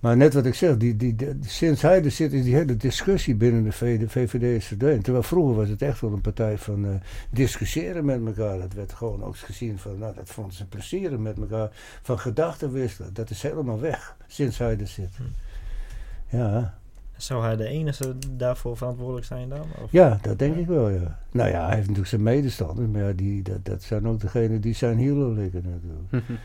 [0.00, 2.76] Maar net wat ik zeg, die, die, die- sinds hij er zit, is die hele
[2.76, 5.02] discussie binnen de V- de VVD is verdwenen.
[5.02, 6.90] Terwijl vroeger was het echt wel een partij van eh,
[7.30, 8.58] discussiëren met elkaar.
[8.58, 11.68] Dat werd gewoon ook gezien van, nou, dat vonden ze plezieren met elkaar.
[12.02, 13.14] Van gedachten wisselen.
[13.14, 15.10] Dat is helemaal weg sinds hij er zit.
[15.16, 16.36] Hm.
[16.36, 16.78] Ja,
[17.16, 19.64] Zou hij de enige daarvoor verantwoordelijk zijn dan?
[19.82, 19.92] Of?
[19.92, 21.18] ja, dat denk ik wel, ja.
[21.32, 24.60] Nou ja, hij heeft natuurlijk zijn medestanders, maar ja, die, dat, dat zijn ook degenen
[24.60, 26.24] die zijn hielen likken natuurlijk.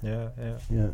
[0.00, 0.56] Ja, ja.
[0.68, 0.90] Ja.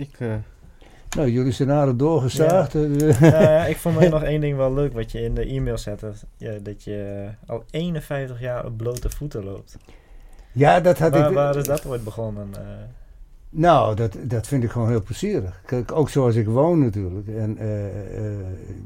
[0.00, 0.34] Ik, eh,
[1.16, 2.74] Nou, jullie zijn aardig doorgezaagd.
[2.74, 6.12] eh, ja, ik vond nog één ding wel leuk wat je in de e-mail zette.
[6.36, 9.76] Ja, dat je eh, al 51 jaar op blote voeten loopt.
[10.52, 11.34] ja, dat had Waar, ik...
[11.34, 12.50] waar is dat ooit begonnen?
[13.52, 15.60] Nou, dat, dat vind ik gewoon heel plezierig.
[15.66, 17.28] Kijk, ook zoals ik woon natuurlijk.
[17.28, 18.32] En eh, eh,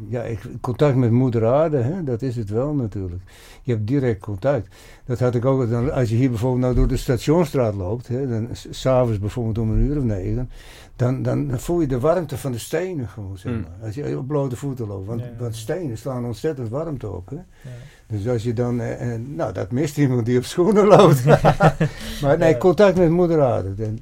[0.08, 3.22] ja, ik, contact met moeder aarde, hè, dat is het wel natuurlijk.
[3.62, 4.68] Je hebt direct contact.
[5.04, 8.28] Dat had ik ook, dan, als je hier bijvoorbeeld nou door de stationstraat loopt, hè,
[8.28, 10.50] dan, s'avonds bijvoorbeeld om een uur of negen,
[10.96, 13.60] dan, dan voel je de warmte van de stenen gewoon, zeg Mm.
[13.60, 13.86] maar.
[13.86, 15.06] Als je op blote voeten loopt.
[15.06, 15.30] Want, Ja.
[15.38, 17.36] want stenen slaan ontzettend warmte op, hè.
[17.36, 17.70] Ja.
[18.06, 21.24] Dus als je dan, eh, eh, nou dat mist iemand die op schoenen loopt.
[22.22, 23.84] maar nee, contact met moeder aarde.
[23.84, 23.98] En,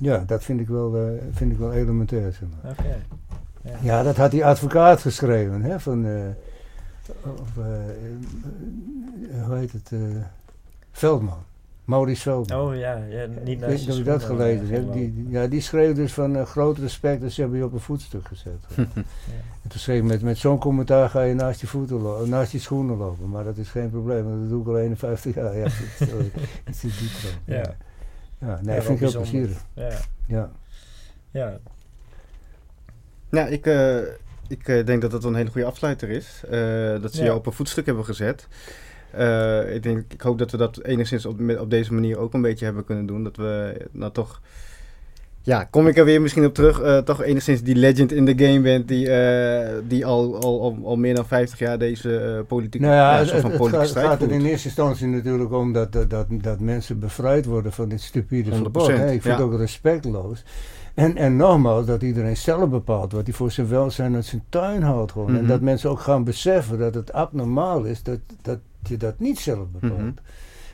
[0.00, 1.02] ja, dat vind ik wel, eh,
[1.32, 2.32] vind ik wel elementair.
[2.32, 2.74] Zeg maar.
[3.62, 3.70] Ja.
[3.82, 6.12] Ja, dat had die advocaat geschreven, hè, van, eh,
[7.40, 7.64] of, eh,
[9.46, 9.90] hoe heet het,
[10.92, 11.38] Veldman.
[11.84, 12.60] Maurice Veldman.
[12.60, 14.92] Oh ja, ja niet ik naar of je dat gelezen hebt.
[14.92, 17.80] Die, die- ja, die schreef dus van groot respect en ze hebben je op een
[17.80, 18.58] voetstuk gezet.
[19.62, 22.60] En toen schreef ik, met, met zo'n commentaar ga je naast die, voeten naast die
[22.60, 23.28] schoenen lopen.
[23.28, 25.56] Maar dat is geen probleem, want dat doe ik al 51 jaar.
[25.56, 25.62] Ja,
[26.64, 27.34] het is.
[27.44, 27.74] Ja.
[28.40, 29.64] Ja, nee, Ja, vind ik heel plezierig.
[29.74, 29.90] Ja.
[30.26, 30.50] Ja.
[31.30, 31.58] ja,
[33.30, 33.98] ja, ik, eh,
[34.48, 36.42] ik eh, denk dat dat een hele goede afsluiter is.
[36.44, 36.50] Eh,
[37.02, 37.24] dat ze Ja.
[37.24, 38.48] jou op een voetstuk hebben gezet.
[39.10, 42.34] Eh, ik, denk, ik hoop dat we dat enigszins op, met- op deze manier ook
[42.34, 43.24] een beetje hebben kunnen doen.
[43.24, 44.40] Dat we nou toch...
[45.42, 46.80] Ja, kom ik er weer misschien op terug.
[46.80, 48.88] eh, toch enigszins die legend in de game bent.
[48.88, 52.96] Die, eh, die al, al, al, al meer dan 50 jaar deze eh, politieke, Nou
[52.96, 56.10] ja, ja, het, van het politieke gaat, er in eerste instantie natuurlijk om dat, dat,
[56.10, 58.88] dat, dat mensen bevrijd worden van dit stupide 100%, verbod.
[58.88, 59.30] Ik vind ja.
[59.30, 60.44] het ook respectloos.
[60.94, 64.82] En, en nogmaals, dat iedereen zelf bepaalt wat hij voor zijn welzijn uit zijn tuin
[64.82, 65.12] houdt.
[65.12, 65.28] Gewoon.
[65.28, 65.46] En Mhm.
[65.46, 68.58] dat mensen ook gaan beseffen dat het abnormaal is dat, dat
[68.88, 69.98] je dat niet zelf bepaalt.
[70.00, 70.10] Mhm.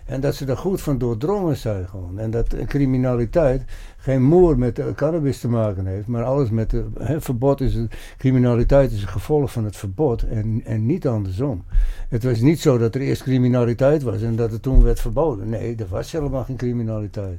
[0.07, 2.19] En dat ze er goed van doordrongen zijn gewoon.
[2.19, 3.63] En dat criminaliteit
[3.97, 6.85] geen moer met de cannabis te maken heeft, maar alles met de
[7.19, 7.79] verbod is
[8.19, 11.65] criminaliteit is een gevolg van het verbod en, en niet andersom.
[12.09, 15.49] Het was niet zo dat er eerst criminaliteit was en dat het toen werd verboden.
[15.49, 17.39] Nee, er was helemaal geen criminaliteit.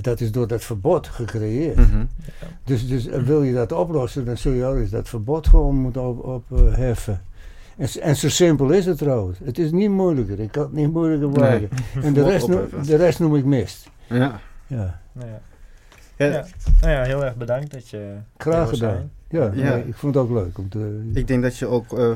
[0.00, 1.76] Dat is door dat verbod gecreëerd.
[1.76, 2.04] Mhm.
[2.64, 5.76] Dus, dus eh, wil je dat oplossen, dan zul je ook eens dat verbod gewoon
[5.76, 6.68] moeten opheffen.
[6.68, 7.22] Op, heffen.
[7.80, 9.38] En, en zo simpel is het trouwens.
[9.44, 10.40] Het is niet moeilijker.
[10.40, 11.68] Ik kan het niet moeilijker maken.
[12.02, 13.90] En de rest, noem, de rest noem ik mist.
[14.08, 14.40] Ja.
[14.66, 15.40] Ja, Nou ja.
[16.16, 16.46] Ja, Ja.
[16.80, 19.10] Nou ja, heel erg bedankt dat je graag gedaan.
[19.28, 19.74] Ja, Ja.
[19.74, 21.10] nee, ik vond het ook leuk om te...
[21.14, 22.12] Ik denk dat je ook eh,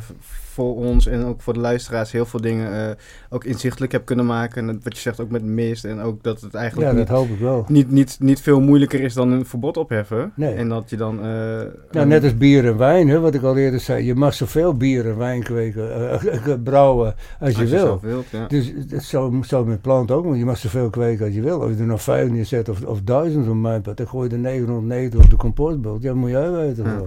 [0.55, 2.94] voor ons en ook voor de luisteraars heel veel dingen eh,
[3.31, 4.60] ook inzichtelijk hebt kunnen maken.
[4.60, 7.06] En dat- wat je zegt ook met mist en ook dat het eigenlijk ja, niet,
[7.06, 7.64] dat hoop ik wel.
[7.68, 10.32] niet, niet, niet veel moeilijker is dan een verbod opheffen.
[10.36, 10.55] Nee.
[10.55, 11.18] En dat je dan...
[11.24, 11.60] eh,
[11.90, 14.05] Nou, net als bier en wijn, hè, wat ik al eerder zei.
[14.05, 17.98] Je mag zoveel bier en wijn kweken, eh, brouwen als je als je wil.
[18.02, 18.47] wilt, ja.
[18.47, 21.59] Dus dat zo, zo met planten ook, want je mag zoveel kweken als je wil.
[21.59, 24.35] Of je er nog vijf neerzet of, of duizend op mijn pad, dan gooi je
[24.35, 26.02] er 990 op de compostbult.
[26.02, 26.85] Ja, moet jij weten.
[26.85, 27.02] Ja.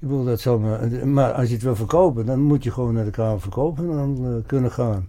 [0.00, 0.58] Ik bedoel, dat zal
[1.04, 3.96] maar, als je het wil verkopen, dan moet je gewoon naar de Kamer verkopen en
[3.96, 5.08] dan eh, kunnen gaan.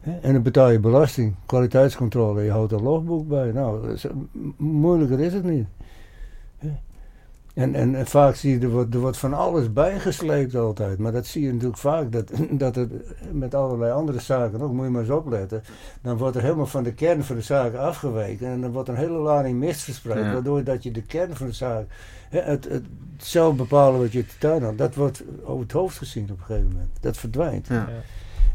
[0.00, 3.52] En dan betaal je belasting, kwaliteitscontrole, je houdt een logboek bij.
[3.52, 3.96] Nou,
[4.56, 5.66] moeilijker is het niet.
[7.58, 10.98] En, en, en vaak zie je, er wordt, er wordt van alles bijgesleept altijd.
[10.98, 12.30] Maar dat zie je natuurlijk vaak, dat,
[12.64, 12.92] dat het
[13.32, 15.62] met allerlei andere zaken ook, moet je maar eens opletten.
[16.02, 18.46] Dan wordt er helemaal van de kern van de zaak afgeweken.
[18.46, 20.24] En dan wordt een hele lading mist verspreid.
[20.24, 20.32] Ja.
[20.32, 21.86] Waardoor dat je de kern van de zaak,
[22.28, 22.84] hè, het, het
[23.16, 26.44] zelf bepalen wat je te tuin had, dat wordt over het hoofd gezien op een
[26.44, 26.90] gegeven moment.
[27.00, 27.66] Dat verdwijnt.
[27.66, 27.74] Ja.
[27.74, 27.88] Ja.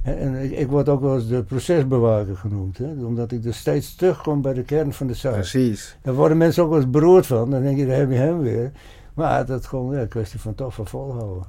[0.04, 2.78] En, ik, ik word ook wel eens de procesbewaker genoemd.
[2.78, 5.34] Hè, omdat ik dus steeds terugkom bij de kern van de zaak.
[5.34, 5.98] Precies.
[6.02, 7.50] Daar worden mensen ook wel eens beroerd van.
[7.50, 8.72] Dan denk je, daar heb je hem weer.
[9.14, 11.44] Maar dat is gewoon ja, een kwestie van toch van volhouden.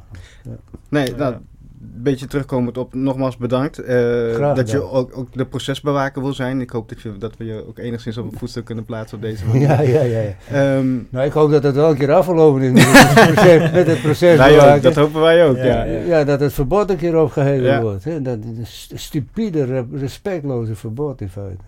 [0.89, 1.17] Nee, Ja.
[1.17, 1.47] nou, een
[1.95, 3.79] beetje terugkomend op, nogmaals bedankt.
[3.79, 6.61] eh, dat je ook, ook de procesbewaker wil zijn.
[6.61, 9.23] Ik hoop dat, je, dat we je ook enigszins op een voetstuk kunnen plaatsen op
[9.23, 9.69] deze manier.
[9.69, 10.21] Ja, ja, ja.
[10.21, 10.35] ja.
[10.51, 13.87] Ehm, Nou, ik hoop dat het wel een keer afgelopen is met het proces, met
[13.87, 14.83] het proces wij ook, bewaken.
[14.83, 15.85] dat hopen wij ook, Ja, ja.
[15.85, 15.99] ja.
[15.99, 18.05] Ja, dat het verbod een keer opgeheven wordt.
[18.05, 18.23] Hè?
[18.23, 21.63] Dat is een st- stupide, re- respectloze verbod in feite.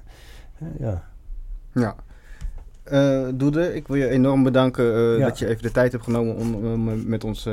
[0.79, 1.03] Ja.
[1.73, 1.95] Ja.
[2.85, 6.37] Eh Doede, ik wil je enorm bedanken eh, dat je even de tijd hebt genomen
[6.37, 7.49] om, met ons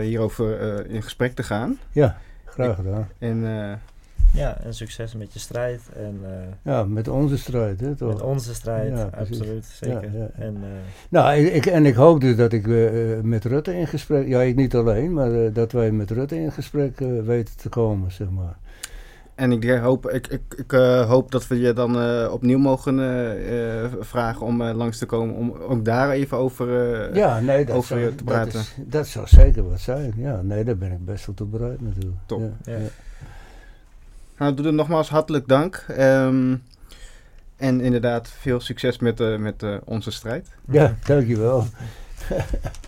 [0.00, 1.78] hierover eh, in gesprek te gaan.
[1.92, 3.08] ja, graag gedaan.
[3.18, 3.72] En eh,
[4.32, 5.80] ja, en succes met je strijd.
[5.96, 6.30] En eh,
[6.72, 8.12] Ja, met onze strijd, hè, toch?
[8.12, 10.12] met onze strijd, Ja, absoluut, zeker.
[10.12, 10.28] Ja, ja.
[10.44, 10.68] En eh,
[11.08, 14.26] Nou, ik, en ik hoop dus dat ik eh, eh, met Rutte in gesprek...
[14.26, 17.68] Ja, ik niet alleen, maar eh, dat wij met Rutte in gesprek eh, weten te
[17.68, 18.56] komen, zeg maar.
[19.36, 23.00] En ik hoop, ik, ik, ik eh, hoop dat we je dan eh, opnieuw mogen
[23.00, 25.34] eh, eh, vragen om eh, langs te komen.
[25.34, 26.94] Om ook daar even over.
[27.08, 28.60] eh, Ja, nee, dat, over zou, te dat, praten.
[28.60, 30.12] is, dat zou zeker wat zijn.
[30.16, 32.16] Ja, nee, daar ben ik best wel toe bereid natuurlijk.
[32.26, 32.40] Top.
[32.40, 32.78] Ja, Ja.
[32.78, 32.86] ja.
[34.38, 35.84] Nou, Doede, nogmaals hartelijk dank.
[35.88, 36.56] Ehm,
[37.56, 40.48] en inderdaad, veel succes met, eh, met eh, onze strijd.
[40.70, 41.64] ja dankjewel.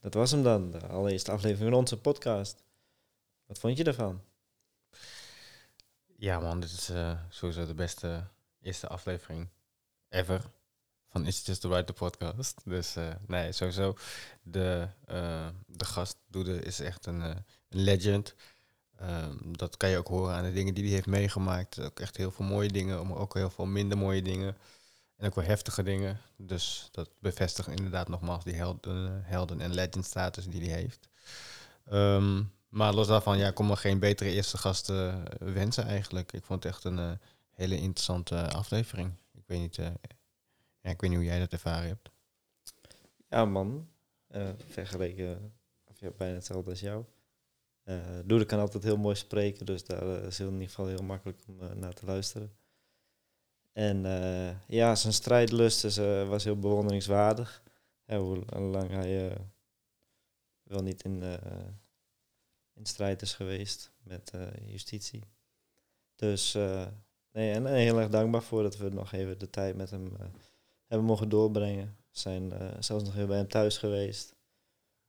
[0.00, 2.62] dat was hem dan, de allereerste aflevering van onze podcast.
[3.46, 4.20] Wat vond je ervan?
[6.16, 8.26] Ja man, dit is eh, sowieso de beste
[8.60, 9.48] eerste aflevering
[10.08, 10.50] ever
[11.08, 12.60] van It's Just The Right podcast.
[12.64, 13.96] Dus eh, nee, sowieso
[14.42, 18.34] de, eh, de gast Doede is echt een, een legend.
[18.96, 21.80] Ehm, dat kan je ook horen aan de dingen die hij heeft meegemaakt.
[21.80, 24.56] Ook echt heel veel mooie dingen, maar ook heel veel minder mooie dingen.
[25.20, 26.18] En ook wel heftige dingen.
[26.36, 31.08] Dus dat bevestigt inderdaad nogmaals die helden, helden en legend status die hij heeft.
[31.84, 36.32] Ehm, maar los daarvan, ja, kon me geen betere eerste gasten eh, wensen eigenlijk.
[36.32, 37.10] Ik vond het echt een eh,
[37.50, 39.12] hele interessante aflevering.
[39.32, 39.86] Ik weet niet, eh,
[40.80, 42.10] ja, ik weet niet hoe jij dat ervaren hebt.
[43.28, 43.88] Ja man,
[44.28, 45.52] Eh vergeleken,
[45.84, 47.04] of ja, bijna hetzelfde als jou.
[47.82, 51.02] Eh Doede kan altijd heel mooi spreken, dus daar eh, is in ieder geval heel
[51.02, 52.52] makkelijk om eh, naar te luisteren.
[53.72, 57.62] En eh, ja, zijn strijdlust eh, was heel bewonderingswaardig.
[58.04, 59.36] Ja, hoe lang hij eh,
[60.62, 61.22] wel niet in,
[62.74, 64.32] in strijd is geweest met
[64.64, 65.24] justitie.
[66.14, 66.52] Dus
[67.32, 70.16] nee, en, heel erg dankbaar voor dat we nog even de tijd met hem
[70.86, 71.96] hebben mogen doorbrengen.
[72.10, 72.52] We zijn
[72.82, 74.36] zelfs nog even bij hem thuis geweest.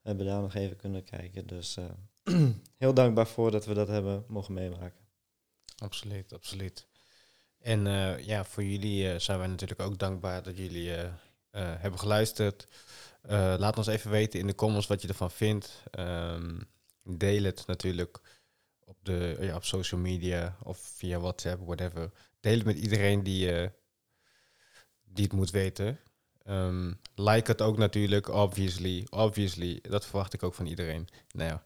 [0.01, 1.47] We hebben daar nog even kunnen kijken.
[1.47, 1.77] Dus
[2.77, 5.05] heel dankbaar voor dat we dat hebben mogen meemaken.
[5.77, 6.88] Absoluut, absoluut.
[7.61, 11.09] En eh, ja, voor jullie eh, zijn wij natuurlijk ook dankbaar dat jullie eh,
[11.51, 12.67] hebben geluisterd.
[13.57, 15.83] Laat ons even weten in de comments wat je ervan vindt.
[15.91, 16.59] Ehm,
[17.03, 18.19] deel het natuurlijk
[18.85, 22.11] op, de, ja, op social media of via WhatsApp, whatever.
[22.39, 23.69] Deel het met iedereen die,
[25.03, 25.99] die het moet weten.
[26.45, 29.07] Ehm, like het ook natuurlijk, obviously.
[29.09, 31.07] Obviously, dat verwacht ik ook van iedereen.
[31.31, 31.63] Nou ja.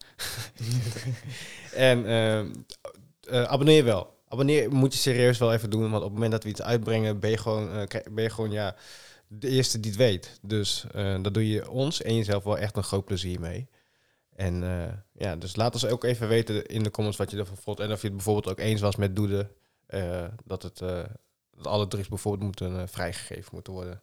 [1.89, 2.51] en ehm,
[3.25, 4.14] eh, abonneer wel.
[4.27, 7.19] Abonneer moet je serieus wel even doen, want op het moment dat we iets uitbrengen,
[7.19, 8.75] ben je gewoon, eh, ben je gewoon ja,
[9.27, 10.39] de eerste die het weet.
[10.41, 13.67] Dus eh daar doe je ons en jezelf wel echt een groot plezier mee.
[14.35, 17.57] En eh, ja, dus laat ons ook even weten in de comments wat je ervan
[17.57, 17.79] vond.
[17.79, 19.51] En of je het bijvoorbeeld ook eens was met Doede.
[20.45, 24.01] dat, het, dat alle drugs bijvoorbeeld moeten vrijgegeven moeten worden.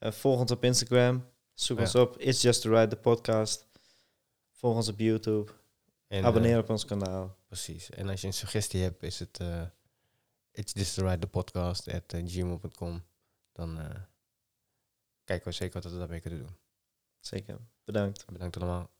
[0.00, 1.24] Volg ons op Instagram.
[1.54, 1.82] Zoek Ja.
[1.84, 2.18] ons op.
[2.18, 3.66] It's Just the Right, de podcast.
[4.52, 5.52] Volg ons op YouTube.
[6.08, 7.36] En, Abonneer op ons kanaal.
[7.48, 7.90] Precies.
[7.90, 9.66] En als je een suggestie hebt, is het eh
[10.58, 13.04] It's Just the Right, the podcast at eh, gmail.com.
[13.52, 14.02] Dan eh,
[15.24, 16.56] kijken we zeker wat we daarmee kunnen doen.
[17.20, 17.58] Zeker.
[17.84, 18.26] Bedankt.
[18.26, 18.90] Bedankt allemaal.